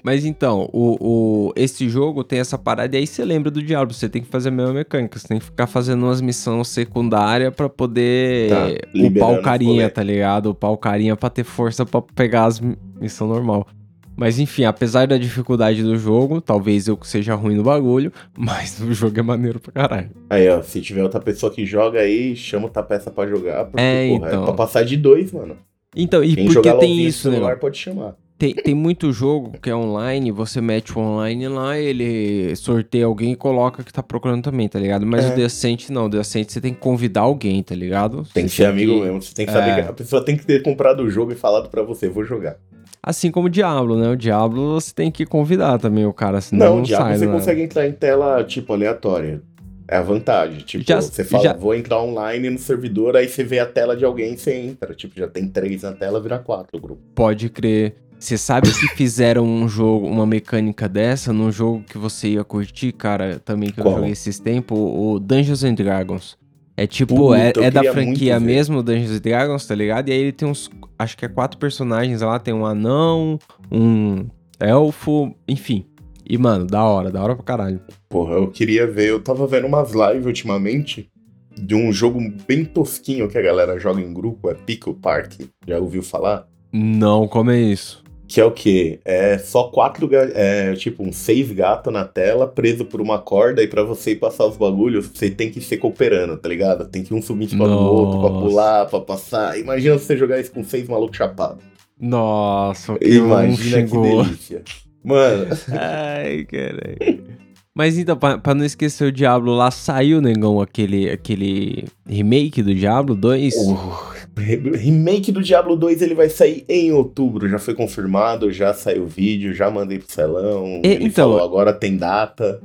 Mas 0.04 0.26
então, 0.26 0.68
o, 0.70 0.98
o, 1.00 1.52
esse 1.56 1.88
jogo 1.88 2.22
tem 2.22 2.38
essa 2.38 2.58
parada 2.58 2.94
e 2.94 2.98
aí 2.98 3.06
você 3.06 3.24
lembra 3.24 3.50
do 3.50 3.62
Diablo, 3.62 3.94
você 3.94 4.06
tem 4.06 4.20
que 4.20 4.28
fazer 4.28 4.50
a 4.50 4.52
mesma 4.52 4.74
mecânica, 4.74 5.18
você 5.18 5.26
tem 5.26 5.38
que 5.38 5.46
ficar 5.46 5.66
fazendo 5.66 6.04
umas 6.04 6.20
missões 6.20 6.68
secundárias 6.68 7.54
para 7.54 7.70
poder 7.70 8.50
tá, 8.50 8.66
upar 8.94 9.32
o 9.32 9.40
carinha, 9.40 9.88
tá 9.88 10.02
ligado? 10.02 10.50
Upar 10.50 10.72
o 10.72 10.76
carinha 10.76 11.16
pra 11.16 11.30
ter 11.30 11.42
força 11.42 11.86
para 11.86 12.02
pegar 12.02 12.44
as 12.44 12.60
missões 12.60 13.30
normal. 13.30 13.66
Mas 14.14 14.38
enfim, 14.38 14.64
apesar 14.64 15.06
da 15.06 15.16
dificuldade 15.16 15.82
do 15.82 15.96
jogo, 15.96 16.38
talvez 16.38 16.86
eu 16.86 16.98
seja 17.02 17.34
ruim 17.34 17.56
no 17.56 17.62
bagulho, 17.62 18.12
mas 18.36 18.78
o 18.80 18.92
jogo 18.92 19.18
é 19.18 19.22
maneiro 19.22 19.58
pra 19.58 19.72
caralho. 19.72 20.10
Aí, 20.28 20.46
ó, 20.50 20.60
se 20.60 20.82
tiver 20.82 21.02
outra 21.02 21.18
pessoa 21.18 21.50
que 21.50 21.64
joga 21.64 22.00
aí, 22.00 22.36
chama 22.36 22.66
outra 22.66 22.82
peça 22.82 23.10
pra 23.10 23.26
jogar, 23.26 23.64
porque, 23.64 23.80
é, 23.80 24.10
porra, 24.10 24.26
é 24.26 24.28
então... 24.28 24.42
é 24.42 24.44
pra 24.44 24.54
passar 24.54 24.84
de 24.84 24.98
dois, 24.98 25.32
mano. 25.32 25.56
Então, 25.96 26.22
e 26.22 26.34
Quem 26.34 26.46
porque 26.46 26.70
tem 26.74 27.06
isso, 27.06 27.30
né? 27.30 27.56
pode 27.56 27.78
chamar. 27.78 28.16
Tem, 28.44 28.52
tem 28.52 28.74
muito 28.74 29.10
jogo 29.10 29.52
que 29.58 29.70
é 29.70 29.74
online, 29.74 30.30
você 30.30 30.60
mete 30.60 30.98
o 30.98 31.00
online 31.00 31.48
lá, 31.48 31.78
ele 31.78 32.54
sorteia 32.56 33.06
alguém 33.06 33.32
e 33.32 33.36
coloca 33.36 33.82
que 33.82 33.90
tá 33.90 34.02
procurando 34.02 34.42
também, 34.42 34.68
tá 34.68 34.78
ligado? 34.78 35.06
Mas 35.06 35.24
é. 35.24 35.32
o 35.32 35.34
Decente 35.34 35.90
não, 35.90 36.04
o 36.04 36.08
Decente 36.10 36.52
você 36.52 36.60
tem 36.60 36.74
que 36.74 36.80
convidar 36.80 37.22
alguém, 37.22 37.62
tá 37.62 37.74
ligado? 37.74 38.22
Tem 38.34 38.44
que 38.44 38.50
ser 38.50 38.66
amigo 38.66 39.00
mesmo, 39.00 39.22
você 39.22 39.32
tem 39.32 39.46
que 39.46 39.52
saber 39.52 39.70
é. 39.70 39.82
que 39.84 39.88
a 39.88 39.92
pessoa 39.94 40.22
tem 40.22 40.36
que 40.36 40.44
ter 40.44 40.62
comprado 40.62 41.04
o 41.04 41.10
jogo 41.10 41.32
e 41.32 41.34
falado 41.34 41.70
para 41.70 41.82
você, 41.82 42.06
vou 42.06 42.22
jogar. 42.22 42.56
Assim 43.02 43.30
como 43.30 43.46
o 43.46 43.50
Diablo, 43.50 43.96
né? 43.96 44.10
O 44.10 44.16
Diablo 44.16 44.78
você 44.78 44.92
tem 44.92 45.10
que 45.10 45.24
convidar 45.24 45.78
também 45.78 46.04
o 46.04 46.12
cara, 46.12 46.42
senão 46.42 46.66
não, 46.66 46.74
não 46.74 46.82
o 46.82 46.84
Diablo 46.84 47.06
sai, 47.06 47.18
você 47.18 47.26
né? 47.26 47.32
consegue 47.32 47.62
entrar 47.62 47.86
em 47.86 47.92
tela, 47.92 48.44
tipo, 48.44 48.74
aleatória. 48.74 49.40
É 49.86 49.96
a 49.96 50.02
vantagem. 50.02 50.60
Tipo, 50.60 50.84
já, 50.86 51.00
você 51.00 51.22
fala, 51.22 51.44
já... 51.44 51.52
vou 51.52 51.74
entrar 51.74 52.02
online 52.02 52.48
no 52.48 52.58
servidor, 52.58 53.16
aí 53.16 53.28
você 53.28 53.44
vê 53.44 53.58
a 53.58 53.66
tela 53.66 53.94
de 53.94 54.02
alguém 54.02 54.32
e 54.32 54.38
você 54.38 54.54
entra. 54.54 54.94
Tipo, 54.94 55.14
já 55.18 55.28
tem 55.28 55.46
três 55.46 55.82
na 55.82 55.92
tela, 55.92 56.20
vira 56.20 56.38
quatro 56.38 56.78
o 56.78 56.80
grupo. 56.80 57.02
Pode 57.14 57.50
crer. 57.50 57.94
Você 58.18 58.38
sabe 58.38 58.70
que 58.72 58.88
fizeram 58.96 59.44
um 59.44 59.68
jogo, 59.68 60.06
uma 60.06 60.26
mecânica 60.26 60.88
dessa 60.88 61.32
num 61.32 61.52
jogo 61.52 61.84
que 61.86 61.98
você 61.98 62.28
ia 62.28 62.44
curtir, 62.44 62.92
cara, 62.92 63.38
também 63.38 63.70
que 63.70 63.80
eu 63.80 63.84
Qual? 63.84 63.96
joguei 63.96 64.12
esses 64.12 64.38
tempos, 64.38 64.78
o 64.78 65.18
Dungeons 65.18 65.62
and 65.62 65.74
Dragons. 65.74 66.38
É 66.76 66.86
tipo, 66.86 67.14
Puta, 67.14 67.38
é, 67.38 67.52
é 67.66 67.70
da 67.70 67.84
franquia 67.92 68.40
mesmo, 68.40 68.82
Dungeons 68.82 69.18
and 69.18 69.20
Dragons, 69.20 69.66
tá 69.66 69.74
ligado? 69.74 70.08
E 70.08 70.12
aí 70.12 70.18
ele 70.18 70.32
tem 70.32 70.48
uns, 70.48 70.70
acho 70.98 71.16
que 71.16 71.24
é 71.24 71.28
quatro 71.28 71.58
personagens 71.58 72.20
lá, 72.20 72.38
tem 72.38 72.54
um 72.54 72.66
anão, 72.66 73.38
um 73.70 74.26
elfo, 74.58 75.34
enfim. 75.46 75.84
E, 76.28 76.38
mano, 76.38 76.66
da 76.66 76.82
hora, 76.82 77.10
da 77.10 77.22
hora 77.22 77.36
pra 77.36 77.44
caralho. 77.44 77.80
Porra, 78.08 78.34
eu 78.34 78.48
queria 78.50 78.86
ver. 78.86 79.10
Eu 79.10 79.20
tava 79.20 79.46
vendo 79.46 79.66
umas 79.66 79.92
lives 79.92 80.24
ultimamente 80.24 81.10
de 81.56 81.74
um 81.74 81.92
jogo 81.92 82.18
bem 82.48 82.64
tosquinho 82.64 83.28
que 83.28 83.38
a 83.38 83.42
galera 83.42 83.78
joga 83.78 84.00
em 84.00 84.12
grupo, 84.12 84.50
é 84.50 84.54
Pickle 84.54 84.94
Park. 84.94 85.34
Já 85.66 85.78
ouviu 85.78 86.02
falar? 86.02 86.48
Não, 86.72 87.28
como 87.28 87.50
é 87.50 87.60
isso? 87.60 88.02
Que 88.34 88.40
é 88.40 88.44
o 88.44 88.50
quê? 88.50 88.98
É 89.04 89.38
só 89.38 89.68
quatro, 89.68 90.10
é 90.12 90.74
tipo, 90.74 91.04
um 91.04 91.12
seis 91.12 91.52
gatos 91.52 91.92
na 91.92 92.04
tela, 92.04 92.48
preso 92.48 92.84
por 92.84 93.00
uma 93.00 93.16
corda, 93.16 93.62
e 93.62 93.68
para 93.68 93.84
você 93.84 94.10
ir 94.10 94.16
passar 94.16 94.44
os 94.44 94.56
bagulhos, 94.56 95.06
você 95.06 95.30
tem 95.30 95.52
que 95.52 95.60
ser 95.60 95.76
cooperando, 95.76 96.36
tá 96.36 96.48
ligado? 96.48 96.84
Tem 96.84 97.04
que 97.04 97.14
um 97.14 97.22
subir 97.22 97.44
em 97.44 97.48
cima 97.50 97.68
do 97.68 97.78
outro 97.78 98.18
pra 98.18 98.30
pular, 98.30 98.86
pra 98.86 98.98
passar. 98.98 99.56
Imagina 99.56 99.96
você 99.96 100.16
jogar 100.16 100.40
isso 100.40 100.50
com 100.50 100.64
seis 100.64 100.88
malucos 100.88 101.16
chapados. 101.16 101.62
Nossa, 101.96 102.98
que 102.98 103.08
Imagina 103.08 103.86
que 103.86 103.96
delícia. 103.96 104.64
Mano. 105.04 105.46
Ai, 105.70 106.44
caralho. 106.44 107.24
Mas 107.72 107.96
então, 107.96 108.16
pra, 108.16 108.36
pra, 108.38 108.52
não 108.52 108.64
esquecer 108.64 109.04
o 109.04 109.12
Diablo 109.12 109.54
lá, 109.54 109.70
saiu, 109.70 110.20
negão, 110.20 110.60
aquele, 110.60 111.08
aquele 111.08 111.84
remake 112.04 112.64
do 112.64 112.74
Diablo 112.74 113.14
2? 113.14 113.54
Uh, 113.54 114.13
remake 114.36 115.30
do 115.30 115.42
Diablo 115.42 115.76
2 115.76 116.02
ele 116.02 116.14
vai 116.14 116.28
sair 116.28 116.64
em 116.68 116.92
outubro, 116.92 117.48
já 117.48 117.58
foi 117.58 117.74
confirmado, 117.74 118.50
já 118.50 118.74
saiu 118.74 119.04
o 119.04 119.06
vídeo, 119.06 119.54
já 119.54 119.70
mandei 119.70 119.98
pro 119.98 120.10
celão. 120.10 120.80
E, 120.82 120.86
ele 120.86 121.04
então, 121.06 121.30
falou, 121.30 121.42
agora 121.42 121.72
tem 121.72 121.96
data. 121.96 122.60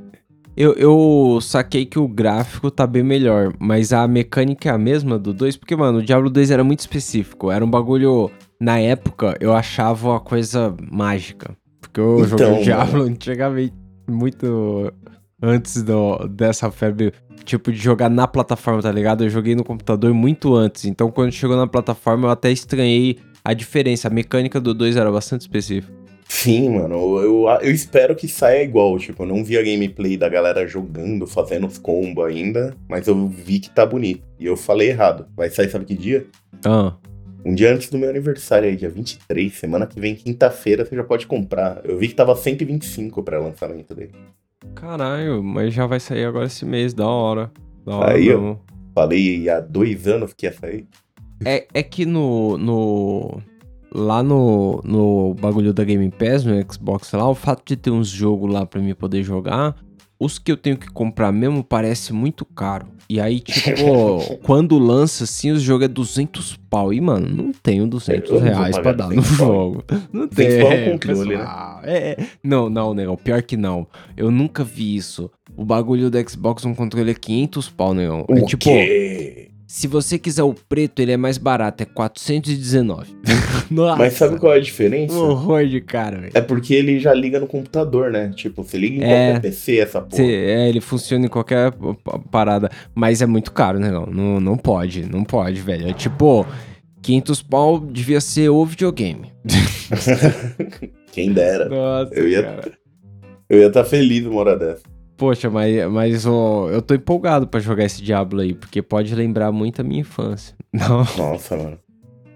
Eu, 0.56 0.74
eu 0.74 1.38
saquei 1.40 1.86
que 1.86 1.98
o 1.98 2.08
gráfico 2.08 2.70
tá 2.70 2.86
bem 2.86 3.02
melhor, 3.02 3.52
mas 3.58 3.92
a 3.92 4.06
mecânica 4.06 4.68
é 4.68 4.72
a 4.72 4.78
mesma 4.78 5.18
do 5.18 5.32
2, 5.32 5.56
porque, 5.56 5.76
mano, 5.76 5.98
o 5.98 6.02
Diablo 6.02 6.28
2 6.28 6.50
era 6.50 6.64
muito 6.64 6.80
específico. 6.80 7.50
Era 7.50 7.64
um 7.64 7.70
bagulho. 7.70 8.30
Na 8.60 8.78
época, 8.78 9.38
eu 9.40 9.54
achava 9.54 10.10
uma 10.10 10.20
coisa 10.20 10.74
mágica. 10.90 11.56
Porque 11.80 11.98
eu 11.98 12.26
então, 12.26 12.38
joguei 12.38 12.60
o 12.60 12.62
Diablo 12.62 13.02
antigamente 13.04 13.74
muito 14.06 14.92
antes 15.42 15.82
do, 15.82 16.18
dessa 16.28 16.70
febre, 16.70 17.12
tipo, 17.44 17.72
de 17.72 17.78
jogar 17.78 18.08
na 18.08 18.26
plataforma, 18.26 18.82
tá 18.82 18.92
ligado? 18.92 19.24
Eu 19.24 19.30
joguei 19.30 19.54
no 19.54 19.64
computador 19.64 20.12
muito 20.14 20.54
antes. 20.54 20.84
Então, 20.84 21.10
quando 21.10 21.32
chegou 21.32 21.56
na 21.56 21.66
plataforma, 21.66 22.28
eu 22.28 22.30
até 22.30 22.50
estranhei 22.50 23.18
a 23.44 23.52
diferença. 23.54 24.08
A 24.08 24.10
mecânica 24.10 24.60
do 24.60 24.74
2 24.74 24.96
era 24.96 25.10
bastante 25.10 25.42
específica. 25.42 26.00
Sim, 26.28 26.70
mano. 26.70 27.18
Eu, 27.18 27.48
eu 27.60 27.72
espero 27.72 28.14
que 28.14 28.28
saia 28.28 28.62
igual. 28.62 28.96
Tipo, 28.98 29.24
eu 29.24 29.26
não 29.26 29.44
vi 29.44 29.58
a 29.58 29.62
gameplay 29.62 30.16
da 30.16 30.28
galera 30.28 30.66
jogando, 30.66 31.26
fazendo 31.26 31.66
os 31.66 31.76
combos 31.76 32.24
ainda, 32.24 32.76
mas 32.88 33.08
eu 33.08 33.26
vi 33.26 33.58
que 33.58 33.68
tá 33.68 33.84
bonito. 33.84 34.22
E 34.38 34.46
eu 34.46 34.56
falei 34.56 34.90
errado. 34.90 35.26
Vai 35.36 35.50
sair, 35.50 35.68
sabe 35.68 35.84
que 35.84 35.94
dia? 35.94 36.26
Ah. 36.64 36.94
Um 37.44 37.54
dia 37.54 37.74
antes 37.74 37.88
do 37.88 37.98
meu 37.98 38.08
aniversário 38.08 38.68
aí, 38.68 38.76
dia 38.76 38.88
23, 38.88 39.52
semana 39.52 39.86
que 39.86 39.98
vem, 39.98 40.14
quinta-feira, 40.14 40.84
você 40.84 40.94
já 40.94 41.02
pode 41.02 41.26
comprar. 41.26 41.80
Eu 41.84 41.98
vi 41.98 42.08
que 42.08 42.14
tava 42.14 42.36
125 42.36 43.22
para 43.22 43.40
lançamento 43.40 43.94
dele. 43.94 44.12
Caralho, 44.74 45.42
mas 45.42 45.72
já 45.72 45.86
vai 45.86 46.00
sair 46.00 46.24
agora 46.24 46.46
esse 46.46 46.64
mês, 46.64 46.92
da 46.94 47.06
hora. 47.06 47.50
Da 47.84 47.96
hora 47.96 48.12
aí 48.14 48.26
eu 48.26 48.60
falei 48.94 49.48
há 49.48 49.60
dois 49.60 50.06
anos 50.06 50.32
que 50.32 50.46
ia 50.46 50.52
sair. 50.52 50.86
É, 51.44 51.66
é 51.72 51.82
que 51.82 52.04
no, 52.04 52.58
no. 52.58 53.40
Lá 53.92 54.22
no, 54.22 54.80
no 54.84 55.34
bagulho 55.34 55.72
da 55.72 55.82
Game 55.82 56.08
Pass, 56.10 56.44
no 56.44 56.54
Xbox 56.72 57.10
lá, 57.12 57.28
o 57.28 57.34
fato 57.34 57.62
de 57.66 57.76
ter 57.76 57.90
uns 57.90 58.08
jogos 58.08 58.52
lá 58.52 58.64
pra 58.64 58.80
mim 58.80 58.94
poder 58.94 59.24
jogar, 59.24 59.74
os 60.20 60.38
que 60.38 60.52
eu 60.52 60.56
tenho 60.56 60.76
que 60.76 60.90
comprar 60.90 61.32
mesmo 61.32 61.64
parece 61.64 62.12
muito 62.12 62.44
caro. 62.44 62.86
E 63.08 63.18
aí, 63.18 63.40
tipo, 63.40 64.38
quando 64.44 64.78
lança 64.78 65.24
assim, 65.24 65.50
o 65.50 65.58
jogo 65.58 65.82
é 65.82 65.88
200 65.88 66.56
pau. 66.68 66.92
E, 66.92 67.00
mano, 67.00 67.26
não 67.26 67.52
tenho 67.52 67.86
200 67.86 68.40
reais 68.40 68.78
pra 68.78 68.92
dar 68.92 69.08
no 69.08 69.22
jogo. 69.22 69.82
Não 70.12 70.28
tem. 70.28 70.46
É, 70.46 70.90
controle, 70.90 71.36
né? 71.36 71.46
É, 71.82 71.96
é, 72.10 72.26
não, 72.44 72.68
não, 72.68 72.92
negão. 72.92 73.16
Pior 73.16 73.42
que 73.42 73.56
não. 73.56 73.86
Eu 74.16 74.30
nunca 74.30 74.62
vi 74.62 74.94
isso. 74.94 75.30
O 75.56 75.64
bagulho 75.64 76.10
do 76.10 76.30
Xbox, 76.30 76.64
um 76.64 76.74
controle 76.74 77.10
é 77.10 77.14
500 77.14 77.70
pau, 77.70 77.94
negão. 77.94 78.24
É, 78.28 78.42
tipo, 78.42 78.64
quê? 78.64 79.49
Se 79.72 79.86
você 79.86 80.18
quiser 80.18 80.42
o 80.42 80.52
preto, 80.52 80.98
ele 80.98 81.12
é 81.12 81.16
mais 81.16 81.38
barato, 81.38 81.84
é 81.84 81.86
419. 81.86 83.16
Nossa, 83.70 83.96
Mas 83.96 84.14
sabe 84.14 84.36
qual 84.36 84.52
é 84.52 84.56
a 84.56 84.60
diferença? 84.60 85.14
Um 85.14 85.28
horror 85.30 85.64
de 85.64 85.80
cara, 85.80 86.18
velho. 86.18 86.32
É 86.34 86.40
porque 86.40 86.74
ele 86.74 86.98
já 86.98 87.14
liga 87.14 87.38
no 87.38 87.46
computador, 87.46 88.10
né? 88.10 88.32
Tipo, 88.34 88.64
você 88.64 88.76
liga 88.76 88.96
em 88.96 89.08
é, 89.08 89.26
qualquer 89.26 89.40
PC 89.42 89.78
essa 89.78 90.02
porra. 90.02 90.24
é, 90.24 90.68
ele 90.68 90.80
funciona 90.80 91.24
em 91.24 91.28
qualquer 91.28 91.72
parada. 92.32 92.68
Mas 92.92 93.22
é 93.22 93.26
muito 93.26 93.52
caro, 93.52 93.78
né? 93.78 93.92
Não, 93.92 94.06
não, 94.06 94.40
não 94.40 94.56
pode, 94.56 95.08
não 95.08 95.22
pode, 95.22 95.60
velho. 95.60 95.88
É 95.88 95.92
tipo, 95.92 96.44
500 97.00 97.40
pau 97.42 97.78
devia 97.78 98.20
ser 98.20 98.48
o 98.48 98.66
videogame. 98.66 99.32
Quem 101.12 101.32
dera. 101.32 101.68
Nossa, 101.68 102.12
eu 102.12 102.28
ia, 102.28 102.42
cara. 102.42 102.72
Eu 103.48 103.60
ia 103.60 103.68
estar 103.68 103.84
tá 103.84 103.88
feliz 103.88 104.26
uma 104.26 104.40
hora 104.40 104.58
dessa. 104.58 104.82
Poxa, 105.20 105.50
mas, 105.50 105.86
mas 105.92 106.24
oh, 106.24 106.70
eu 106.70 106.80
tô 106.80 106.94
empolgado 106.94 107.46
para 107.46 107.60
jogar 107.60 107.84
esse 107.84 108.02
Diablo 108.02 108.40
aí, 108.40 108.54
porque 108.54 108.80
pode 108.80 109.14
lembrar 109.14 109.52
muito 109.52 109.82
a 109.82 109.84
minha 109.84 110.00
infância. 110.00 110.56
Não. 110.72 111.04
Nossa, 111.18 111.58
mano. 111.58 111.78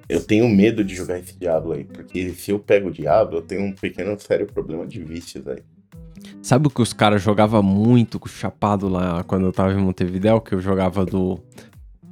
Eu 0.06 0.22
tenho 0.22 0.46
medo 0.50 0.84
de 0.84 0.94
jogar 0.94 1.18
esse 1.18 1.34
Diablo 1.38 1.72
aí, 1.72 1.84
porque 1.84 2.28
se 2.32 2.50
eu 2.50 2.58
pego 2.58 2.88
o 2.88 2.92
Diablo, 2.92 3.38
eu 3.38 3.42
tenho 3.42 3.62
um 3.62 3.72
pequeno 3.72 4.20
sério 4.20 4.46
problema 4.46 4.86
de 4.86 5.02
vícios 5.02 5.48
aí. 5.48 5.62
Sabe 6.42 6.66
o 6.66 6.70
que 6.70 6.82
os 6.82 6.92
caras 6.92 7.22
jogavam 7.22 7.62
muito 7.62 8.20
com 8.20 8.26
o 8.26 8.30
chapado 8.30 8.86
lá 8.86 9.24
quando 9.24 9.46
eu 9.46 9.52
tava 9.52 9.72
em 9.72 9.78
Montevideo, 9.78 10.42
que 10.42 10.54
eu 10.54 10.60
jogava 10.60 11.06
do. 11.06 11.40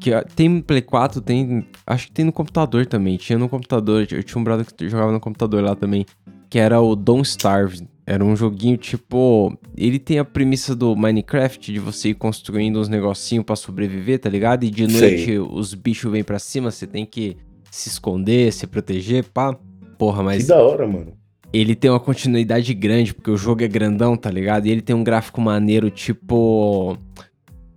Que 0.01 0.11
tem 0.35 0.49
no 0.49 0.63
Play 0.63 0.81
4, 0.81 1.21
tem. 1.21 1.67
Acho 1.87 2.07
que 2.07 2.13
tem 2.13 2.25
no 2.25 2.33
computador 2.33 2.87
também. 2.87 3.19
Tinha 3.19 3.39
no 3.39 3.47
computador. 3.47 4.07
Eu 4.11 4.23
tinha 4.23 4.41
um 4.41 4.45
brother 4.45 4.65
que 4.65 4.89
jogava 4.89 5.13
no 5.13 5.21
computador 5.21 5.63
lá 5.63 5.77
também. 5.77 6.07
Que 6.49 6.59
era 6.59 6.81
o 6.81 6.97
Don't 6.97 7.29
Starve. 7.29 7.87
Era 8.07 8.25
um 8.25 8.35
joguinho 8.35 8.77
tipo. 8.77 9.57
Ele 9.77 9.99
tem 9.99 10.19
a 10.19 10.25
premissa 10.25 10.75
do 10.75 10.97
Minecraft 10.97 11.73
de 11.73 11.79
você 11.79 12.11
ir 12.11 12.15
construindo 12.15 12.81
uns 12.81 12.89
negocinhos 12.89 13.45
para 13.45 13.55
sobreviver, 13.55 14.19
tá 14.19 14.29
ligado? 14.29 14.65
E 14.65 14.71
de 14.71 14.87
noite 14.87 15.25
Sei. 15.25 15.39
os 15.39 15.73
bichos 15.75 16.11
vêm 16.11 16.25
pra 16.25 16.39
cima, 16.39 16.71
você 16.71 16.87
tem 16.87 17.07
que 17.07 17.37
se 17.71 17.89
esconder, 17.89 18.53
se 18.53 18.67
proteger, 18.67 19.25
pá. 19.25 19.57
Porra, 19.97 20.23
mas. 20.23 20.43
Que 20.43 20.49
da 20.49 20.61
hora, 20.61 20.87
mano. 20.87 21.13
Ele 21.53 21.75
tem 21.75 21.91
uma 21.91 22.01
continuidade 22.01 22.73
grande, 22.75 23.15
porque 23.15 23.31
o 23.31 23.37
jogo 23.37 23.63
é 23.63 23.69
grandão, 23.69 24.17
tá 24.17 24.31
ligado? 24.31 24.67
E 24.67 24.71
ele 24.71 24.83
tem 24.83 24.97
um 24.97 25.05
gráfico 25.05 25.41
maneiro, 25.41 25.89
tipo. 25.91 26.99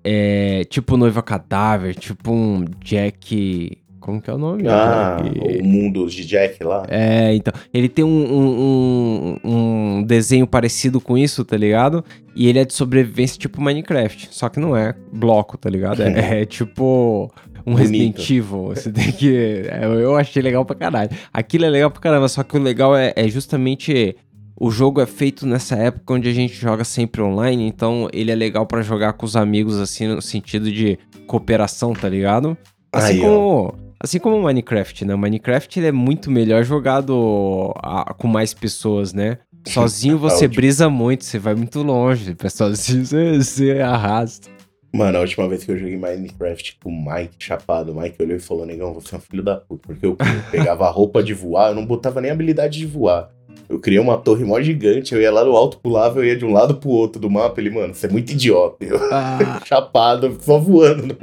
É. 0.03 0.63
Tipo 0.65 0.97
Noiva 0.97 1.21
Cadáver, 1.21 1.93
tipo 1.93 2.31
um 2.31 2.65
Jack. 2.83 3.77
Como 4.05 4.21
que 4.21 4.29
é 4.29 4.33
o 4.33 4.37
nome? 4.37 4.67
Ah, 4.67 5.17
o 5.19 5.63
mundo 5.63 6.05
de 6.05 6.23
Jack 6.23 6.63
lá. 6.63 6.85
É, 6.87 7.33
então. 7.33 7.51
Ele 7.73 7.89
tem 7.89 8.05
um, 8.05 8.07
um, 8.07 9.39
um, 9.43 10.03
desenho 10.03 10.45
parecido 10.45 11.01
com 11.01 11.17
isso, 11.17 11.43
tá 11.43 11.57
ligado? 11.57 12.05
E 12.35 12.47
ele 12.47 12.59
é 12.59 12.65
de 12.65 12.71
sobrevivência 12.71 13.39
tipo 13.39 13.59
Minecraft. 13.59 14.27
Só 14.29 14.47
que 14.47 14.59
não 14.59 14.77
é 14.77 14.93
bloco, 15.11 15.57
tá 15.57 15.71
ligado? 15.71 16.03
É, 16.03 16.41
é 16.41 16.45
tipo 16.45 17.31
um 17.65 17.73
Bonito. 17.73 17.79
Resident 17.79 18.29
Evil. 18.29 18.67
Você 18.67 18.91
tem 18.91 19.11
que. 19.11 19.63
É, 19.71 19.85
eu 19.85 20.15
achei 20.15 20.39
legal 20.39 20.63
pra 20.63 20.75
caralho. 20.75 21.09
Aquilo 21.33 21.65
é 21.65 21.69
legal 21.69 21.89
pra 21.89 21.99
caramba, 21.99 22.27
só 22.27 22.43
que 22.43 22.55
o 22.55 22.61
legal 22.61 22.95
é, 22.95 23.11
é 23.15 23.27
justamente 23.27 24.15
o 24.55 24.69
jogo 24.69 25.01
é 25.01 25.07
feito 25.07 25.47
nessa 25.47 25.75
época 25.77 26.13
onde 26.13 26.29
a 26.29 26.33
gente 26.33 26.53
joga 26.53 26.83
sempre 26.83 27.23
online, 27.23 27.67
então 27.67 28.07
ele 28.13 28.29
é 28.29 28.35
legal 28.35 28.67
para 28.67 28.83
jogar 28.83 29.13
com 29.13 29.25
os 29.25 29.35
amigos, 29.35 29.79
assim, 29.79 30.05
no 30.05 30.21
sentido 30.21 30.71
de 30.71 30.99
cooperação, 31.25 31.91
tá 31.93 32.07
ligado? 32.07 32.55
Assim 32.93 33.13
Aí, 33.13 33.19
como. 33.19 33.84
Assim 33.99 34.19
como 34.19 34.37
o 34.37 34.43
Minecraft, 34.43 35.05
né? 35.05 35.15
O 35.15 35.17
Minecraft 35.17 35.79
ele 35.79 35.87
é 35.87 35.91
muito 35.91 36.29
melhor 36.29 36.63
jogado 36.63 37.73
a, 37.77 38.13
com 38.13 38.27
mais 38.27 38.53
pessoas, 38.53 39.13
né? 39.13 39.37
Sozinho 39.67 40.17
você 40.17 40.47
brisa 40.47 40.89
muito, 40.89 41.25
você 41.25 41.39
vai 41.39 41.55
muito 41.55 41.81
longe. 41.81 42.35
Sozinho 42.49 43.05
você, 43.05 43.37
você 43.37 43.81
arrasta. 43.81 44.55
Mano, 44.93 45.17
a 45.17 45.21
última 45.21 45.49
vez 45.49 45.63
que 45.63 45.71
eu 45.71 45.77
joguei 45.77 45.97
Minecraft 45.97 46.77
com 46.81 46.89
o 46.89 47.05
Mike 47.05 47.35
chapado, 47.39 47.91
o 47.91 47.99
Mike 47.99 48.21
olhou 48.21 48.37
e 48.37 48.39
falou: 48.39 48.65
Negão, 48.65 48.93
você 48.93 49.13
é 49.13 49.17
um 49.17 49.21
filho 49.21 49.43
da 49.43 49.57
puta. 49.57 49.87
Porque 49.87 50.05
eu 50.05 50.15
pegava 50.51 50.85
a 50.85 50.89
roupa 50.89 51.21
de 51.21 51.33
voar, 51.33 51.69
eu 51.69 51.75
não 51.75 51.85
botava 51.85 52.21
nem 52.21 52.31
habilidade 52.31 52.79
de 52.79 52.85
voar. 52.85 53.29
Eu 53.67 53.79
criei 53.79 53.99
uma 53.99 54.17
torre 54.17 54.45
mó 54.45 54.61
gigante, 54.61 55.13
eu 55.13 55.21
ia 55.21 55.31
lá 55.31 55.43
no 55.43 55.55
alto, 55.55 55.79
pulava, 55.79 56.19
eu 56.19 56.25
ia 56.25 56.37
de 56.37 56.45
um 56.45 56.53
lado 56.53 56.75
pro 56.75 56.89
outro 56.89 57.19
do 57.19 57.29
mapa. 57.29 57.59
Ele, 57.59 57.71
mano, 57.71 57.93
você 57.93 58.05
é 58.05 58.09
muito 58.09 58.31
idiota. 58.31 58.85
Eu, 58.85 58.97
ah. 59.11 59.59
chapado, 59.65 60.37
só 60.39 60.59
voando. 60.59 61.17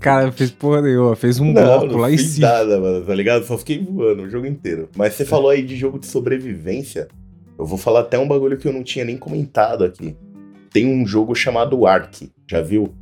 Cara, 0.00 0.32
fez 0.32 0.50
porra 0.50 0.82
nenhuma, 0.82 1.16
fez 1.16 1.40
um 1.40 1.46
não, 1.46 1.62
bloco 1.62 1.86
não 1.86 1.96
lá 1.98 2.10
em 2.10 2.18
cima. 2.18 2.48
nada, 2.48 2.80
mano, 2.80 3.04
tá 3.04 3.14
ligado? 3.14 3.44
Só 3.44 3.56
fiquei 3.58 3.78
voando 3.78 4.22
o 4.22 4.30
jogo 4.30 4.46
inteiro. 4.46 4.88
Mas 4.96 5.14
você 5.14 5.24
falou 5.24 5.50
aí 5.50 5.62
de 5.62 5.76
jogo 5.76 5.98
de 5.98 6.06
sobrevivência. 6.06 7.08
Eu 7.58 7.64
vou 7.64 7.78
falar 7.78 8.00
até 8.00 8.18
um 8.18 8.26
bagulho 8.26 8.56
que 8.56 8.66
eu 8.66 8.72
não 8.72 8.82
tinha 8.82 9.04
nem 9.04 9.16
comentado 9.16 9.84
aqui. 9.84 10.16
Tem 10.72 10.86
um 10.86 11.06
jogo 11.06 11.34
chamado 11.34 11.86
Ark, 11.86 12.30
já 12.48 12.60
viu? 12.60 12.92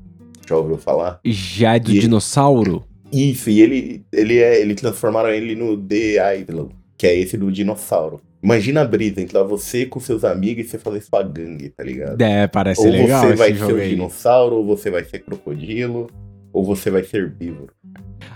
Já 0.46 0.56
ouviu 0.56 0.76
falar? 0.76 1.20
Já 1.24 1.76
é 1.76 1.80
do 1.80 1.90
e 1.90 2.00
dinossauro? 2.00 2.84
Ele... 3.10 3.30
Isso, 3.30 3.50
e 3.50 3.60
ele, 3.60 4.04
ele 4.12 4.38
é. 4.38 4.60
Ele 4.60 4.74
transformaram 4.74 5.30
ele 5.30 5.54
no 5.54 5.76
The 5.76 6.38
Idol, 6.38 6.70
que 6.96 7.06
é 7.06 7.18
esse 7.18 7.36
do 7.36 7.50
dinossauro. 7.50 8.20
Imagina 8.42 8.80
a 8.80 8.84
brisa, 8.84 9.20
então 9.20 9.46
você 9.46 9.86
com 9.86 10.00
seus 10.00 10.24
amigos 10.24 10.64
e 10.64 10.68
você 10.68 10.76
fazer 10.76 11.00
sua 11.00 11.22
gangue, 11.22 11.68
tá 11.68 11.84
ligado? 11.84 12.20
É, 12.20 12.48
parece 12.48 12.80
ou 12.80 12.90
legal. 12.90 13.22
Ou 13.22 13.30
você 13.30 13.36
vai 13.36 13.54
ser 13.54 13.72
o 13.72 13.88
dinossauro, 13.88 14.56
ou 14.56 14.66
você 14.66 14.90
vai 14.90 15.04
ser 15.04 15.20
crocodilo, 15.20 16.10
ou 16.52 16.64
você 16.64 16.90
vai 16.90 17.02
ser 17.02 17.22
herbívoro. 17.22 17.72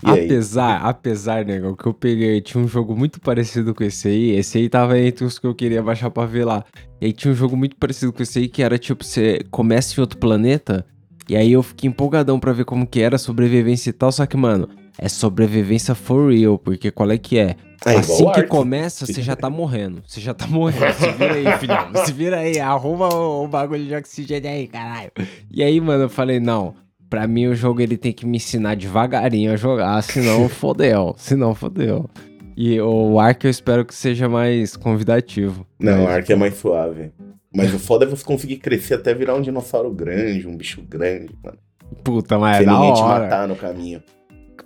E 0.03 0.11
aí? 0.11 0.25
apesar, 0.25 0.79
apesar, 0.79 1.45
negão, 1.45 1.75
que 1.75 1.87
eu 1.87 1.95
peguei, 1.95 2.41
tinha 2.41 2.63
um 2.63 2.69
jogo 2.69 2.97
muito 2.97 3.21
parecido 3.21 3.75
com 3.75 3.85
esse 3.85 4.09
aí. 4.09 4.31
Esse 4.31 4.59
aí 4.59 4.69
tava 4.69 4.99
entre 4.99 5.25
os 5.25 5.39
que 5.39 5.47
eu 5.47 5.55
queria 5.55 5.83
baixar 5.83 6.11
pra 6.11 6.27
ver 6.27 6.45
lá. 6.45 6.65
E 7.01 7.07
aí 7.07 7.13
tinha 7.13 7.33
um 7.33 7.37
jogo 7.37 7.57
muito 7.57 7.77
parecido 7.77 8.13
com 8.13 8.23
esse 8.23 8.39
aí, 8.39 8.49
que 8.49 8.63
era 8.63 8.79
tipo, 8.79 9.05
você 9.05 9.41
começa 9.51 9.99
em 9.99 10.01
outro 10.01 10.19
planeta. 10.19 10.87
E 11.29 11.37
aí 11.37 11.53
eu 11.53 11.63
fiquei 11.63 11.89
empolgadão 11.89 12.39
pra 12.39 12.53
ver 12.53 12.65
como 12.65 12.87
que 12.87 13.01
era 13.01 13.17
a 13.17 13.19
sobrevivência 13.19 13.91
e 13.91 13.93
tal. 13.93 14.13
Só 14.13 14.25
que, 14.27 14.37
mano, 14.37 14.69
é 14.99 15.09
sobrevivência 15.09 15.95
for 15.95 16.33
real, 16.33 16.59
porque 16.59 16.91
qual 16.91 17.11
é 17.11 17.19
que 17.19 17.39
é? 17.39 17.57
É 17.85 17.97
assim 17.97 18.31
que 18.33 18.43
começa, 18.45 19.07
você 19.07 19.21
já 19.21 19.37
tá 19.37 19.51
morrendo. 19.51 20.03
Você 20.07 20.21
já 20.21 20.33
tá 20.33 20.47
morrendo. 20.47 20.93
Se 20.95 21.13
vira 21.13 21.35
aí, 21.35 21.59
filhão. 21.59 22.05
Se 22.05 22.13
vira 22.13 22.39
aí, 22.39 22.59
arruma 22.59 23.13
o, 23.13 23.45
o 23.45 23.49
bagulho 23.49 23.85
de 23.85 23.95
oxigênio 23.95 24.51
aí, 24.51 24.67
caralho. 24.67 25.11
E 25.51 25.63
aí, 25.63 25.81
mano, 25.81 26.05
eu 26.05 26.09
falei, 26.09 26.41
não. 26.41 26.75
Pra 27.09 27.27
mim, 27.27 27.47
o 27.47 27.55
jogo 27.55 27.81
ele 27.81 27.97
tem 27.97 28.13
que 28.13 28.27
me 28.27 28.37
ensinar 28.37 28.75
devagarinho 28.77 29.53
a 29.53 29.57
jogar, 29.57 30.03
senão 30.03 30.49
fodeu. 30.51 31.15
Senão 31.17 31.55
fodeu. 31.55 32.09
E 32.57 32.81
o 32.81 33.21
Ark 33.21 33.45
eu 33.45 33.51
espero 33.51 33.85
que 33.85 33.95
seja 33.95 34.29
mais 34.29 34.77
convidativo. 34.77 35.67
Não, 35.79 36.05
o 36.05 36.09
Ark 36.09 36.31
é 36.33 36.37
mais 36.37 36.55
suave. 36.57 37.13
Mas 37.55 37.73
o 37.73 37.79
foda 37.79 38.05
é 38.05 38.09
você 38.09 38.25
conseguir 38.25 38.57
crescer 38.59 38.95
até 38.95 39.15
virar 39.15 39.35
um 39.35 39.41
dinossauro 39.41 39.91
grande, 39.91 40.47
um 40.47 40.57
bicho 40.57 40.83
grande, 40.83 41.35
mano. 41.43 41.59
Puta, 42.03 42.39
mas 42.39 42.57
é 42.57 42.59
Sem 42.59 42.67
da 42.67 42.73
ninguém 42.75 42.95
te 42.95 43.01
hora. 43.01 43.21
matar 43.25 43.49
no 43.49 43.57
caminho. 43.57 44.03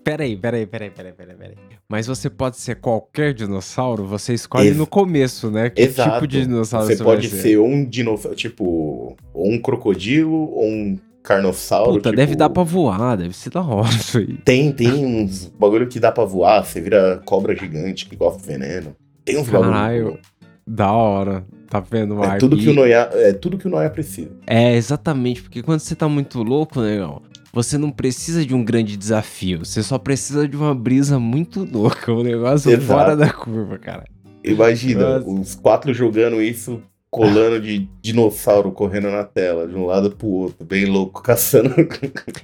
Peraí, 0.03 0.37
peraí, 0.37 0.67
peraí, 0.67 0.91
peraí, 0.91 1.13
peraí, 1.13 1.37
peraí. 1.37 1.55
Mas 1.89 2.07
você 2.07 2.31
pode 2.31 2.57
ser 2.57 2.77
qualquer 2.77 3.35
dinossauro, 3.35 4.07
você 4.07 4.33
escolhe 4.33 4.69
Ex- 4.69 4.77
no 4.77 4.87
começo, 4.87 5.51
né? 5.51 5.69
Que 5.69 5.83
Exato. 5.83 6.15
tipo 6.15 6.27
de 6.27 6.43
dinossauro 6.43 6.87
Você 6.87 6.97
você, 6.97 7.05
pode 7.05 7.29
vai 7.29 7.39
ser 7.41 7.59
um 7.59 7.85
dinossauro, 7.85 8.37
tipo, 8.37 9.17
ou 9.35 9.53
um 9.53 9.61
crocodilo, 9.61 10.33
ou 10.53 10.65
um 10.67 10.99
carnossauro. 11.23 11.93
Puta, 11.93 12.11
tipo... 12.11 12.17
deve 12.17 12.35
dar 12.35 12.51
pra 12.51 12.63
voar, 12.63 13.17
deve 13.17 13.37
ser 13.37 13.51
da 13.51 13.63
hora 13.63 13.89
isso 13.89 14.19
aí. 14.19 14.39
Tem, 14.45 14.73
tem 14.73 15.05
uns 15.05 15.47
bagulho 15.59 15.87
que 15.89 16.01
dá 16.01 16.11
pra 16.11 16.25
voar, 16.25 16.65
você 16.65 16.81
vira 16.81 17.21
cobra 17.25 17.55
gigante 17.55 18.07
que 18.07 18.17
gosta 18.17 18.41
de 18.41 18.47
veneno. 18.47 18.95
Tem 19.25 19.39
uns 19.39 19.49
bagulho. 19.49 19.71
Caralho. 19.71 20.19
Da 20.67 20.93
hora. 20.93 21.45
Tá 21.69 21.79
vendo, 21.79 22.23
É 22.25 22.37
tudo, 22.37 22.57
que 22.57 22.69
o 22.69 22.75
Noia, 22.75 23.09
é 23.13 23.33
tudo 23.33 23.57
que 23.57 23.69
o 23.69 23.71
Noia 23.71 23.89
precisa. 23.89 24.31
É, 24.45 24.75
exatamente, 24.75 25.41
porque 25.41 25.63
quando 25.63 25.79
você 25.79 25.95
tá 25.95 26.09
muito 26.09 26.43
louco, 26.43 26.81
negão, 26.81 27.23
você 27.53 27.79
não 27.79 27.93
precisa 27.93 28.45
de 28.45 28.53
um 28.55 28.65
grande 28.65 28.97
desafio. 28.97 29.65
Você 29.65 29.81
só 29.81 29.97
precisa 29.97 30.49
de 30.49 30.57
uma 30.57 30.75
brisa 30.75 31.21
muito 31.21 31.65
louca, 31.65 32.13
um 32.13 32.25
negócio 32.25 32.73
Exato. 32.73 32.87
fora 32.87 33.17
da 33.17 33.31
curva, 33.33 33.79
cara. 33.79 34.05
Imagina, 34.43 35.21
Nossa. 35.21 35.31
os 35.31 35.55
quatro 35.55 35.95
jogando 35.95 36.43
isso, 36.43 36.83
colando 37.11 37.61
de 37.61 37.89
dinossauro 38.01 38.71
correndo 38.71 39.11
na 39.11 39.25
tela, 39.25 39.67
de 39.67 39.75
um 39.75 39.85
lado 39.85 40.13
pro 40.13 40.29
outro, 40.29 40.65
bem 40.65 40.85
louco, 40.85 41.21
caçando. 41.23 41.75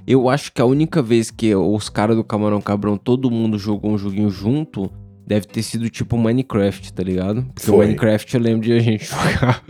Eu 0.07 0.29
acho 0.29 0.53
que 0.53 0.61
a 0.61 0.65
única 0.65 1.01
vez 1.01 1.31
que 1.31 1.55
os 1.55 1.89
caras 1.89 2.17
do 2.17 2.25
Camarão 2.25 2.61
Cabrão, 2.61 2.99
todo 2.99 3.31
mundo 3.31 3.59
jogou 3.59 3.93
um 3.93 3.99
joguinho 3.99 4.29
junto, 4.29 4.91
deve 5.27 5.47
ter 5.47 5.63
sido 5.63 5.89
tipo 5.89 6.19
Minecraft, 6.19 6.93
tá 6.93 7.03
ligado? 7.03 7.45
Porque 7.55 7.71
o 7.71 7.75
Foi. 7.75 7.87
Minecraft 7.87 8.35
eu 8.35 8.41
lembro 8.41 8.63
de 8.63 8.73
a 8.73 8.81
gente 8.81 9.05
jogar 9.07 9.63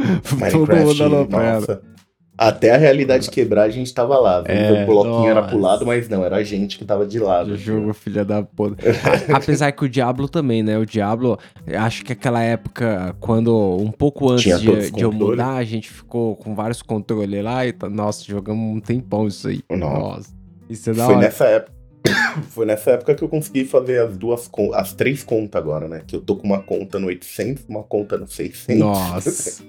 todo 0.51 0.77
mundo 0.77 1.05
aloprado. 1.05 1.96
Nossa. 2.39 2.51
Até 2.51 2.71
a 2.71 2.77
realidade 2.77 3.31
quebrar, 3.31 3.63
a 3.63 3.71
gente 3.71 3.93
tava 3.93 4.19
lá. 4.19 4.43
É, 4.47 4.83
o 4.83 4.87
bloquinho 4.87 5.27
era 5.27 5.41
nossa. 5.41 5.49
pro 5.49 5.59
lado, 5.59 5.87
mas 5.87 6.09
não, 6.09 6.25
era 6.25 6.37
a 6.37 6.43
gente 6.43 6.79
que 6.79 6.85
tava 6.85 7.07
de 7.07 7.19
lado. 7.19 7.57
Jogo, 7.57 7.93
filha 7.95 8.25
da 8.25 8.43
puta. 8.43 8.77
Apesar 9.33 9.73
que 9.73 9.85
o 9.85 9.89
Diablo 9.89 10.29
também, 10.29 10.63
né? 10.63 10.79
O 10.79 10.85
Diablo, 10.85 11.39
acho 11.67 12.05
que 12.05 12.13
aquela 12.13 12.43
época, 12.43 13.15
quando 13.21 13.77
um 13.77 13.91
pouco 13.91 14.31
antes 14.31 14.45
Tinha 14.45 14.59
de, 14.59 14.91
de 14.91 15.03
eu 15.03 15.13
mudar, 15.13 15.57
a 15.57 15.65
gente 15.65 15.91
ficou 15.91 16.37
com 16.37 16.55
vários 16.55 16.83
controles 16.83 17.43
lá 17.43 17.67
e 17.67 17.75
nossa, 17.91 18.25
jogamos 18.25 18.77
um 18.77 18.81
tempão 18.81 19.27
isso 19.27 19.49
aí. 19.49 19.61
Nossa. 19.71 20.35
Isso 20.69 20.91
é 20.91 20.95
da 20.95 21.05
Foi 21.05 21.15
hora. 21.15 21.25
nessa 21.25 21.45
época. 21.45 21.76
Foi 22.51 22.67
nessa 22.67 22.93
época 22.93 23.15
que 23.15 23.23
eu 23.23 23.29
consegui 23.29 23.65
fazer 23.65 24.01
as 24.01 24.17
duas 24.17 24.51
as 24.75 24.93
três 24.93 25.23
contas 25.23 25.61
agora, 25.61 25.89
né? 25.89 26.03
Que 26.07 26.17
eu 26.17 26.21
tô 26.21 26.37
com 26.37 26.47
uma 26.47 26.61
conta 26.61 26.99
no 26.99 27.07
800, 27.07 27.65
uma 27.69 27.83
conta 27.83 28.17
no 28.17 28.27
600. 28.27 28.79
Nossa. 28.79 29.65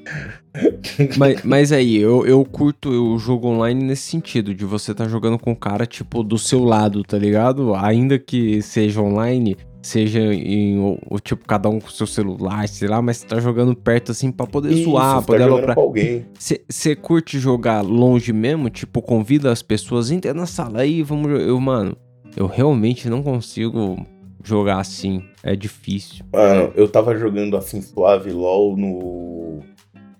mas, 1.17 1.43
mas 1.43 1.71
aí, 1.71 1.97
eu, 1.97 2.25
eu 2.25 2.43
curto 2.45 2.89
o 2.89 3.17
jogo 3.17 3.47
online 3.47 3.83
nesse 3.83 4.03
sentido, 4.03 4.53
de 4.53 4.65
você 4.65 4.93
tá 4.93 5.07
jogando 5.07 5.37
com 5.37 5.51
o 5.51 5.55
cara, 5.55 5.85
tipo, 5.85 6.23
do 6.23 6.37
seu 6.37 6.63
lado, 6.63 7.03
tá 7.03 7.17
ligado? 7.17 7.75
Ainda 7.75 8.17
que 8.17 8.61
seja 8.61 9.01
online, 9.01 9.57
seja 9.81 10.19
em, 10.19 10.79
o, 11.09 11.19
tipo, 11.19 11.45
cada 11.47 11.69
um 11.69 11.79
com 11.79 11.89
seu 11.89 12.05
celular, 12.05 12.67
sei 12.67 12.87
lá, 12.87 13.01
mas 13.01 13.17
você 13.17 13.27
tá 13.27 13.39
jogando 13.39 13.75
perto, 13.75 14.11
assim, 14.11 14.31
pra 14.31 14.45
poder 14.45 14.73
Isso, 14.73 14.83
zoar, 14.83 15.15
você 15.15 15.21
tá 15.21 15.21
poder 15.21 15.39
jogando 15.39 15.53
aloprar. 15.55 15.75
com 15.75 15.81
alguém. 15.81 16.25
Você 16.37 16.95
curte 16.95 17.39
jogar 17.39 17.81
longe 17.81 18.33
mesmo? 18.33 18.69
Tipo, 18.69 19.01
convida 19.01 19.51
as 19.51 19.61
pessoas, 19.61 20.11
entra 20.11 20.33
na 20.33 20.45
sala 20.45 20.81
aí, 20.81 21.01
vamos 21.03 21.31
jogar. 21.31 21.43
Eu, 21.43 21.59
mano, 21.59 21.95
eu 22.37 22.45
realmente 22.45 23.09
não 23.09 23.23
consigo 23.23 23.97
jogar 24.43 24.79
assim. 24.79 25.23
É 25.41 25.55
difícil. 25.55 26.23
Mano, 26.31 26.71
eu 26.75 26.87
tava 26.87 27.17
jogando 27.17 27.57
assim 27.57 27.81
suave 27.81 28.31
LOL 28.31 28.77
no 28.77 29.59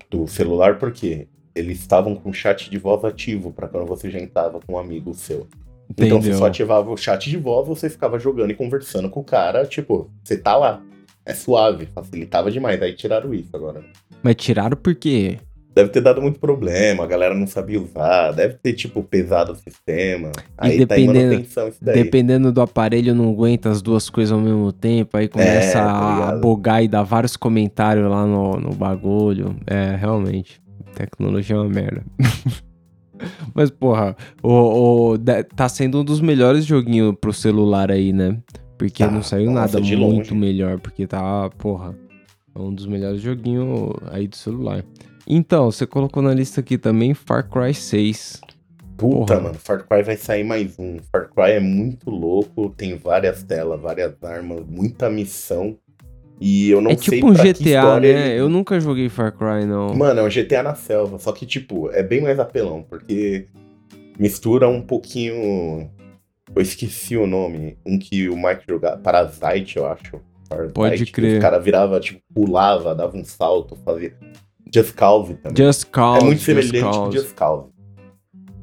do 0.09 0.27
celular 0.27 0.79
porque 0.79 1.27
eles 1.53 1.79
estavam 1.79 2.15
com 2.15 2.29
o 2.29 2.33
chat 2.33 2.69
de 2.69 2.77
voz 2.77 3.03
ativo 3.05 3.51
pra 3.51 3.67
quando 3.67 3.85
você 3.85 4.09
já 4.09 4.19
entrava 4.19 4.59
com 4.65 4.73
um 4.73 4.79
amigo 4.79 5.13
seu. 5.13 5.47
Então 5.89 6.07
você 6.07 6.15
Entendeu? 6.15 6.37
só 6.39 6.47
ativava 6.47 6.89
o 6.91 6.97
chat 6.97 7.29
de 7.29 7.37
voz, 7.37 7.67
você 7.67 7.89
ficava 7.89 8.17
jogando 8.17 8.51
e 8.51 8.55
conversando 8.55 9.09
com 9.09 9.19
o 9.19 9.23
cara, 9.23 9.65
tipo, 9.65 10.09
você 10.23 10.37
tá 10.37 10.57
lá. 10.57 10.81
É 11.25 11.33
suave, 11.33 11.87
facilitava 11.93 12.49
demais. 12.49 12.81
Aí 12.81 12.93
tiraram 12.93 13.33
isso 13.33 13.49
agora. 13.53 13.83
Mas 14.23 14.35
tiraram 14.37 14.77
por 14.77 14.95
quê? 14.95 15.37
Deve 15.77 15.89
ter 15.89 16.01
dado 16.01 16.19
muito 16.23 16.39
problema, 16.39 17.03
a 17.03 17.07
galera 17.07 17.35
não 17.35 17.45
sabia 17.45 17.79
usar, 17.79 18.31
deve 18.31 18.55
ter, 18.55 18.73
tipo, 18.73 19.03
pesado 19.03 19.51
o 19.51 19.55
sistema. 19.55 20.31
Aí 20.57 20.71
tá 20.71 20.97
em 20.97 21.05
dependendo- 21.05 21.29
manutenção 21.33 21.67
isso 21.67 21.77
daí. 21.79 22.03
Dependendo 22.03 22.51
do 22.51 22.61
aparelho, 22.61 23.13
não 23.13 23.29
aguenta 23.29 23.69
as 23.69 23.79
duas 23.79 24.09
coisas 24.09 24.31
ao 24.31 24.39
mesmo 24.39 24.71
tempo. 24.71 25.15
Aí 25.15 25.27
começa 25.27 25.73
tá 25.79 26.29
a 26.29 26.35
bugar 26.37 26.83
e 26.83 26.87
dar 26.87 27.03
vários 27.03 27.37
comentários 27.37 28.09
lá 28.09 28.25
no, 28.25 28.53
no 28.59 28.73
bagulho. 28.73 29.55
É, 29.67 29.95
realmente. 29.95 30.59
Tecnologia 30.95 31.55
é 31.55 31.59
uma 31.59 31.69
merda. 31.69 32.03
Mas, 33.53 33.69
porra, 33.69 34.15
o, 34.41 35.11
o- 35.13 35.17
tá 35.55 35.69
sendo 35.69 36.01
um 36.01 36.03
dos 36.03 36.19
melhores 36.21 36.65
joguinhos 36.65 37.15
pro 37.21 37.31
celular 37.33 37.91
aí, 37.91 38.11
né? 38.11 38.37
Porque 38.79 39.03
Tá, 39.03 39.11
não 39.11 39.21
saiu 39.21 39.51
nossa, 39.51 39.77
nada 39.77 39.81
de 39.81 39.95
muito 39.95 40.33
melhor. 40.33 40.79
Porque 40.79 41.05
tá, 41.05 41.49
porra, 41.57 41.95
é 42.55 42.59
um 42.59 42.73
dos 42.73 42.87
melhores 42.87 43.21
joguinhos 43.21 43.91
aí 44.11 44.27
do 44.27 44.35
celular. 44.35 44.83
Então, 45.27 45.69
você 45.71 45.85
colocou 45.85 46.23
na 46.23 46.33
lista 46.33 46.61
aqui 46.61 46.77
também 46.77 47.13
Far 47.13 47.49
Cry 47.49 47.73
6. 47.73 48.39
Puta, 48.97 49.33
Porra. 49.35 49.39
mano, 49.41 49.55
Far 49.59 49.85
Cry 49.87 50.01
vai 50.01 50.15
sair 50.17 50.43
mais 50.43 50.79
um. 50.79 50.97
Far 51.11 51.29
Cry 51.29 51.51
é 51.51 51.59
muito 51.59 52.09
louco, 52.09 52.69
tem 52.69 52.95
várias 52.97 53.43
telas, 53.43 53.79
várias 53.79 54.13
armas, 54.23 54.63
muita 54.67 55.09
missão. 55.09 55.77
E 56.39 56.69
eu 56.69 56.81
não 56.81 56.91
é 56.91 56.95
sei 56.95 57.19
tipo 57.19 57.27
um 57.27 57.33
GTA, 57.33 57.99
né? 57.99 58.07
ele- 58.07 58.39
Eu 58.39 58.47
nunca 58.49 58.79
joguei 58.79 59.09
Far 59.09 59.31
Cry, 59.31 59.65
não. 59.65 59.93
Mano, 59.95 60.19
é 60.19 60.23
um 60.23 60.29
GTA 60.29 60.63
na 60.63 60.75
selva, 60.75 61.19
só 61.19 61.31
que, 61.31 61.45
tipo, 61.45 61.89
é 61.91 62.01
bem 62.01 62.21
mais 62.21 62.39
apelão, 62.39 62.81
porque 62.83 63.45
mistura 64.17 64.67
um 64.67 64.81
pouquinho. 64.81 65.89
Eu 66.55 66.61
esqueci 66.61 67.17
o 67.17 67.27
nome. 67.27 67.77
Um 67.85 67.99
que 67.99 68.29
o 68.29 68.35
Mike 68.37 68.63
jogava. 68.67 68.97
Parasite, 68.97 69.77
eu 69.77 69.85
acho. 69.85 70.21
Parasite, 70.47 70.73
Pode 70.73 71.05
crer. 71.07 71.33
Os 71.33 71.39
caras 71.41 71.63
virava, 71.63 71.99
tipo, 71.99 72.21
pulava, 72.33 72.95
dava 72.95 73.17
um 73.17 73.23
salto, 73.25 73.75
fazia. 73.83 74.13
Just 74.73 74.93
Cause 74.95 75.33
também. 75.35 75.65
Just 75.65 75.85
Cause. 75.85 76.21
é 76.21 76.25
muito 76.25 76.41
semelhante 76.41 76.97
com. 76.97 77.11
Just 77.11 77.33
Cause. 77.33 77.69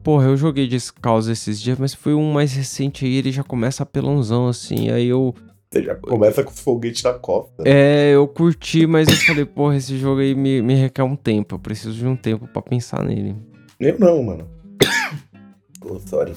Porra, 0.03 0.27
eu 0.27 0.37
joguei 0.37 0.69
Just 0.69 0.93
Cause 1.01 1.33
esses 1.33 1.61
dias, 1.61 1.79
mas 1.79 1.95
foi 1.95 2.15
um 2.15 2.33
mais 2.33 2.53
recente 2.53 3.07
aí, 3.07 3.17
ele 3.17 3.33
já 3.33 3.43
começa 3.43 3.83
apelãozão, 3.83 4.49
assim. 4.49 4.91
Aí 4.91 5.09
eu. 5.09 5.35
Você 5.71 5.83
já 5.83 5.95
começa 5.95 6.45
com 6.45 6.51
os 6.51 6.61
foguetes 6.61 7.03
na 7.03 7.15
costa. 7.15 7.65
É, 7.67 8.13
eu 8.15 8.29
curti, 8.29 8.87
mas 8.87 9.09
eu 9.09 9.17
falei, 9.17 9.45
porra, 9.45 9.77
esse 9.77 9.99
jogo 9.99 10.21
aí 10.21 10.35
me, 10.35 10.63
me 10.63 10.75
requer 10.75 11.03
um 11.03 11.17
tempo. 11.17 11.57
Eu 11.57 11.59
preciso 11.59 11.95
de 11.95 12.07
um 12.07 12.15
tempo 12.15 12.47
pra 12.47 12.63
pensar 12.63 13.03
nele. 13.03 13.35
Eu 13.81 13.99
não, 13.99 14.23
mano. 14.23 14.49
oh, 15.85 15.99
sorry. 15.99 16.33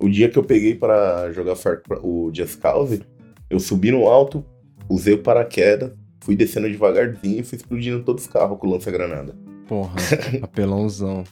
O 0.00 0.08
dia 0.08 0.28
que 0.28 0.38
eu 0.38 0.42
peguei 0.42 0.74
pra 0.74 1.30
jogar 1.30 1.54
o 2.02 2.30
Just 2.32 2.58
Cause, 2.58 3.02
eu 3.50 3.60
subi 3.60 3.92
no 3.92 4.08
alto, 4.08 4.44
usei 4.88 5.14
o 5.14 5.22
paraquedas, 5.22 5.92
fui 6.20 6.36
descendo 6.36 6.68
devagarzinho 6.68 7.40
e 7.40 7.42
fui 7.42 7.56
explodindo 7.56 8.02
todos 8.02 8.24
os 8.24 8.30
carros 8.30 8.58
com 8.58 8.68
lança-granada. 8.68 9.36
Porra, 9.66 9.94
apelãozão. 10.42 11.24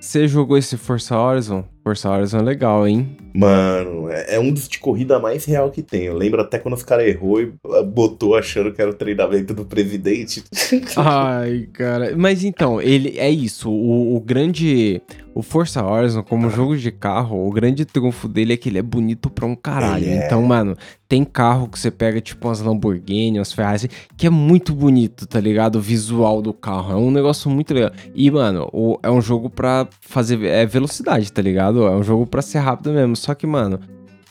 Você 0.00 0.26
jogou 0.26 0.56
esse 0.56 0.76
Forza 0.76 1.16
Horizon? 1.16 1.64
Forza 1.90 2.08
Horizon 2.10 2.38
é 2.38 2.42
legal, 2.42 2.86
hein? 2.86 3.16
Mano, 3.34 4.08
é, 4.10 4.36
é 4.36 4.40
um 4.40 4.52
dos 4.52 4.68
de 4.68 4.78
corrida 4.78 5.18
mais 5.18 5.44
real 5.44 5.70
que 5.70 5.82
tem. 5.82 6.02
Eu 6.04 6.16
lembro 6.16 6.40
até 6.40 6.58
quando 6.58 6.74
os 6.74 6.82
caras 6.82 7.06
errou 7.06 7.40
e 7.40 7.52
ah, 7.72 7.82
botou 7.82 8.36
achando 8.36 8.72
que 8.72 8.80
era 8.80 8.90
o 8.90 8.94
treinamento 8.94 9.52
do 9.54 9.64
presidente. 9.64 10.44
Ai, 10.96 11.68
cara. 11.72 12.14
Mas 12.16 12.44
então, 12.44 12.80
ele 12.80 13.18
é 13.18 13.30
isso. 13.30 13.70
O, 13.70 14.16
o 14.16 14.20
grande. 14.20 15.00
O 15.32 15.42
Forza 15.42 15.84
Horizon, 15.84 16.24
como 16.24 16.50
jogo 16.50 16.76
de 16.76 16.90
carro, 16.90 17.46
o 17.46 17.50
grande 17.52 17.84
trunfo 17.84 18.26
dele 18.26 18.52
é 18.52 18.56
que 18.56 18.68
ele 18.68 18.78
é 18.78 18.82
bonito 18.82 19.30
pra 19.30 19.46
um 19.46 19.54
caralho. 19.54 20.04
Ele 20.04 20.14
é. 20.14 20.26
Então, 20.26 20.42
mano, 20.42 20.76
tem 21.08 21.24
carro 21.24 21.68
que 21.68 21.78
você 21.78 21.88
pega, 21.88 22.20
tipo, 22.20 22.48
umas 22.48 22.60
Lamborghini, 22.60 23.38
umas 23.38 23.52
Ferrari, 23.52 23.88
que 24.16 24.26
é 24.26 24.30
muito 24.30 24.74
bonito, 24.74 25.28
tá 25.28 25.38
ligado? 25.38 25.76
O 25.76 25.80
visual 25.80 26.42
do 26.42 26.52
carro. 26.52 26.92
É 26.92 26.96
um 26.96 27.12
negócio 27.12 27.48
muito 27.48 27.72
legal. 27.72 27.92
E, 28.12 28.28
mano, 28.28 28.68
o- 28.72 28.98
é 29.04 29.10
um 29.10 29.20
jogo 29.20 29.48
pra 29.48 29.86
fazer. 30.00 30.42
É 30.44 30.66
velocidade, 30.66 31.32
tá 31.32 31.40
ligado? 31.40 31.79
É 31.86 31.96
um 31.96 32.02
jogo 32.02 32.26
pra 32.26 32.42
ser 32.42 32.58
rápido 32.58 32.92
mesmo. 32.92 33.16
Só 33.16 33.34
que, 33.34 33.46
mano. 33.46 33.80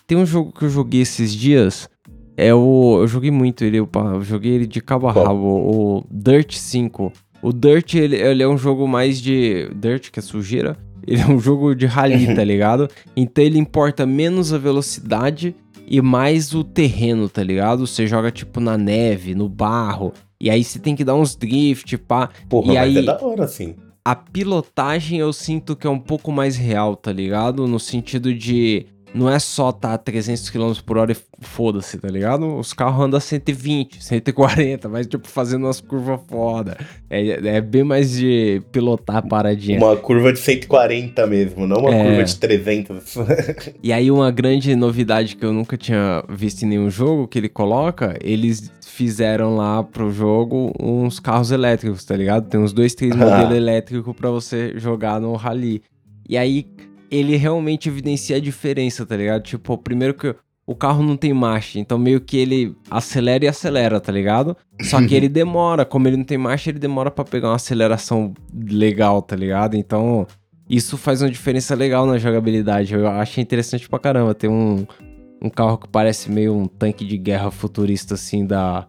tem 0.08 0.18
um 0.18 0.26
jogo 0.26 0.52
que 0.52 0.66
eu 0.66 0.70
joguei 0.70 1.02
esses 1.02 1.34
dias. 1.34 1.90
É 2.38 2.54
o. 2.54 3.00
Eu 3.02 3.08
joguei 3.08 3.32
muito 3.32 3.64
ele, 3.66 3.78
eu, 3.78 3.90
eu 4.14 4.22
joguei 4.22 4.54
ele 4.54 4.66
de 4.66 4.82
cabo 4.82 5.08
a 5.08 5.12
rabo, 5.12 5.46
o 5.46 6.06
Dirt 6.10 6.56
5. 6.56 7.12
O 7.42 7.52
Dirt, 7.52 7.96
ele, 7.96 8.16
ele, 8.16 8.44
é 8.44 8.48
um 8.48 8.58
jogo 8.58 8.88
mais 8.88 9.22
de. 9.22 9.70
Dirt, 9.76 10.10
que 10.10 10.20
é 10.20 10.22
sujeira. 10.22 10.78
Ele 11.06 11.22
é 11.22 11.28
um 11.28 11.40
jogo 11.40 11.74
de 11.74 11.86
rally, 11.86 12.34
tá 12.36 12.44
ligado? 12.44 12.88
Então 13.16 13.44
ele 13.44 13.58
importa 13.58 14.06
menos 14.06 14.54
a 14.54 14.58
velocidade 14.58 15.56
e 15.88 16.02
mais 16.02 16.54
o 16.54 16.64
terreno, 16.64 17.28
tá 17.28 17.42
ligado? 17.42 17.88
Você 17.88 18.06
joga 18.06 18.32
tipo 18.32 18.60
na 18.60 18.78
neve, 18.78 19.34
no 19.34 19.50
barro. 19.50 20.14
E 20.40 20.50
aí 20.50 20.64
você 20.64 20.80
tem 20.80 20.96
que 20.96 21.04
dar 21.04 21.16
uns 21.16 21.36
drift, 21.36 21.98
pá. 21.98 22.30
Porra, 22.48 22.74
e 22.74 22.76
mas 22.76 22.78
aí, 22.78 22.98
é 22.98 23.02
da 23.02 23.22
hora, 23.22 23.44
assim. 23.44 23.76
A 24.04 24.16
pilotagem 24.16 25.20
eu 25.20 25.32
sinto 25.34 25.76
que 25.76 25.86
é 25.86 25.90
um 25.90 26.00
pouco 26.00 26.32
mais 26.32 26.56
real, 26.56 26.96
tá 26.96 27.12
ligado? 27.12 27.68
No 27.68 27.80
sentido 27.80 28.34
de 28.34 28.86
não 29.14 29.30
é 29.30 29.40
só 29.40 29.72
tá 29.72 29.94
a 29.94 29.98
300 29.98 30.50
km 30.50 30.72
por 30.86 30.98
hora 30.98 31.12
e 31.12 31.18
foda-se, 31.42 31.98
tá 31.98 32.08
ligado? 32.08 32.58
Os 32.58 32.74
carros 32.74 33.04
andam 33.06 33.18
a 33.18 33.22
120, 33.22 34.04
140, 34.04 34.88
mas 34.90 35.08
tipo 35.08 35.28
fazendo 35.28 35.66
umas 35.66 35.82
curvas 35.82 36.20
foda. 36.28 36.78
É, 37.10 37.56
é 37.58 37.62
bem 37.62 37.84
mais 37.84 38.12
de 38.12 38.62
pilotar 38.72 39.18
a 39.18 39.22
paradinha. 39.22 39.80
Uma 39.80 39.96
curva 39.98 40.32
de 40.32 40.40
140 40.40 41.26
mesmo, 41.28 41.66
não 41.66 41.78
uma 41.78 41.94
É. 41.96 42.04
curva 42.04 42.24
de 42.24 42.36
300. 42.38 43.16
E 43.82 43.92
aí 43.94 44.12
uma 44.12 44.30
grande 44.32 44.76
novidade 44.76 45.36
que 45.36 45.46
eu 45.46 45.54
nunca 45.54 45.76
tinha 45.78 46.24
visto 46.30 46.64
em 46.64 46.68
nenhum 46.68 46.90
jogo 46.90 47.28
que 47.28 47.38
ele 47.40 47.50
coloca, 47.50 48.18
eles 48.22 48.72
fizeram 48.82 49.56
lá 49.56 49.82
pro 49.84 50.12
jogo 50.12 50.74
uns 50.80 51.20
carros 51.20 51.52
elétricos, 51.52 52.04
tá 52.04 52.16
ligado? 52.16 52.48
Tem 52.50 52.60
uns 52.60 52.74
dois, 52.74 52.94
três 52.94 53.14
Ah. 53.14 53.18
modelos 53.18 53.56
elétricos 53.56 54.16
pra 54.16 54.30
você 54.30 54.74
jogar 54.78 55.20
no 55.22 55.34
rally. 55.36 55.82
E 56.28 56.38
aí 56.38 56.68
ele 57.10 57.36
realmente 57.36 57.90
evidencia 57.90 58.38
a 58.38 58.40
diferença, 58.40 59.06
tá 59.06 59.16
ligado? 59.16 59.44
Tipo, 59.44 59.78
primeiro 59.78 60.14
que 60.14 60.36
o 60.66 60.76
carro 60.76 61.02
não 61.02 61.18
tem 61.18 61.34
marcha, 61.34 61.80
então 61.80 61.98
meio 61.98 62.22
que 62.22 62.38
ele 62.38 62.76
acelera 62.92 63.44
e 63.44 63.48
acelera, 63.48 64.00
tá 64.00 64.12
ligado? 64.12 64.56
Só 64.84 65.04
que 65.06 65.16
ele 65.16 65.28
demora, 65.30 65.84
como 65.84 66.08
ele 66.08 66.18
não 66.18 66.24
tem 66.24 66.38
marcha, 66.38 66.70
ele 66.70 66.78
demora 66.78 67.10
pra 67.10 67.26
pegar 67.26 67.50
uma 67.50 67.56
aceleração 67.56 68.36
legal, 68.54 69.20
tá 69.22 69.36
ligado? 69.36 69.76
Então, 69.76 70.28
isso 70.70 70.96
faz 70.96 71.24
uma 71.24 71.32
diferença 71.32 71.74
legal 71.74 72.06
na 72.06 72.20
jogabilidade. 72.20 72.94
Eu 72.94 73.08
achei 73.08 73.42
interessante 73.42 73.90
pra 73.90 73.98
caramba. 73.98 74.36
Tem 74.36 74.48
um, 74.48 74.86
um 75.42 75.50
carro 75.50 75.80
que 75.80 75.88
parece 75.88 76.32
meio 76.32 76.54
um 76.54 76.68
tanque 76.68 77.04
de 77.04 77.18
guerra 77.18 77.50
futurista, 77.50 78.14
assim, 78.14 78.46
da. 78.46 78.88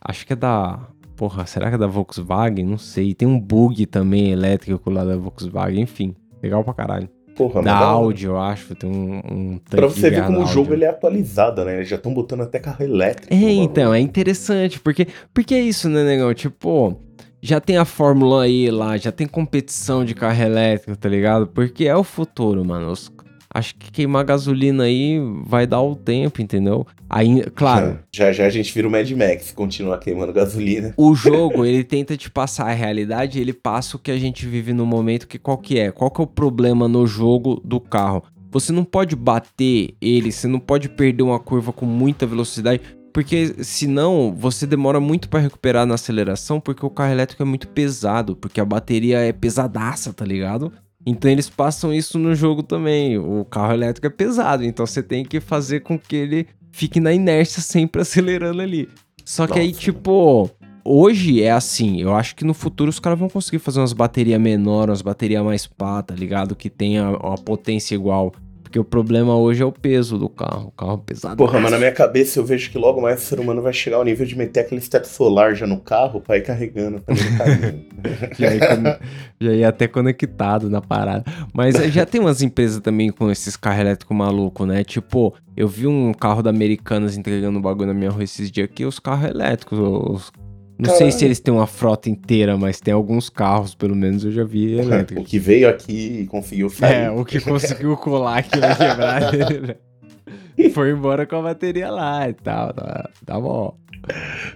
Acho 0.00 0.26
que 0.26 0.32
é 0.32 0.36
da. 0.36 0.80
Porra, 1.14 1.44
será 1.44 1.68
que 1.68 1.74
é 1.74 1.78
da 1.78 1.86
Volkswagen? 1.86 2.64
Não 2.64 2.78
sei. 2.78 3.12
Tem 3.12 3.28
um 3.28 3.38
bug 3.38 3.84
também 3.84 4.30
elétrico 4.30 4.88
lá 4.88 5.04
da 5.04 5.16
Volkswagen, 5.18 5.82
enfim. 5.82 6.16
Legal 6.42 6.64
pra 6.64 6.72
caralho. 6.72 7.10
Porra, 7.38 7.62
da 7.62 7.74
hora. 7.76 7.84
Audi, 7.86 8.26
eu 8.26 8.38
acho. 8.38 8.74
Tem 8.74 8.90
um, 8.90 9.20
um 9.30 9.60
Pra 9.70 9.86
você 9.86 10.10
ver 10.10 10.26
como 10.26 10.42
o 10.42 10.46
jogo 10.46 10.74
ele 10.74 10.84
é 10.84 10.88
atualizado, 10.88 11.64
né? 11.64 11.76
Eles 11.76 11.88
já 11.88 11.96
estão 11.96 12.12
botando 12.12 12.40
até 12.42 12.58
carro 12.58 12.82
elétrico. 12.84 13.32
É, 13.32 13.36
então, 13.52 13.94
é 13.94 14.00
interessante, 14.00 14.80
porque, 14.80 15.06
porque 15.32 15.54
é 15.54 15.60
isso, 15.60 15.88
né, 15.88 16.02
negão? 16.04 16.34
Tipo, 16.34 16.98
já 17.40 17.60
tem 17.60 17.76
a 17.76 17.84
Fórmula 17.84 18.48
E 18.48 18.70
lá, 18.70 18.96
já 18.96 19.12
tem 19.12 19.26
competição 19.26 20.04
de 20.04 20.14
carro 20.14 20.42
elétrico, 20.42 20.96
tá 20.96 21.08
ligado? 21.08 21.46
Porque 21.46 21.84
é 21.86 21.94
o 21.96 22.02
futuro, 22.02 22.64
mano. 22.64 22.90
Os- 22.90 23.10
acho 23.58 23.74
que 23.74 23.90
queimar 23.90 24.24
gasolina 24.24 24.84
aí 24.84 25.18
vai 25.44 25.66
dar 25.66 25.82
o 25.82 25.94
tempo, 25.94 26.40
entendeu? 26.40 26.86
Aí, 27.10 27.42
claro, 27.54 27.98
Já 28.14 28.32
já 28.32 28.46
a 28.46 28.50
gente 28.50 28.72
vira 28.72 28.86
o 28.88 28.90
Mad 28.90 29.10
Max, 29.12 29.52
continuar 29.52 29.98
queimando 29.98 30.32
gasolina. 30.32 30.94
o 30.96 31.14
jogo, 31.14 31.64
ele 31.64 31.84
tenta 31.84 32.16
te 32.16 32.30
passar 32.30 32.68
a 32.68 32.72
realidade, 32.72 33.40
ele 33.40 33.52
passa 33.52 33.96
o 33.96 34.00
que 34.00 34.10
a 34.10 34.18
gente 34.18 34.46
vive 34.46 34.72
no 34.72 34.86
momento, 34.86 35.26
que 35.26 35.38
qual 35.38 35.58
que 35.58 35.78
é? 35.78 35.90
Qual 35.90 36.10
que 36.10 36.20
é 36.20 36.24
o 36.24 36.26
problema 36.26 36.88
no 36.88 37.06
jogo 37.06 37.60
do 37.64 37.80
carro? 37.80 38.22
Você 38.50 38.72
não 38.72 38.84
pode 38.84 39.14
bater 39.14 39.94
ele, 40.00 40.32
você 40.32 40.48
não 40.48 40.58
pode 40.58 40.88
perder 40.88 41.22
uma 41.22 41.38
curva 41.38 41.72
com 41.72 41.84
muita 41.84 42.26
velocidade, 42.26 42.80
porque 43.12 43.54
senão 43.64 44.34
você 44.36 44.66
demora 44.66 45.00
muito 45.00 45.28
pra 45.28 45.40
recuperar 45.40 45.84
na 45.86 45.94
aceleração, 45.94 46.60
porque 46.60 46.84
o 46.84 46.90
carro 46.90 47.12
elétrico 47.12 47.42
é 47.42 47.46
muito 47.46 47.68
pesado, 47.68 48.36
porque 48.36 48.60
a 48.60 48.64
bateria 48.64 49.18
é 49.18 49.32
pesadaça, 49.32 50.12
tá 50.12 50.24
ligado? 50.24 50.72
Então 51.08 51.30
eles 51.30 51.48
passam 51.48 51.92
isso 51.92 52.18
no 52.18 52.34
jogo 52.34 52.62
também. 52.62 53.16
O 53.16 53.42
carro 53.44 53.72
elétrico 53.72 54.06
é 54.06 54.10
pesado, 54.10 54.62
então 54.62 54.84
você 54.86 55.02
tem 55.02 55.24
que 55.24 55.40
fazer 55.40 55.80
com 55.80 55.98
que 55.98 56.14
ele 56.14 56.46
fique 56.70 57.00
na 57.00 57.12
inércia 57.14 57.62
sempre 57.62 58.02
acelerando 58.02 58.60
ali. 58.60 58.88
Só 59.24 59.46
que 59.46 59.58
aí, 59.58 59.68
Nossa. 59.68 59.80
tipo, 59.80 60.50
hoje 60.84 61.42
é 61.42 61.50
assim. 61.50 62.00
Eu 62.00 62.14
acho 62.14 62.36
que 62.36 62.44
no 62.44 62.52
futuro 62.52 62.90
os 62.90 62.98
caras 62.98 63.18
vão 63.18 63.28
conseguir 63.28 63.58
fazer 63.58 63.80
umas 63.80 63.94
baterias 63.94 64.40
menores, 64.40 64.90
umas 64.90 65.02
baterias 65.02 65.42
mais 65.42 65.66
pá, 65.66 66.02
tá 66.02 66.14
ligado? 66.14 66.54
Que 66.54 66.68
tenha 66.68 67.10
uma 67.10 67.38
potência 67.38 67.94
igual. 67.94 68.34
Porque 68.68 68.78
o 68.78 68.84
problema 68.84 69.34
hoje 69.34 69.62
é 69.62 69.64
o 69.64 69.72
peso 69.72 70.18
do 70.18 70.28
carro. 70.28 70.66
O 70.68 70.70
carro 70.72 71.00
é 71.02 71.06
pesado. 71.06 71.36
Porra, 71.38 71.58
mas 71.58 71.70
na 71.70 71.78
minha 71.78 71.90
cabeça 71.90 72.38
eu 72.38 72.44
vejo 72.44 72.70
que 72.70 72.76
logo 72.76 73.00
mais 73.00 73.22
o 73.22 73.24
ser 73.24 73.40
humano 73.40 73.62
vai 73.62 73.72
chegar 73.72 73.96
ao 73.96 74.04
nível 74.04 74.26
de 74.26 74.36
meter 74.36 74.60
aquele 74.60 74.82
teto 74.82 75.08
solar 75.08 75.54
já 75.54 75.66
no 75.66 75.80
carro 75.80 76.20
pra 76.20 76.36
ir 76.36 76.42
carregando 76.42 77.00
caminho. 77.00 77.84
já, 78.38 78.54
ia, 78.54 78.60
con- 78.76 79.04
já 79.40 79.52
ia 79.52 79.68
até 79.70 79.88
conectado 79.88 80.68
na 80.68 80.82
parada. 80.82 81.24
Mas 81.54 81.76
já 81.90 82.04
tem 82.04 82.20
umas 82.20 82.42
empresas 82.42 82.78
também 82.82 83.10
com 83.10 83.30
esses 83.30 83.56
carros 83.56 83.80
elétricos 83.80 84.14
malucos, 84.14 84.68
né? 84.68 84.84
Tipo, 84.84 85.34
eu 85.56 85.66
vi 85.66 85.86
um 85.86 86.12
carro 86.12 86.42
da 86.42 86.50
Americanas 86.50 87.16
entregando 87.16 87.58
um 87.58 87.62
bagulho 87.62 87.86
na 87.88 87.94
minha 87.94 88.10
rua 88.10 88.22
esses 88.22 88.50
dias 88.50 88.66
aqui, 88.66 88.84
os 88.84 88.98
carros 88.98 89.30
elétricos. 89.30 89.78
os- 89.78 90.32
Não 90.78 90.90
sei 90.90 90.98
Caralho. 90.98 91.12
se 91.12 91.24
eles 91.24 91.40
têm 91.40 91.52
uma 91.52 91.66
frota 91.66 92.08
inteira, 92.08 92.56
mas 92.56 92.80
tem 92.80 92.94
alguns 92.94 93.28
carros, 93.28 93.74
pelo 93.74 93.96
menos 93.96 94.24
eu 94.24 94.30
já 94.30 94.44
vi 94.44 94.76
o 94.76 94.80
elétricos. 94.80 95.28
que 95.28 95.38
veio 95.38 95.68
aqui 95.68 96.20
e 96.22 96.26
conseguiu 96.26 96.70
sair. 96.70 97.06
É, 97.06 97.10
o 97.10 97.24
que 97.24 97.40
conseguiu 97.40 97.96
colar 97.96 98.38
aqui 98.38 98.58
na 98.58 98.74
quebrada. 98.76 99.80
Foi 100.72 100.90
embora 100.90 101.26
com 101.26 101.36
a 101.36 101.42
bateria 101.42 101.90
lá 101.90 102.28
e 102.28 102.32
tal. 102.32 102.72
Tá, 102.72 103.10
tá 103.24 103.40
bom. 103.40 103.76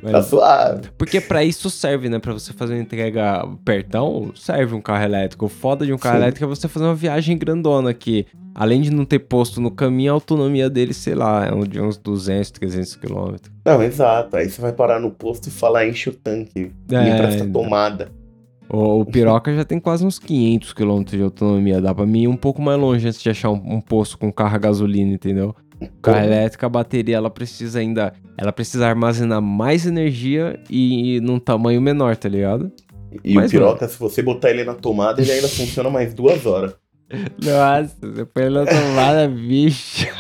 Mas- 0.03 0.13
Tá 0.13 0.23
suave. 0.23 0.89
porque 0.99 1.21
pra 1.21 1.45
isso 1.45 1.71
serve, 1.71 2.09
né? 2.09 2.19
Pra 2.19 2.33
você 2.33 2.53
fazer 2.53 2.75
uma 2.75 2.81
entrega 2.83 3.47
pertão, 3.65 4.33
serve 4.35 4.75
um 4.75 4.81
carro 4.81 5.05
elétrico. 5.05 5.47
O 5.47 5.49
foda 5.49 5.87
de 5.87 5.93
um 5.93 5.99
carro 5.99 6.17
Sim. 6.17 6.23
elétrico 6.23 6.45
é 6.45 6.49
você 6.49 6.69
fazer 6.69 6.87
uma 6.87 6.95
viagem 6.95 7.37
grandona 7.39 7.95
que, 7.95 8.27
além 8.55 8.81
de 8.81 8.91
não 8.91 9.05
ter 9.05 9.21
posto 9.21 9.61
no 9.61 9.71
caminho, 9.71 10.11
a 10.13 10.15
autonomia 10.15 10.69
dele, 10.69 10.93
sei 10.93 11.15
lá, 11.15 11.47
é 11.47 11.67
de 11.67 11.81
uns 11.81 11.97
200, 11.97 12.51
300 12.51 12.97
quilômetros. 12.97 13.53
Não, 13.65 13.83
exato. 13.83 14.37
Aí 14.37 14.49
você 14.51 14.61
vai 14.61 14.73
parar 14.73 14.99
no 15.01 15.11
posto 15.11 15.49
e 15.49 15.51
falar, 15.51 15.87
enche 15.87 16.11
o 16.11 16.13
tanque. 16.13 16.73
É, 16.91 17.03
me 17.05 17.11
empresta 17.11 17.45
a 17.45 17.47
então. 17.47 17.63
tomada. 17.63 18.09
O, 18.69 19.01
o 19.01 19.07
Piroca 19.07 19.55
já 19.55 19.65
tem 19.65 19.79
quase 19.79 20.05
uns 20.07 20.19
500 20.19 20.73
quilômetros 20.73 21.17
de 21.19 21.23
autonomia. 21.23 21.81
Dá 21.81 21.95
pra 21.95 22.07
mim 22.07 22.23
ir 22.23 22.29
um 22.29 22.37
pouco 22.37 22.63
mais 22.63 22.79
longe 22.81 23.07
antes 23.07 23.21
de 23.23 23.29
achar 23.29 23.51
um, 23.51 23.61
um 23.75 23.81
posto 23.81 24.17
com 24.19 24.33
carro 24.33 24.55
a 24.55 24.59
gasolina, 24.59 25.13
entendeu? 25.13 25.55
Carro 26.03 26.25
elétrico, 26.25 26.67
a 26.67 26.69
bateria, 26.69 27.17
ela 27.17 27.31
precisa 27.31 27.79
ainda... 27.79 28.13
Ela 28.37 28.53
precisa 28.53 28.87
armazenar 28.87 29.43
mais 29.43 29.87
energia 29.87 30.59
e, 30.69 31.21
num 31.21 31.39
tamanho 31.39 31.81
menor, 31.81 32.17
tá 32.17 32.29
ligado? 32.29 32.73
E 33.25 33.35
Mas, 33.35 33.51
o 33.51 33.51
piroca, 33.51 33.87
se 33.87 33.99
você 33.99 34.23
botar 34.23 34.51
ele 34.51 34.65
na 34.65 34.75
tomada, 34.75 35.21
ele 35.21 35.33
ainda 35.33 35.49
funciona 35.49 35.91
mais 35.91 36.15
duas 36.15 36.47
horas. 36.47 36.75
Nossa, 37.43 37.95
você 38.01 38.25
põe 38.25 38.45
ele 38.45 38.55
na 38.55 38.67
tomada, 38.67 39.29
bicha. 39.29 40.09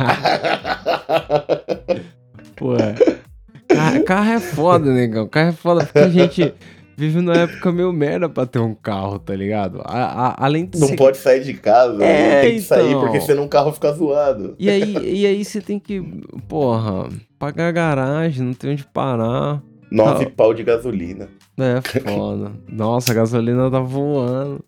Pô. 2.57 2.75
Carro 4.07 4.31
é 4.31 4.41
foda, 4.41 4.93
negão. 4.93 5.27
Carro 5.27 5.49
é 5.49 5.53
foda 5.53 5.85
porque 5.85 5.99
a 5.99 6.09
gente 6.09 6.55
vive 6.97 7.21
numa 7.21 7.37
época 7.37 7.71
meio 7.73 7.93
merda 7.93 8.29
pra 8.29 8.47
ter 8.47 8.59
um 8.59 8.75
carro, 8.75 9.19
tá 9.19 9.35
ligado? 9.35 9.81
A- 9.85 10.29
a- 10.29 10.45
além 10.45 10.67
de 10.67 10.79
Não 10.79 10.89
ser- 10.89 10.97
pode 10.97 11.17
sair 11.19 11.43
de 11.45 11.55
casa, 11.55 12.03
É, 12.05 12.43
tem 12.43 12.55
que 12.57 12.61
sair 12.63 12.89
então. 12.89 13.01
porque 13.01 13.21
senão 13.21 13.45
o 13.45 13.49
carro 13.49 13.73
fica 13.73 13.93
zoado. 13.93 14.55
E 14.59 14.69
aí, 14.71 14.97
e 15.21 15.27
aí 15.27 15.45
você 15.45 15.61
tem 15.61 15.79
que, 15.79 16.01
porra, 16.49 17.09
pagar 17.39 17.73
garagem, 17.73 18.45
não 18.47 18.55
tem 18.55 18.73
onde 18.73 18.85
parar. 18.85 19.63
Nove 19.91 20.25
Ah. 20.25 20.31
pau 20.37 20.55
de 20.55 20.63
gasolina. 20.63 21.29
É 21.59 21.81
foda. 22.17 22.53
Nossa, 22.69 23.13
a 23.13 23.15
gasolina 23.15 23.71
tá 23.71 23.81
voando. 23.81 24.65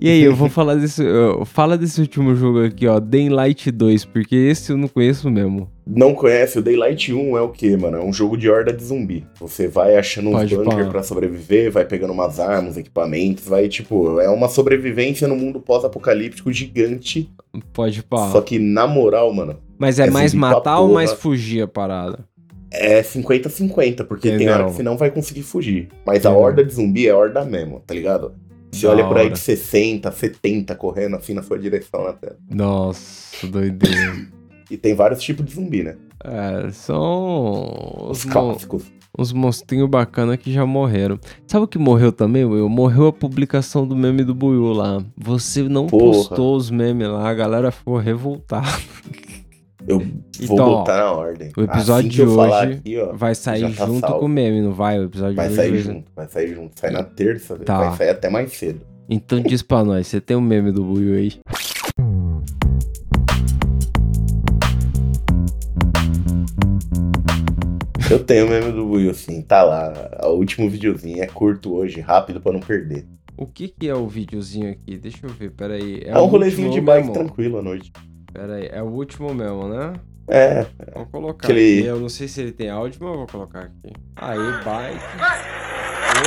E 0.00 0.08
aí, 0.08 0.22
eu 0.22 0.34
vou 0.34 0.48
falar 0.48 0.74
desse. 0.74 1.04
Fala 1.44 1.78
desse 1.78 2.00
último 2.00 2.34
jogo 2.34 2.64
aqui, 2.64 2.88
ó, 2.88 2.98
Daylight 2.98 3.70
2, 3.70 4.04
porque 4.04 4.34
esse 4.34 4.72
eu 4.72 4.76
não 4.76 4.88
conheço 4.88 5.30
mesmo. 5.30 5.70
Não 5.86 6.14
conhece? 6.14 6.58
O 6.58 6.62
Daylight 6.62 7.12
1 7.12 7.36
é 7.36 7.40
o 7.40 7.48
que, 7.48 7.76
mano? 7.76 7.96
É 7.98 8.04
um 8.04 8.12
jogo 8.12 8.36
de 8.36 8.48
horda 8.48 8.72
de 8.72 8.84
zumbi. 8.84 9.26
Você 9.40 9.66
vai 9.66 9.96
achando 9.96 10.28
uns 10.30 10.34
Pode 10.36 10.56
bunker 10.56 10.84
pá. 10.84 10.90
pra 10.90 11.02
sobreviver, 11.02 11.72
vai 11.72 11.84
pegando 11.84 12.12
umas 12.12 12.38
armas, 12.38 12.76
equipamentos, 12.76 13.44
vai, 13.48 13.68
tipo, 13.68 14.20
é 14.20 14.28
uma 14.28 14.48
sobrevivência 14.48 15.26
no 15.26 15.34
mundo 15.36 15.60
pós-apocalíptico 15.60 16.52
gigante. 16.52 17.28
Pode 17.72 18.02
pá. 18.02 18.30
Só 18.30 18.40
que, 18.40 18.58
na 18.58 18.86
moral, 18.86 19.32
mano, 19.34 19.56
Mas 19.76 19.98
é, 19.98 20.06
é 20.06 20.10
mais 20.10 20.32
matar 20.32 20.78
ou 20.78 20.92
mais 20.92 21.12
fugir 21.12 21.62
a 21.62 21.68
parada? 21.68 22.20
é 22.74 23.02
50-50, 23.02 24.04
porque 24.06 24.28
tem 24.28 24.36
Entendeu. 24.36 24.54
hora 24.54 24.64
que 24.64 24.70
você 24.72 24.82
não 24.82 24.96
vai 24.96 25.10
conseguir 25.10 25.42
fugir. 25.42 25.88
Mas 26.06 26.24
a 26.24 26.30
Entendeu. 26.30 26.38
horda 26.46 26.64
de 26.64 26.72
zumbi 26.72 27.06
é 27.06 27.12
horda 27.14 27.44
mesmo, 27.44 27.80
tá 27.80 27.92
ligado? 27.92 28.32
Você 28.70 28.86
Da 28.86 28.92
olha 28.94 29.04
por 29.06 29.18
aí 29.18 29.24
hora. 29.26 29.34
de 29.34 29.38
60, 29.40 30.10
70 30.10 30.74
correndo 30.74 31.16
assim 31.16 31.34
na 31.34 31.42
sua 31.42 31.58
direção 31.58 32.02
na 32.04 32.14
tela. 32.14 32.38
Nossa, 32.50 33.46
doideira. 33.46 34.26
E 34.72 34.76
tem 34.78 34.94
vários 34.94 35.22
tipos 35.22 35.44
de 35.44 35.52
zumbi, 35.54 35.82
né? 35.82 35.96
é, 36.24 36.70
são 36.70 38.08
Os 38.10 38.18
os, 38.20 38.24
mo 38.24 38.32
clássicos. 38.32 38.84
uns 39.18 39.32
monstrinhos 39.32 39.88
bacanas 39.90 40.36
que 40.38 40.50
já 40.52 40.64
morreram. 40.64 41.18
Sabe 41.46 41.64
o 41.64 41.68
que 41.68 41.78
morreu 41.78 42.10
também, 42.12 42.44
Will? 42.44 42.68
Morreu 42.68 43.08
a 43.08 43.12
publicação 43.12 43.86
do 43.86 43.94
meme 43.94 44.24
do 44.24 44.34
Buiu 44.34 44.72
lá. 44.72 45.02
Você 45.16 45.62
não 45.64 45.86
Porra. 45.86 46.04
postou 46.04 46.56
os 46.56 46.70
memes 46.70 47.06
lá, 47.08 47.28
a 47.28 47.34
galera 47.34 47.70
ficou 47.70 47.98
revoltada. 47.98 48.66
Eu 49.86 49.98
vou 50.00 50.08
Então, 50.40 50.56
botar 50.64 50.96
na 50.96 51.12
ordem. 51.12 51.50
O 51.56 51.60
episódio 51.62 52.08
Assim 52.08 52.16
de 52.16 52.22
hoje 52.22 52.72
aqui, 52.72 52.98
ó, 52.98 53.12
vai 53.12 53.34
sair 53.34 53.74
tá 53.74 53.84
junto 53.86 54.00
salvo. 54.00 54.20
com 54.20 54.24
o 54.26 54.28
meme, 54.28 54.62
não 54.62 54.72
vai? 54.72 54.98
O 55.00 55.04
episódio 55.04 55.36
vai 55.36 55.48
de 55.48 55.54
sair 55.56 55.72
hoje. 55.72 55.82
junto, 55.82 56.10
vai 56.16 56.28
sair 56.28 56.54
junto. 56.54 56.80
Sai 56.80 56.90
na 56.90 57.02
terça, 57.02 57.54
velho. 57.54 57.66
Tá. 57.66 57.78
vai 57.78 57.96
sair 57.98 58.08
até 58.10 58.30
mais 58.30 58.52
cedo. 58.52 58.80
Então 59.10 59.40
diz 59.42 59.60
pra 59.60 59.84
nós, 59.84 60.06
você 60.06 60.20
tem 60.20 60.36
um 60.36 60.40
meme 60.40 60.72
do 60.72 60.82
Buiu 60.84 61.14
aí? 61.16 61.32
Eu 68.12 68.18
tenho 68.22 68.46
o 68.46 68.50
meme 68.50 68.70
do 68.72 68.90
Will, 68.90 69.10
assim, 69.10 69.40
tá 69.40 69.62
lá. 69.62 69.90
O 70.24 70.32
último 70.34 70.68
videozinho 70.68 71.22
é 71.22 71.26
curto 71.26 71.74
hoje, 71.74 72.00
rápido 72.00 72.40
pra 72.42 72.52
não 72.52 72.60
perder. 72.60 73.06
O 73.38 73.46
que 73.46 73.68
que 73.68 73.88
é 73.88 73.94
o 73.94 74.06
videozinho 74.06 74.70
aqui? 74.70 74.98
Deixa 74.98 75.24
eu 75.26 75.30
ver, 75.30 75.50
peraí. 75.52 76.02
É, 76.04 76.16
um 76.18 76.22
o 76.22 76.26
rolezinho 76.26 76.70
de 76.70 76.80
bike 76.80 77.08
mesmo? 77.08 77.14
tranquilo 77.14 77.58
à 77.58 77.62
noite. 77.62 77.90
Peraí, 78.30 78.68
é 78.70 78.82
o 78.82 78.86
último 78.86 79.32
mesmo, 79.34 79.66
né? 79.66 79.94
É, 80.28 80.66
Vou 80.94 81.06
colocar 81.06 81.46
Aquele- 81.48 81.78
aqui. 81.80 81.86
Eu 81.88 81.98
não 82.00 82.08
sei 82.10 82.28
se 82.28 82.42
ele 82.42 82.52
tem 82.52 82.68
áudio, 82.68 82.98
mas 83.02 83.10
eu 83.12 83.18
vou 83.18 83.26
colocar 83.26 83.60
aqui. 83.60 83.92
Aí, 84.16 84.38
bike. 84.62 85.04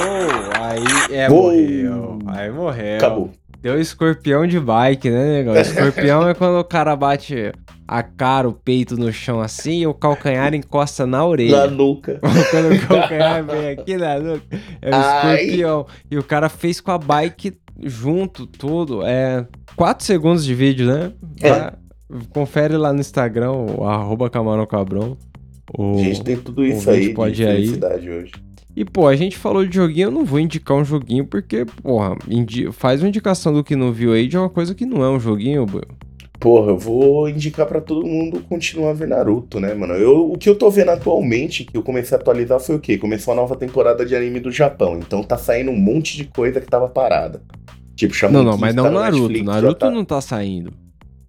Uou, 0.01 0.63
aí 0.63 1.15
é, 1.15 1.29
Uou. 1.29 1.43
morreu. 1.43 2.19
Aí 2.27 2.51
morreu. 2.51 2.97
acabou. 2.97 3.29
Deu 3.61 3.79
escorpião 3.79 4.45
de 4.47 4.59
bike, 4.59 5.09
né, 5.09 5.37
negão? 5.37 5.55
Escorpião 5.55 6.27
é 6.27 6.33
quando 6.33 6.59
o 6.59 6.63
cara 6.63 6.95
bate 6.95 7.51
a 7.87 8.01
cara, 8.03 8.47
o 8.49 8.53
peito 8.53 8.97
no 8.97 9.11
chão 9.13 9.39
assim 9.41 9.81
e 9.81 9.87
o 9.87 9.93
calcanhar 9.93 10.53
encosta 10.53 11.05
na 11.05 11.17
Na 11.19 11.25
orelha. 11.25 11.67
nuca. 11.67 12.19
Quando 12.51 12.73
o 12.75 12.87
calcanhar 12.87 13.43
vem 13.45 13.69
aqui 13.69 13.97
na 13.97 14.19
nuca, 14.19 14.43
é 14.81 14.89
o 14.89 14.95
Ai. 14.95 15.35
escorpião. 15.43 15.85
E 16.09 16.17
o 16.17 16.23
cara 16.23 16.49
fez 16.49 16.79
com 16.81 16.91
a 16.91 16.97
bike 16.97 17.53
junto, 17.83 18.45
tudo. 18.47 19.01
É 19.05 19.45
4 19.75 20.05
segundos 20.05 20.43
de 20.45 20.53
vídeo, 20.55 20.87
né? 20.87 21.11
É. 21.41 21.49
Vai- 21.49 21.73
confere 22.29 22.77
lá 22.77 22.93
no 22.93 22.99
Instagram, 23.01 23.51
o 23.51 23.83
arroba 23.83 24.29
Camarão 24.29 24.65
Cabrão. 24.65 25.17
O- 25.77 25.97
gente 25.97 26.23
tem 26.23 26.37
tudo 26.37 26.63
isso 26.63 26.89
aí 26.89 27.13
pode 27.13 27.35
de 27.35 27.43
ir 27.43 27.47
aí. 27.47 27.55
felicidade 27.55 28.09
hoje. 28.09 28.31
E, 28.75 28.83
pô, 28.83 29.07
a 29.07 29.15
gente 29.15 29.37
falou 29.37 29.65
de 29.65 29.73
joguinho, 29.75 30.07
eu 30.07 30.11
não 30.11 30.25
vou 30.25 30.37
indicar 30.39 30.75
um 30.77 30.83
joguinho, 30.83 31.25
porque, 31.25 31.65
porra, 31.81 32.15
indi- 32.29 32.69
faz 32.73 33.01
uma 33.01 33.07
indicação 33.07 33.53
do 33.53 33.63
que 33.63 33.73
não 33.75 33.91
viu 33.91 34.11
aí 34.11 34.27
de 34.27 34.37
uma 34.37 34.49
coisa 34.49 34.75
que 34.75 34.85
não 34.85 35.01
é 35.03 35.09
um 35.09 35.19
joguinho. 35.19 35.65
Porra, 36.39 36.71
eu 36.71 36.77
vou 36.77 37.29
indicar 37.29 37.65
pra 37.65 37.81
todo 37.81 38.05
mundo 38.05 38.41
continuar 38.47 38.91
a 38.91 38.93
ver 38.93 39.07
Naruto, 39.07 39.59
né, 39.59 39.73
mano? 39.73 39.93
Eu, 39.93 40.31
o 40.31 40.37
que 40.37 40.49
eu 40.49 40.55
tô 40.55 40.69
vendo 40.69 40.89
atualmente, 40.91 41.63
que 41.63 41.75
eu 41.77 41.81
comecei 41.81 42.17
a 42.17 42.19
atualizar, 42.19 42.59
foi 42.59 42.75
o 42.75 42.79
quê? 42.79 42.97
Começou 42.97 43.31
a 43.33 43.35
nova 43.35 43.55
temporada 43.55 44.05
de 44.05 44.15
anime 44.15 44.39
do 44.39 44.51
Japão. 44.51 44.97
Então 44.97 45.23
tá 45.23 45.37
saindo 45.37 45.71
um 45.71 45.77
monte 45.77 46.17
de 46.17 46.25
coisa 46.25 46.59
que 46.61 46.67
tava 46.67 46.87
parada. 46.87 47.41
Tipo, 47.95 48.13
Shaman 48.13 48.33
Não, 48.33 48.43
não, 48.43 48.57
mas 48.57 48.75
tá 48.75 48.83
não 48.83 48.91
no 48.91 48.99
Naruto. 48.99 49.21
Netflix, 49.21 49.45
Naruto 49.45 49.75
tá, 49.79 49.91
não 49.91 50.05
tá 50.05 50.21
saindo. 50.21 50.73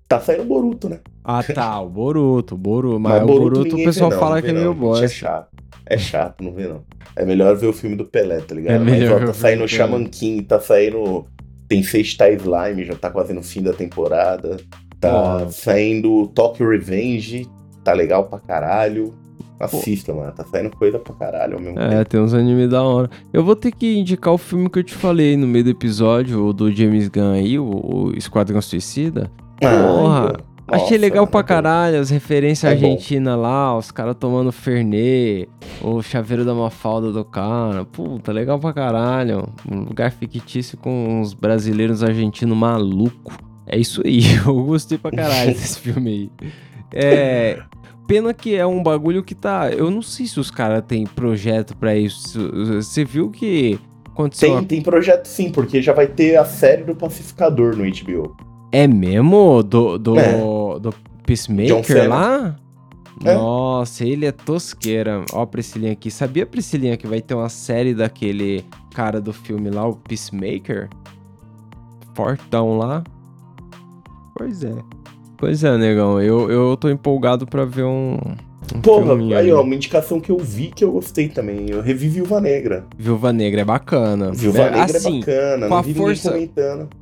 Tá 0.09 0.21
saindo 0.21 0.45
Boruto, 0.45 0.89
né? 0.89 1.01
Ah, 1.25 1.43
tá, 1.43 1.81
o 1.81 1.89
Boruto, 1.89 2.55
o 2.55 2.59
Boruto. 2.59 3.01
Mas, 3.01 3.23
o 3.23 3.27
Boruto 3.27 3.61
o 3.61 3.65
ninguém 3.65 3.85
pessoal 3.85 4.11
não, 4.11 4.19
fala 4.19 4.37
não 4.37 4.43
que 4.43 4.51
é 4.51 4.53
meio 4.53 4.73
gente, 4.73 4.79
bosta. 4.79 5.05
É 5.05 5.09
chato. 5.09 5.49
É 5.87 5.99
chato, 5.99 6.43
não 6.45 6.53
vê 6.53 6.67
não. 6.67 6.85
É 7.15 7.25
melhor 7.25 7.57
ver 7.57 7.67
o 7.69 7.73
filme 7.73 7.97
do 7.97 8.05
Pelé, 8.05 8.41
tá 8.41 8.55
ligado? 8.55 8.75
É 8.75 8.79
Mas 8.79 8.99
melhor 8.99 9.17
ó, 9.17 9.19
ver 9.19 9.25
o 9.31 9.33
tá 9.33 9.35
saindo 9.35 9.65
do 9.65 9.69
Pelé. 9.69 9.69
Shaman 9.69 10.05
King, 10.07 10.43
tá 10.43 10.61
saindo. 10.61 11.27
Tem 11.69 11.83
Sexta 11.83 12.31
Slime, 12.31 12.85
já 12.85 12.95
tá 12.95 13.11
quase 13.11 13.33
no 13.33 13.43
fim 13.43 13.63
da 13.63 13.73
temporada. 13.73 14.57
Tá 15.01 15.49
saindo 15.51 16.27
Tokyo 16.29 16.69
Revenge, 16.71 17.49
tá 17.85 17.93
legal 17.93 18.25
pra 18.25 18.39
caralho. 18.39 19.13
Assista, 19.59 20.13
mano. 20.13 20.33
Tá 20.33 20.45
saindo 20.45 20.71
coisa 20.77 20.99
pra 20.99 21.15
caralho 21.15 21.55
ao 21.55 21.61
mesmo 21.61 21.79
É, 21.81 21.89
tempo. 21.99 22.11
tem 22.11 22.21
uns 22.21 22.35
animes 22.35 22.69
da 22.69 22.83
hora. 22.83 23.09
Eu 23.33 23.43
vou 23.43 23.57
ter 23.57 23.73
que 23.73 23.97
indicar 23.99 24.35
o 24.35 24.39
filme 24.39 24.69
que 24.69 24.79
eu 24.79 24.85
te 24.85 24.93
falei 24.95 25.35
no 25.37 25.47
meio 25.47 25.65
do 25.65 25.71
episódio, 25.71 26.45
o 26.47 26.53
do 26.53 26.71
James 26.71 27.09
Gunn 27.09 27.33
aí, 27.33 27.59
o, 27.59 27.65
o 27.65 28.13
Esquadrão 28.17 28.61
Suicida. 28.61 29.31
Porra, 29.61 30.35
Ai, 30.69 30.81
Achei 30.81 30.99
nossa, 30.99 31.01
legal 31.01 31.23
mano, 31.23 31.31
pra 31.31 31.41
é 31.41 31.43
bom. 31.43 31.47
caralho, 31.49 32.01
as 32.01 32.11
referências 32.11 32.71
É 32.71 32.75
argentinas 32.75 33.39
lá, 33.39 33.79
os 33.79 33.91
caras 33.93 34.17
tomando 34.19 34.51
Fernet, 34.53 35.49
o 35.81 36.03
chaveiro 36.03 36.45
da 36.45 36.53
Mafalda 36.53 37.11
do 37.13 37.25
cara. 37.25 37.85
Puta, 37.85 38.33
legal 38.33 38.59
pra 38.59 38.73
caralho. 38.75 39.49
Um 39.71 39.85
lugar 39.85 40.11
fictício 40.11 40.77
com 40.77 41.21
uns 41.21 41.33
brasileiros 41.33 42.03
argentinos 42.03 42.57
maluco. 42.59 43.33
É 43.67 43.79
isso 43.79 44.01
aí, 44.05 44.21
eu 44.47 44.55
gostei 44.65 44.97
pra 44.99 45.11
caralho 45.11 45.53
desse 45.53 45.79
filme 45.81 46.11
aí. 46.11 46.51
É. 46.93 47.63
Pena 48.07 48.33
que 48.33 48.55
é 48.55 48.65
um 48.65 48.81
bagulho 48.83 49.25
que 49.25 49.35
tá. 49.35 49.71
Eu 49.71 49.91
não 49.91 50.01
sei 50.01 50.27
se 50.27 50.39
os 50.39 50.51
caras 50.51 50.85
têm 50.87 51.05
projeto 51.05 51.77
pra 51.77 51.97
isso. 51.97 52.39
Você 52.77 53.05
viu 53.05 53.31
que 53.31 53.81
aconteceu. 54.07 54.49
Tem, 54.51 54.57
uma- 54.59 54.65
tem 54.65 54.81
projeto 54.81 55.27
sim, 55.27 55.51
porque 55.51 55.83
já 55.83 55.93
vai 55.93 56.07
ter 56.07 56.37
a 56.37 56.45
série 56.45 56.85
do 56.85 56.95
Pacificador 56.95 57.75
no 57.77 57.83
HBO. 57.85 58.37
É 58.71 58.87
mesmo? 58.87 59.61
Do, 59.65 59.99
do, 59.99 60.17
É. 60.19 60.33
do 60.79 60.95
Peacemaker 61.27 62.09
lá? 62.09 62.55
É. 63.25 63.35
Nossa, 63.35 64.05
ele 64.05 64.27
é 64.27 64.31
tosqueira. 64.31 65.25
Ó, 65.33 65.43
a 65.43 65.47
Priscilinha 65.47 65.91
aqui. 65.93 66.09
Sabia, 66.11 66.47
Priscilinha, 66.47 66.97
que 66.97 67.09
vai 67.09 67.21
ter 67.21 67.35
uma 67.35 67.49
série 67.49 67.93
daquele 67.95 68.65
cara 68.95 69.21
do 69.21 69.33
filme 69.33 69.69
lá, 69.71 69.85
o 69.89 69.97
Peacemaker? 69.97 70.89
Fortão 72.15 72.79
lá. 72.79 73.03
Pois 74.37 74.63
é. 74.63 74.73
Pois 75.37 75.63
é, 75.65 75.77
negão. 75.77 76.21
Eu, 76.21 76.51
eu 76.51 76.77
tô 76.77 76.89
empolgado 76.89 77.47
pra 77.47 77.65
ver 77.65 77.85
um. 77.85 78.19
um 78.75 78.81
Porra, 78.81 79.07
filminho 79.09 79.37
aí 79.37 79.53
ó, 79.53 79.63
uma 79.63 79.75
indicação 79.75 80.19
que 80.21 80.31
eu 80.31 80.39
vi 80.39 80.69
que 80.75 80.83
eu 80.83 80.93
gostei 80.93 81.29
também. 81.29 81.71
Eu 81.71 81.81
revi 81.83 82.09
Viúva 82.09 82.41
Negra. 82.41 82.87
Viúva 82.99 83.33
Negra 83.33 83.61
é 83.61 83.65
bacana. 83.65 84.33
Viúva 84.33 84.63
É, 84.63 84.71
Negra 84.71 84.97
assim, 84.97 85.17
é 85.17 85.21
bacana, 85.21 85.69
com 85.69 85.75
a 85.75 85.83
força- 85.83 86.49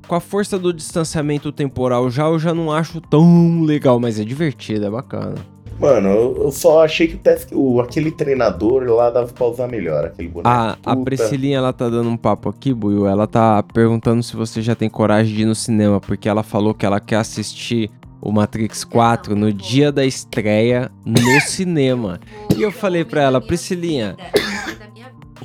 com 0.09 0.15
a 0.17 0.21
força 0.21 0.59
do 0.59 0.73
distanciamento 0.73 1.53
temporal 1.53 2.11
já, 2.11 2.25
eu 2.27 2.39
já 2.39 2.53
não 2.53 2.73
acho 2.73 3.01
tão 3.01 3.63
legal, 3.63 3.99
mas 4.01 4.19
é 4.19 4.25
divertido, 4.25 4.85
é 4.87 4.91
bacana. 4.91 5.37
Mano, 5.79 6.09
eu, 6.09 6.51
só 6.53 6.85
achei 6.85 7.09
que 7.09 7.17
o, 7.17 7.19
task, 7.19 7.49
o 7.53 7.81
aquele 7.81 8.11
treinador 8.11 8.85
lá 8.85 9.11
dava 9.11 9.33
pra 9.33 9.47
usar 9.47 9.67
melhor, 9.67 10.07
aquele 10.07 10.29
boneco. 10.29 10.49
A, 10.49 10.77
a. 10.85 10.97
Priscilinha, 10.97 11.59
ela 11.59 11.73
tá 11.73 11.89
dando 11.89 12.09
um 12.09 12.17
papo 12.17 12.49
aqui, 12.49 12.73
Buiu. 12.73 13.07
Ela 13.07 13.27
tá 13.27 13.63
perguntando 13.63 14.23
se 14.23 14.37
você 14.37 14.63
já 14.63 14.75
tem 14.75 14.89
coragem 14.89 15.35
de 15.35 15.43
ir 15.43 15.47
no 15.47 15.55
cinema, 15.55 16.01
porque 16.01 16.29
ela 16.29 16.43
falou 16.43 16.73
que 16.75 16.87
ela 16.87 17.01
quer 17.01 17.17
assistir 17.17 17.91
o 18.21 18.33
Matrix 18.33 18.85
4 18.85 19.37
no 19.37 19.53
dia 19.53 19.93
da 19.93 20.05
estreia 20.05 20.91
no 21.05 21.21
cinema. 21.43 22.19
E 22.57 22.63
eu 22.63 22.73
falei 22.73 23.05
pra 23.05 23.23
ela, 23.23 23.41
Priscilinha, 23.41 24.17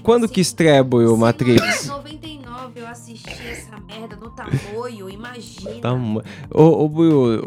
quando 0.04 0.30
que 0.30 0.40
estreia, 0.40 0.84
Buiu, 0.84 1.14
o 1.14 1.18
Matrix? 1.18 1.88
99 1.88 2.80
eu 2.80 2.88
assisti 2.88 3.30
essa 3.48 3.69
merda 3.90 4.16
no 4.16 4.30
tamoio, 4.30 5.10
imagina. 5.10 5.72
Tá, 5.82 5.94
mo- 5.96 6.22
ô, 6.54 6.84
ô 6.86 6.90
Buiu, 6.90 7.44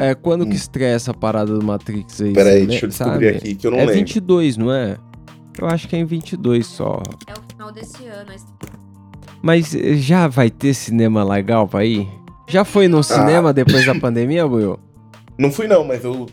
é, 0.00 0.14
quando 0.14 0.46
que 0.46 0.54
estreia 0.54 0.94
essa 0.94 1.12
parada 1.12 1.56
do 1.58 1.64
Matrix 1.64 2.20
aí? 2.20 2.32
Pera 2.32 2.50
aí, 2.50 2.60
você 2.60 2.66
deixa 2.66 2.84
eu 2.86 2.88
descobrir 2.88 3.26
sabe? 3.34 3.38
aqui 3.38 3.54
que 3.54 3.66
eu 3.66 3.70
não 3.70 3.78
É 3.78 3.80
lembro. 3.82 3.94
22, 3.96 4.56
não 4.56 4.72
é? 4.72 4.96
Eu 5.58 5.66
acho 5.68 5.86
que 5.88 5.96
é 5.96 5.98
em 5.98 6.04
22 6.04 6.66
só. 6.66 7.02
É 7.26 7.32
o 7.32 7.42
final 7.50 7.72
desse 7.72 8.04
ano. 8.06 8.32
esse- 8.34 8.46
Mas 9.42 9.74
eh, 9.74 9.96
já 9.96 10.28
vai 10.28 10.48
ter 10.50 10.72
cinema 10.74 11.22
legal 11.24 11.66
pra 11.68 11.84
ir? 11.84 12.08
Já 12.48 12.64
foi 12.64 12.86
Ah. 12.86 12.88
no 12.88 13.02
cinema 13.02 13.52
depois 13.52 13.84
da 13.86 13.94
pandemia, 13.94 14.46
Buiu? 14.46 14.78
Não 15.38 15.50
fui 15.50 15.66
não, 15.66 15.84
mas 15.84 16.04
eu 16.04 16.26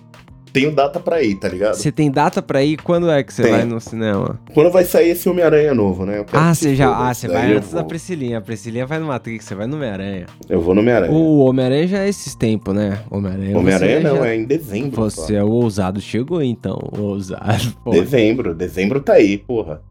tenho 0.54 0.72
data 0.72 1.00
pra 1.00 1.22
ir, 1.22 1.36
tá 1.36 1.47
ligado? 1.47 1.76
Você 1.76 1.91
tem 1.91 2.10
data 2.12 2.41
pra 2.41 2.64
ir? 2.64 2.78
Quando 2.82 3.10
é 3.10 3.24
que 3.24 3.34
você 3.34 3.50
vai 3.50 3.66
no 3.66 3.80
cinema? 3.80 4.39
Quando 4.54 4.72
vai 4.72 4.84
sair 4.84 5.10
esse 5.12 5.28
Homem-Aranha 5.30 5.74
novo, 5.74 6.06
né? 6.06 6.26
Ah, 6.34 6.50
que 6.52 6.58
você 6.58 6.76
já. 6.76 6.89
Ah, 7.10 7.14
você 7.14 7.28
vai 7.28 7.54
antes 7.54 7.72
da. 7.72 7.84
Priscilinha. 7.84 8.38
A 8.38 8.41
Priscilinha 8.41 8.86
vai 8.86 9.00
no 9.00 9.08
Matrix, 9.08 9.45
você 9.45 9.56
vai 9.56 9.68
no 9.68 9.76
Homem-Aranha. 9.78 10.26
Eu 10.50 10.62
vou 10.62 10.74
no 10.76 10.82
Homem-Aranha. 10.82 11.12
O 11.12 11.39
Homem-Aranha 11.39 11.88
já 11.88 12.00
é 12.00 12.10
esses 12.10 12.36
tempos, 12.36 12.74
né? 12.76 13.00
Homem-Aranha. 13.10 13.58
Homem-Aranha 13.58 14.00
não, 14.02 14.18
já- 14.18 14.28
é 14.28 14.36
em 14.36 14.45
dezembro. 14.45 14.95
Você 15.02 15.36
é 15.36 15.43
o 15.43 15.50
ousado, 15.50 16.00
chegou 16.02 16.41
então. 16.41 16.78
O 16.97 17.02
ousado. 17.02 17.74
Pô, 17.84 17.91
Dezembro, 17.91 18.54
dezembro 18.54 19.00
tá 19.02 19.14
aí, 19.14 19.38
porra. 19.38 19.82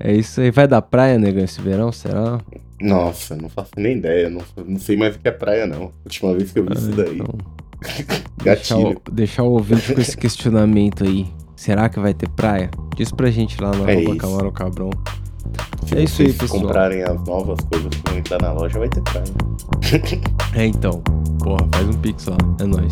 é 0.00 0.12
isso 0.14 0.40
aí. 0.40 0.50
Vai 0.50 0.66
da 0.66 0.82
praia, 0.82 1.18
negão, 1.18 1.44
esse 1.44 1.60
verão? 1.60 1.90
Será? 1.92 2.40
Nossa, 2.80 3.36
não 3.36 3.48
faço 3.48 3.70
nem 3.76 3.96
ideia, 3.96 4.28
não, 4.28 4.42
não 4.66 4.78
sei 4.78 4.96
mais 4.96 5.14
o 5.14 5.18
que 5.18 5.28
é 5.28 5.30
praia, 5.30 5.66
não. 5.66 5.90
Última 6.04 6.34
vez 6.34 6.50
que 6.52 6.58
eu 6.58 6.64
vi 6.64 6.74
isso 6.74 6.88
daí. 6.90 7.14
Então, 7.14 7.34
deixar, 8.42 8.78
o, 8.78 8.94
deixar 9.10 9.42
o 9.42 9.52
ouvinte 9.52 9.94
com 9.94 10.00
esse 10.00 10.16
questionamento 10.16 11.04
aí. 11.04 11.26
Será 11.56 11.88
que 11.88 11.98
vai 11.98 12.12
ter 12.12 12.28
praia? 12.28 12.70
Diz 12.96 13.10
pra 13.10 13.30
gente 13.30 13.60
lá 13.60 13.70
no 13.70 13.88
É 13.88 13.92
arroba 13.94 14.10
isso. 14.10 14.16
Camarão 14.16 14.52
Cabrão. 14.52 14.90
Se 15.86 15.96
é 15.96 16.02
isso 16.02 16.22
aí, 16.22 16.28
vocês 16.28 16.38
pessoal. 16.38 16.62
comprarem 16.62 17.02
as 17.02 17.24
novas 17.26 17.58
coisas 17.70 17.88
que 17.90 18.10
vão 18.10 18.18
entrar 18.18 18.40
na 18.42 18.52
loja, 18.52 18.78
vai 18.78 18.88
ter 18.88 19.02
praia. 19.02 19.24
É 20.54 20.66
então. 20.66 21.02
Porra, 21.42 21.68
faz 21.74 21.88
um 21.88 21.92
pix 21.92 22.26
lá. 22.26 22.36
É 22.60 22.64
nóis. 22.64 22.90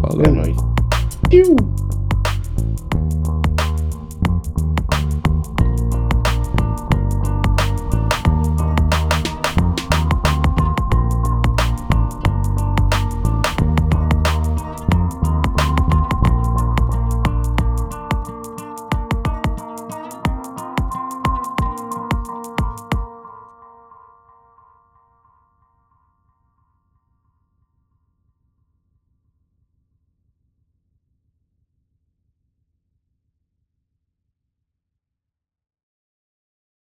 Falou. 0.00 0.22
É 0.24 0.30
nóis. 0.30 0.56
Piu! 1.28 1.56